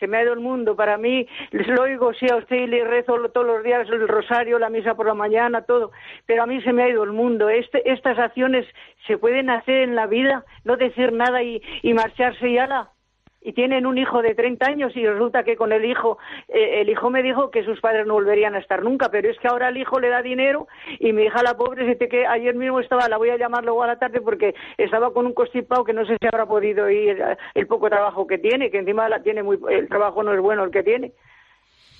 Se 0.00 0.06
me 0.06 0.18
ha 0.18 0.24
ido 0.24 0.34
el 0.34 0.40
mundo. 0.40 0.76
Para 0.76 0.98
mí, 0.98 1.26
lo 1.52 1.82
oigo, 1.82 2.12
sí, 2.12 2.26
a 2.30 2.36
usted 2.36 2.56
y 2.56 2.66
le 2.66 2.84
rezo 2.84 3.16
todos 3.30 3.46
los 3.46 3.62
días 3.62 3.88
el 3.88 4.06
rosario, 4.06 4.58
la 4.58 4.68
misa 4.68 4.94
por 4.94 5.06
la 5.06 5.14
mañana, 5.14 5.62
todo. 5.62 5.92
Pero 6.26 6.42
a 6.42 6.46
mí 6.46 6.60
se 6.62 6.72
me 6.72 6.82
ha 6.82 6.88
ido 6.88 7.04
el 7.04 7.12
mundo. 7.12 7.48
Este, 7.48 7.88
estas 7.90 8.18
acciones 8.18 8.66
se 9.06 9.16
pueden 9.16 9.48
hacer 9.48 9.82
en 9.82 9.94
la 9.94 10.06
vida, 10.06 10.44
no 10.64 10.76
decir 10.76 11.12
nada 11.12 11.42
y, 11.42 11.62
y 11.82 11.94
marcharse 11.94 12.48
y 12.48 12.58
ala 12.58 12.90
y 13.46 13.52
tienen 13.52 13.86
un 13.86 13.96
hijo 13.96 14.22
de 14.22 14.34
30 14.34 14.66
años 14.66 14.96
y 14.96 15.06
resulta 15.06 15.44
que 15.44 15.54
con 15.54 15.70
el 15.72 15.84
hijo, 15.84 16.18
eh, 16.48 16.80
el 16.80 16.90
hijo 16.90 17.10
me 17.10 17.22
dijo 17.22 17.52
que 17.52 17.62
sus 17.62 17.80
padres 17.80 18.04
no 18.04 18.14
volverían 18.14 18.56
a 18.56 18.58
estar 18.58 18.82
nunca, 18.82 19.08
pero 19.08 19.30
es 19.30 19.38
que 19.38 19.46
ahora 19.46 19.68
el 19.68 19.76
hijo 19.76 20.00
le 20.00 20.08
da 20.08 20.20
dinero 20.20 20.66
y 20.98 21.12
mi 21.12 21.22
hija 21.22 21.44
la 21.44 21.56
pobre, 21.56 21.86
se 21.86 22.08
que 22.08 22.26
ayer 22.26 22.56
mismo 22.56 22.80
estaba, 22.80 23.08
la 23.08 23.18
voy 23.18 23.30
a 23.30 23.36
llamar 23.36 23.62
luego 23.64 23.84
a 23.84 23.86
la 23.86 24.00
tarde 24.00 24.20
porque 24.20 24.56
estaba 24.78 25.12
con 25.12 25.26
un 25.26 25.32
constipado 25.32 25.84
que 25.84 25.92
no 25.92 26.04
sé 26.06 26.16
si 26.20 26.26
habrá 26.26 26.46
podido 26.46 26.90
ir 26.90 27.20
eh, 27.20 27.36
el 27.54 27.68
poco 27.68 27.88
trabajo 27.88 28.26
que 28.26 28.38
tiene, 28.38 28.68
que 28.68 28.78
encima 28.78 29.08
la 29.08 29.22
tiene 29.22 29.44
muy, 29.44 29.60
el 29.70 29.88
trabajo 29.88 30.24
no 30.24 30.32
es 30.34 30.40
bueno 30.40 30.64
el 30.64 30.72
que 30.72 30.82
tiene. 30.82 31.12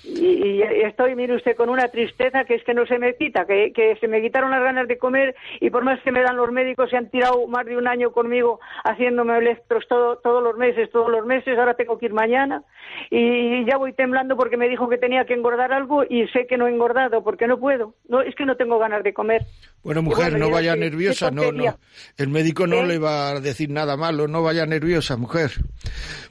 Y, 0.03 0.61
y 0.61 0.61
estoy, 0.85 1.15
mire 1.15 1.35
usted, 1.35 1.55
con 1.57 1.69
una 1.69 1.89
tristeza 1.89 2.45
que 2.45 2.55
es 2.55 2.63
que 2.63 2.73
no 2.73 2.85
se 2.85 2.97
me 2.97 3.15
quita, 3.15 3.45
que, 3.45 3.73
que 3.73 3.97
se 3.97 4.07
me 4.07 4.21
quitaron 4.21 4.51
las 4.51 4.61
ganas 4.63 4.87
de 4.87 4.97
comer 4.97 5.35
y 5.59 5.69
por 5.69 5.83
más 5.83 6.01
que 6.01 6.11
me 6.13 6.21
dan 6.21 6.37
los 6.37 6.49
médicos, 6.51 6.89
se 6.89 6.95
han 6.97 7.09
tirado 7.09 7.45
más 7.47 7.65
de 7.65 7.75
un 7.75 7.87
año 7.87 8.11
conmigo 8.11 8.59
haciéndome 8.85 9.37
electros 9.37 9.85
todo, 9.89 10.17
todos 10.19 10.41
los 10.41 10.55
meses, 10.57 10.89
todos 10.91 11.09
los 11.09 11.25
meses, 11.25 11.57
ahora 11.59 11.73
tengo 11.73 11.97
que 11.97 12.05
ir 12.05 12.13
mañana 12.13 12.63
y 13.09 13.65
ya 13.65 13.75
voy 13.77 13.91
temblando 13.93 14.37
porque 14.37 14.55
me 14.55 14.69
dijo 14.69 14.87
que 14.87 14.97
tenía 14.97 15.25
que 15.25 15.33
engordar 15.33 15.73
algo 15.73 16.03
y 16.07 16.25
sé 16.29 16.47
que 16.47 16.57
no 16.57 16.67
he 16.67 16.71
engordado 16.71 17.21
porque 17.23 17.47
no 17.47 17.59
puedo, 17.59 17.93
no 18.07 18.21
es 18.21 18.33
que 18.35 18.45
no 18.45 18.55
tengo 18.55 18.79
ganas 18.79 19.03
de 19.03 19.13
comer. 19.13 19.41
Bueno, 19.83 20.01
mujer, 20.03 20.31
bueno, 20.31 20.47
no 20.47 20.51
vaya 20.53 20.75
nerviosa, 20.75 21.31
no, 21.31 21.51
no. 21.51 21.77
El 22.17 22.29
médico 22.29 22.65
no 22.65 22.77
¿Eh? 22.77 22.87
le 22.87 22.97
va 22.99 23.29
a 23.31 23.39
decir 23.41 23.69
nada 23.69 23.97
malo, 23.97 24.27
no 24.27 24.41
vaya 24.41 24.65
nerviosa, 24.65 25.17
mujer. 25.17 25.51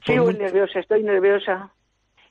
Sí, 0.06 0.12
muy 0.18 0.32
mu- 0.32 0.38
nerviosa, 0.38 0.78
estoy 0.80 1.02
nerviosa. 1.02 1.70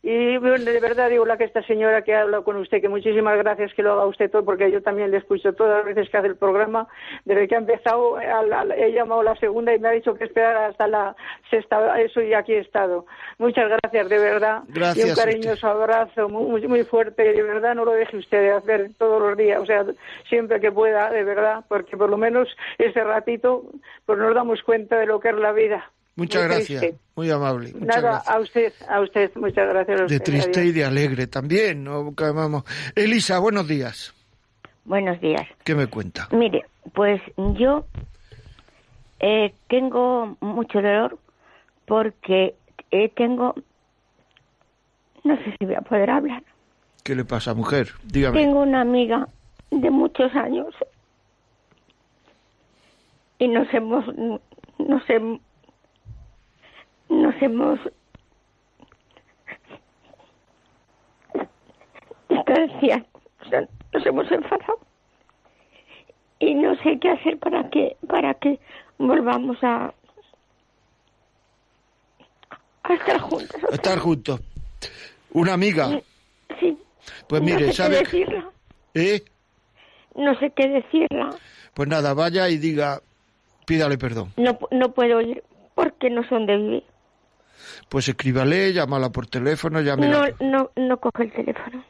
Y 0.08 0.38
bueno, 0.38 0.64
de 0.64 0.80
verdad 0.80 1.10
digo 1.10 1.26
la 1.26 1.36
que 1.36 1.45
esta 1.45 1.64
señora 1.64 2.03
que 2.03 2.14
ha 2.14 2.22
hablado 2.22 2.43
con 2.43 2.58
usted, 2.58 2.80
que 2.80 2.88
muchísimas 2.89 3.36
gracias 3.39 3.74
que 3.74 3.82
lo 3.82 3.93
haga 3.93 4.06
usted 4.06 4.30
todo, 4.30 4.45
porque 4.45 4.70
yo 4.70 4.84
también 4.84 5.10
le 5.10 5.18
escucho 5.18 5.53
todas 5.53 5.78
las 5.78 5.95
veces 5.95 6.12
que 6.12 6.18
hace 6.18 6.28
el 6.28 6.36
programa. 6.36 6.88
Desde 7.24 7.47
que 7.47 7.56
ha 7.56 7.58
empezado, 7.58 8.16
a 8.18 8.43
la- 8.43 8.76
he 8.76 8.91
llamado 8.91 9.24
la 9.24 9.36
segunda 9.38 9.74
y 9.74 9.80
me 9.80 9.88
ha 9.88 9.91
dicho 9.93 10.14
que 10.14 10.26
esperara 10.26 10.68
hasta 10.68 10.88
la 10.88 11.16
sexta, 11.49 11.99
eso 11.99 12.22
y 12.22 12.36
aquí 12.36 12.53
he 12.53 12.60
estado. 12.60 13.08
Muchas 13.39 13.68
gracias, 13.68 14.08
de 14.08 14.20
verdad. 14.20 14.62
Gracias 14.68 15.08
Y 15.08 15.10
un 15.10 15.16
cariñoso 15.16 15.68
abrazo 15.68 16.30
muy, 16.30 16.68
muy 16.68 16.84
fuerte, 16.84 17.24
de 17.34 17.41
verdad 17.41 17.74
no 17.74 17.84
lo 17.84 17.93
deje 17.93 18.18
usted 18.18 18.41
de 18.41 18.51
hacer 18.51 18.91
todos 18.99 19.20
los 19.20 19.36
días, 19.36 19.60
o 19.60 19.66
sea, 19.66 19.86
siempre 20.30 20.60
que 20.60 20.72
pueda, 20.72 21.10
de 21.10 21.24
verdad, 21.24 21.66
porque 21.68 21.97
por 21.97 22.12
lo 22.12 22.18
menos 22.18 22.47
ese 22.78 23.03
ratito, 23.03 23.64
pues 24.06 24.20
nos 24.20 24.36
damos 24.36 24.62
cuenta 24.62 24.99
de 24.99 25.08
lo 25.08 25.20
que 25.20 25.30
es 25.30 25.36
la 25.36 25.51
vida. 25.51 25.89
Muchas 26.16 26.43
Muy 26.43 26.49
gracias, 26.55 26.80
triste. 26.82 26.99
muy 27.16 27.30
amable. 27.30 27.74
Muchas 27.74 27.88
Nada, 27.88 28.01
gracias. 28.24 28.36
a 28.36 28.39
usted, 28.39 28.74
a 28.89 29.01
usted, 29.01 29.32
muchas 29.36 29.68
gracias. 29.68 29.99
a 30.01 30.05
De 30.05 30.16
usted, 30.16 30.24
triste 30.24 30.59
adiós. 30.61 30.66
y 30.66 30.72
de 30.80 30.86
alegre 30.86 31.28
también, 31.28 31.84
¿no? 31.84 32.11
Vamos. 32.13 32.63
Elisa, 32.95 33.39
buenos 33.39 33.68
días. 33.68 34.13
Buenos 34.86 35.20
días. 35.20 35.41
¿Qué 35.66 35.76
me 35.76 35.88
cuenta? 35.88 36.28
Mire, 36.32 36.63
pues 36.93 37.22
yo 37.57 37.86
eh, 39.20 39.53
tengo 39.68 40.38
mucho 40.39 40.82
dolor 40.82 41.18
porque 41.86 42.55
eh, 42.91 43.09
tengo, 43.16 43.53
no 45.24 45.36
sé 45.38 45.55
si 45.59 45.66
voy 45.66 45.76
a 45.76 45.82
poder 45.82 46.09
hablar. 46.09 46.43
¿Qué 47.03 47.13
le 47.16 47.26
pasa, 47.26 47.53
mujer? 47.53 47.89
Dígame. 48.03 48.39
Tengo 48.39 48.61
una 48.61 48.82
amiga 48.82 49.28
de 49.72 49.89
muchos 49.89 50.34
años 50.36 50.74
y 53.39 53.47
nos 53.47 53.72
hemos, 53.74 54.05
nos 54.80 55.09
hemos, 55.09 55.39
nos 57.10 57.41
hemos 57.41 57.80
o 62.28 63.49
sea, 63.49 63.68
nos 63.93 64.06
hemos 64.06 64.32
enfadado 64.32 64.80
y 66.39 66.53
no 66.56 66.76
sé 66.78 66.99
qué 66.99 67.10
hacer 67.12 67.38
para 67.39 67.70
que 67.70 67.95
para 68.08 68.34
que 68.36 68.60
volvamos 68.97 69.58
a 69.64 69.93
a 72.84 72.93
estar 72.93 73.20
juntas. 73.20 73.64
otra 73.64 73.76
Estar 73.76 73.99
juntos. 73.99 74.41
Una 75.34 75.53
amiga. 75.53 75.88
vez. 75.88 76.03
Sí. 76.60 76.78
Pues 77.28 77.41
no 77.41 77.45
mire, 77.47 77.68
sé 77.68 77.74
¿sabe? 77.74 77.97
qué 77.97 78.03
decirla. 78.03 78.51
¿Eh? 78.93 79.24
No 80.16 80.38
sé 80.39 80.51
qué 80.56 80.68
decirla. 80.70 81.30
Pues 81.74 81.89
nada, 81.89 82.14
vaya 82.14 82.47
y 82.49 82.58
diga, 82.58 83.01
pídale 83.66 83.97
perdón. 83.97 84.32
No, 84.38 84.58
no 84.72 84.93
puedo 84.93 85.20
ir 85.22 85.43
porque 85.74 86.10
no 86.10 86.24
son 86.30 86.45
de 86.45 86.58
vivir. 86.58 86.84
Pues 87.89 88.08
escríbale, 88.08 88.74
llámala 88.74 89.10
por 89.10 89.28
teléfono, 89.28 89.82
llámela. 89.82 90.32
No, 90.39 90.47
no, 90.49 90.72
no 90.76 90.97
coge 90.97 91.24
el 91.24 91.32
teléfono. 91.32 91.84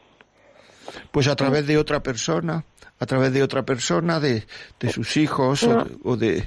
Pues 1.11 1.27
a 1.27 1.35
través 1.35 1.65
de 1.67 1.77
otra 1.77 2.01
persona, 2.01 2.63
a 2.99 3.05
través 3.05 3.33
de 3.33 3.41
otra 3.43 3.63
persona, 3.63 4.19
de, 4.19 4.45
de 4.79 4.89
sus 4.89 5.17
hijos 5.17 5.63
o 5.63 5.75
de... 5.83 5.97
o 6.03 6.15
de- 6.17 6.37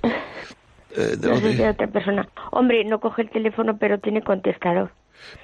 eh, 0.96 1.16
de- 1.18 1.28
No 1.28 1.34
o 1.34 1.38
sé 1.38 1.48
de- 1.48 1.54
de 1.56 1.68
otra 1.68 1.86
persona. 1.88 2.28
Hombre, 2.52 2.84
no 2.84 2.98
coge 3.00 3.22
el 3.22 3.30
teléfono, 3.30 3.76
pero 3.78 3.98
tiene 3.98 4.22
contestador. 4.22 4.92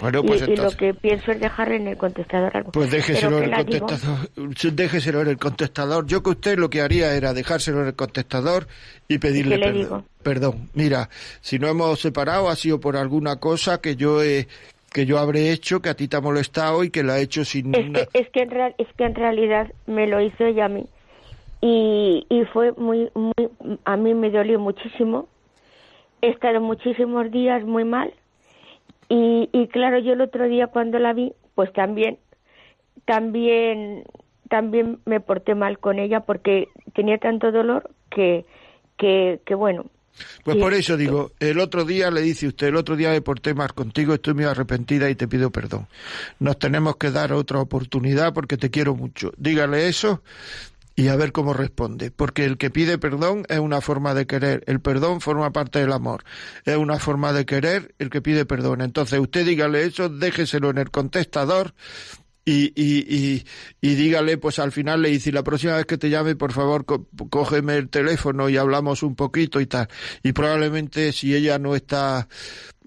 Bueno, 0.00 0.20
y, 0.24 0.26
pues 0.28 0.40
y 0.42 0.44
lo 0.46 0.50
entonces... 0.52 0.76
que 0.78 0.94
pienso 0.94 1.32
es 1.32 1.40
dejarle 1.40 1.76
en 1.76 1.88
el 1.88 1.96
contestador 1.96 2.56
algo. 2.56 2.72
Pues 2.72 2.90
déjeselo 2.90 3.38
en 3.42 3.52
el 3.54 3.66
digo-. 3.66 3.86
Déjeselo 4.72 5.20
en 5.22 5.28
el 5.28 5.36
contestador. 5.38 6.06
Yo 6.06 6.22
que 6.22 6.30
usted 6.30 6.58
lo 6.58 6.70
que 6.70 6.80
haría 6.80 7.14
era 7.14 7.34
dejárselo 7.34 7.80
en 7.82 7.88
el 7.88 7.94
contestador 7.94 8.66
y 9.08 9.18
pedirle 9.18 9.56
¿Y 9.56 9.60
qué 9.60 9.66
le 9.66 9.72
perdón. 9.72 9.82
digo? 9.82 10.04
Perdón. 10.22 10.70
Mira, 10.74 11.08
si 11.40 11.58
no 11.58 11.68
hemos 11.68 12.00
separado 12.00 12.48
ha 12.48 12.56
sido 12.56 12.80
por 12.80 12.96
alguna 12.96 13.36
cosa 13.36 13.80
que 13.80 13.96
yo 13.96 14.22
he 14.22 14.48
que 14.92 15.06
yo 15.06 15.18
habré 15.18 15.50
hecho 15.50 15.82
que 15.82 15.88
a 15.88 15.94
ti 15.94 16.06
te 16.06 16.16
ha 16.16 16.20
molestado 16.20 16.84
y 16.84 16.90
que 16.90 17.02
la 17.02 17.18
he 17.18 17.22
hecho 17.22 17.44
sin 17.44 17.74
Es 17.74 17.84
una- 17.88 18.04
que, 18.04 18.08
es, 18.20 18.28
que 18.30 18.42
en 18.42 18.50
real- 18.50 18.74
es 18.78 18.86
que 18.96 19.04
en 19.04 19.16
realidad 19.16 19.72
me 19.86 20.06
lo 20.06 20.20
hizo 20.20 20.44
ella 20.44 20.66
a 20.66 20.68
mí. 20.68 20.86
Y, 21.60 22.24
y 22.30 22.44
fue 22.52 22.70
muy, 22.72 23.10
muy, 23.14 23.32
a 23.84 23.96
mí 23.96 24.14
me 24.14 24.30
dolió 24.30 24.60
muchísimo. 24.60 25.26
He 26.22 26.28
estado 26.28 26.60
muchísimos 26.60 27.28
días 27.32 27.64
muy 27.64 27.84
mal. 27.84 28.14
Y, 29.14 29.48
y 29.52 29.68
claro, 29.68 30.00
yo 30.00 30.14
el 30.14 30.22
otro 30.22 30.48
día 30.48 30.66
cuando 30.66 30.98
la 30.98 31.12
vi, 31.12 31.34
pues 31.54 31.72
también, 31.72 32.18
también, 33.04 34.02
también 34.48 34.98
me 35.04 35.20
porté 35.20 35.54
mal 35.54 35.78
con 35.78 36.00
ella 36.00 36.18
porque 36.26 36.66
tenía 36.96 37.18
tanto 37.18 37.52
dolor 37.52 37.92
que, 38.10 38.44
que, 38.96 39.40
que 39.46 39.54
bueno, 39.54 39.84
Pues 40.42 40.56
por 40.56 40.74
eso 40.74 40.96
digo, 40.96 41.30
el 41.38 41.60
otro 41.60 41.84
día 41.84 42.10
le 42.10 42.22
dice 42.22 42.48
usted, 42.48 42.68
el 42.68 42.76
otro 42.76 42.96
día 42.96 43.10
me 43.10 43.20
porté 43.20 43.54
más 43.54 43.72
contigo, 43.72 44.14
estoy 44.14 44.34
muy 44.34 44.44
arrepentida 44.46 45.08
y 45.08 45.14
te 45.14 45.28
pido 45.28 45.50
perdón. 45.50 45.86
Nos 46.40 46.58
tenemos 46.58 46.96
que 46.96 47.12
dar 47.12 47.32
otra 47.32 47.60
oportunidad 47.60 48.34
porque 48.34 48.56
te 48.56 48.70
quiero 48.70 48.96
mucho. 48.96 49.32
Dígale 49.36 49.86
eso 49.86 50.22
y 50.96 51.08
a 51.08 51.16
ver 51.16 51.32
cómo 51.32 51.52
responde. 51.52 52.10
Porque 52.10 52.44
el 52.44 52.58
que 52.58 52.70
pide 52.70 52.98
perdón 52.98 53.44
es 53.48 53.58
una 53.58 53.80
forma 53.80 54.14
de 54.14 54.26
querer. 54.26 54.62
El 54.66 54.80
perdón 54.80 55.20
forma 55.20 55.52
parte 55.52 55.80
del 55.80 55.92
amor. 55.92 56.24
Es 56.64 56.76
una 56.76 56.98
forma 56.98 57.32
de 57.32 57.46
querer 57.46 57.94
el 57.98 58.10
que 58.10 58.22
pide 58.22 58.46
perdón. 58.46 58.80
Entonces 58.80 59.18
usted 59.18 59.44
dígale 59.44 59.84
eso, 59.84 60.08
déjeselo 60.08 60.70
en 60.70 60.78
el 60.78 60.90
contestador 60.90 61.74
y, 62.44 62.72
y, 62.76 63.44
y, 63.80 63.94
dígale, 63.94 64.36
pues 64.36 64.58
al 64.58 64.70
final 64.70 65.02
le 65.02 65.10
dice, 65.10 65.32
la 65.32 65.42
próxima 65.42 65.76
vez 65.76 65.86
que 65.86 65.96
te 65.96 66.10
llame, 66.10 66.36
por 66.36 66.52
favor, 66.52 66.84
cógeme 67.30 67.76
el 67.76 67.88
teléfono 67.88 68.48
y 68.48 68.58
hablamos 68.58 69.02
un 69.02 69.14
poquito 69.14 69.60
y 69.60 69.66
tal. 69.66 69.88
Y 70.22 70.32
probablemente 70.32 71.12
si 71.12 71.34
ella 71.34 71.58
no 71.58 71.74
está 71.74 72.28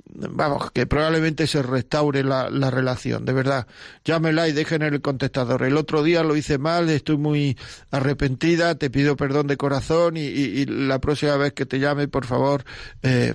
vamos, 0.09 0.71
que 0.71 0.85
probablemente 0.85 1.47
se 1.47 1.61
restaure 1.61 2.23
la, 2.23 2.49
la, 2.49 2.71
relación, 2.71 3.25
de 3.25 3.33
verdad. 3.33 3.67
Llámela 4.03 4.47
y 4.47 4.51
dejen 4.51 4.81
en 4.81 4.93
el 4.93 5.01
contestador. 5.01 5.63
El 5.63 5.77
otro 5.77 6.03
día 6.03 6.23
lo 6.23 6.35
hice 6.35 6.57
mal, 6.57 6.89
estoy 6.89 7.17
muy 7.17 7.57
arrepentida, 7.91 8.75
te 8.75 8.89
pido 8.89 9.15
perdón 9.15 9.47
de 9.47 9.57
corazón 9.57 10.17
y, 10.17 10.21
y, 10.21 10.65
la 10.65 10.99
próxima 10.99 11.37
vez 11.37 11.53
que 11.53 11.65
te 11.65 11.79
llame, 11.79 12.07
por 12.07 12.25
favor, 12.25 12.63
eh, 13.03 13.33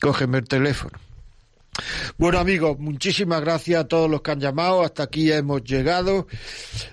cógeme 0.00 0.38
el 0.38 0.44
teléfono. 0.44 0.98
Bueno 2.18 2.38
amigos, 2.38 2.78
muchísimas 2.78 3.40
gracias 3.40 3.80
a 3.80 3.88
todos 3.88 4.10
los 4.10 4.20
que 4.20 4.30
han 4.30 4.40
llamado. 4.40 4.82
Hasta 4.82 5.04
aquí 5.04 5.32
hemos 5.32 5.64
llegado. 5.64 6.26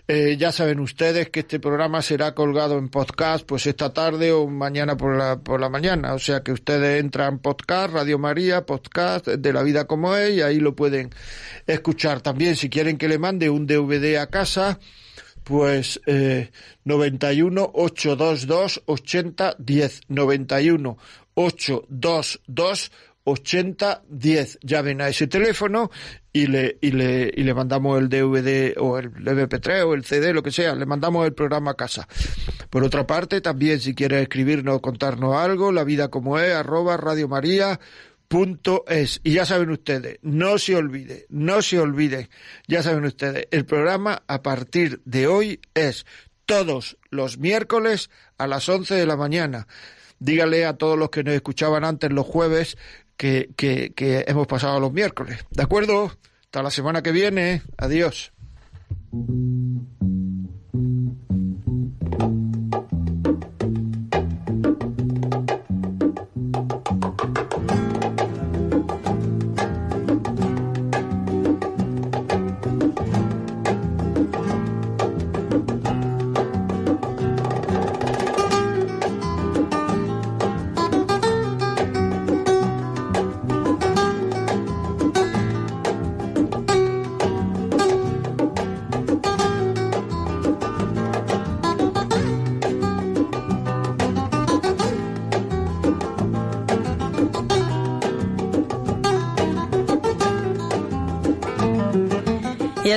Eh, 0.08 0.38
ya 0.40 0.54
saben 0.54 0.80
ustedes 0.80 1.30
que 1.30 1.42
este 1.42 1.60
programa 1.60 2.02
será 2.02 2.34
colgado 2.34 2.78
en 2.78 2.88
podcast, 2.88 3.46
pues 3.46 3.68
esta 3.68 3.92
tarde 3.92 4.32
o 4.32 4.48
mañana 4.48 4.96
por 4.96 5.18
la, 5.18 5.38
por 5.38 5.60
la 5.60 5.68
mañana. 5.68 6.14
O 6.14 6.20
sea 6.20 6.44
que 6.44 6.54
ustedes 6.54 7.02
entran 7.02 7.40
podcast, 7.40 7.94
Radio 7.94 8.18
María, 8.20 8.66
podcast 8.66 9.28
de 9.28 9.54
la 9.54 9.64
vida 9.64 9.86
como 9.86 10.16
es, 10.16 10.38
y 10.38 10.42
ahí 10.42 10.62
lo 10.62 10.74
pueden 10.78 11.10
escuchar. 11.68 12.22
También 12.22 12.56
si 12.56 12.70
quieren 12.70 12.98
que 12.98 13.10
le 13.10 13.20
mande 13.20 13.50
un 13.50 13.68
DVD 13.68 14.16
a 14.18 14.28
casa, 14.28 14.80
pues 15.44 16.00
eh, 16.06 16.52
91 16.86 17.72
822 17.74 18.84
80 18.86 19.56
10 19.60 20.02
91 20.08 20.98
822 21.34 22.92
8010. 23.30 24.60
Llamen 24.62 25.02
a 25.02 25.10
ese 25.10 25.28
teléfono 25.28 25.92
y 26.34 26.48
le, 26.48 26.78
y 26.82 26.92
le, 26.92 27.32
y 27.36 27.44
le 27.44 27.54
mandamos 27.54 28.00
el 28.00 28.10
DVD 28.10 28.76
o 28.78 28.98
el 28.98 29.12
MP3 29.12 29.86
o 29.86 29.94
el 29.94 30.06
CD, 30.06 30.34
lo 30.34 30.44
que 30.44 30.52
sea, 30.52 30.76
le 30.76 30.86
mandamos 30.86 31.26
el 31.26 31.34
programa 31.34 31.72
a 31.72 31.76
casa. 31.76 32.08
Por 32.70 32.84
otra 32.84 33.08
parte, 33.08 33.42
también 33.42 33.80
si 33.80 33.96
quiere 33.96 34.22
escribirnos 34.22 34.76
o 34.76 34.82
contarnos 34.82 35.36
algo, 35.36 35.72
la 35.72 35.84
vida 35.84 36.10
como 36.10 36.40
es, 36.40 36.54
arroba 36.54 36.98
Radio 36.98 37.28
María 37.28 37.80
punto 38.30 38.86
es. 38.88 39.20
Y 39.26 39.34
ya 39.34 39.46
saben 39.46 39.72
ustedes, 39.72 40.20
no 40.22 40.58
se 40.58 40.76
olvide, 40.76 41.26
no 41.30 41.62
se 41.62 41.80
olvide, 41.80 42.30
ya 42.68 42.82
saben 42.82 43.04
ustedes, 43.04 43.48
el 43.52 43.66
programa 43.66 44.24
a 44.28 44.42
partir 44.42 45.02
de 45.04 45.28
hoy 45.28 45.60
es 45.74 46.06
todos 46.46 46.98
los 47.10 47.38
miércoles 47.38 48.10
a 48.38 48.48
las 48.48 48.70
11 48.70 48.96
de 48.96 49.06
la 49.06 49.18
mañana. 49.18 49.68
Dígale 50.20 50.66
a 50.66 50.78
todos 50.78 50.98
los 50.98 51.10
que 51.10 51.24
nos 51.24 51.34
escuchaban 51.34 51.84
antes 51.84 52.12
los 52.12 52.26
jueves 52.26 52.78
que, 53.20 53.50
que, 53.58 53.92
que 53.92 54.24
hemos 54.28 54.48
pasado 54.48 54.80
los 54.80 54.94
miércoles. 54.94 55.46
¿De 55.52 55.62
acuerdo? 55.62 56.10
Hasta 56.46 56.64
la 56.64 56.72
semana 56.72 57.04
que 57.04 57.12
viene. 57.12 57.62
Adiós. 57.78 58.32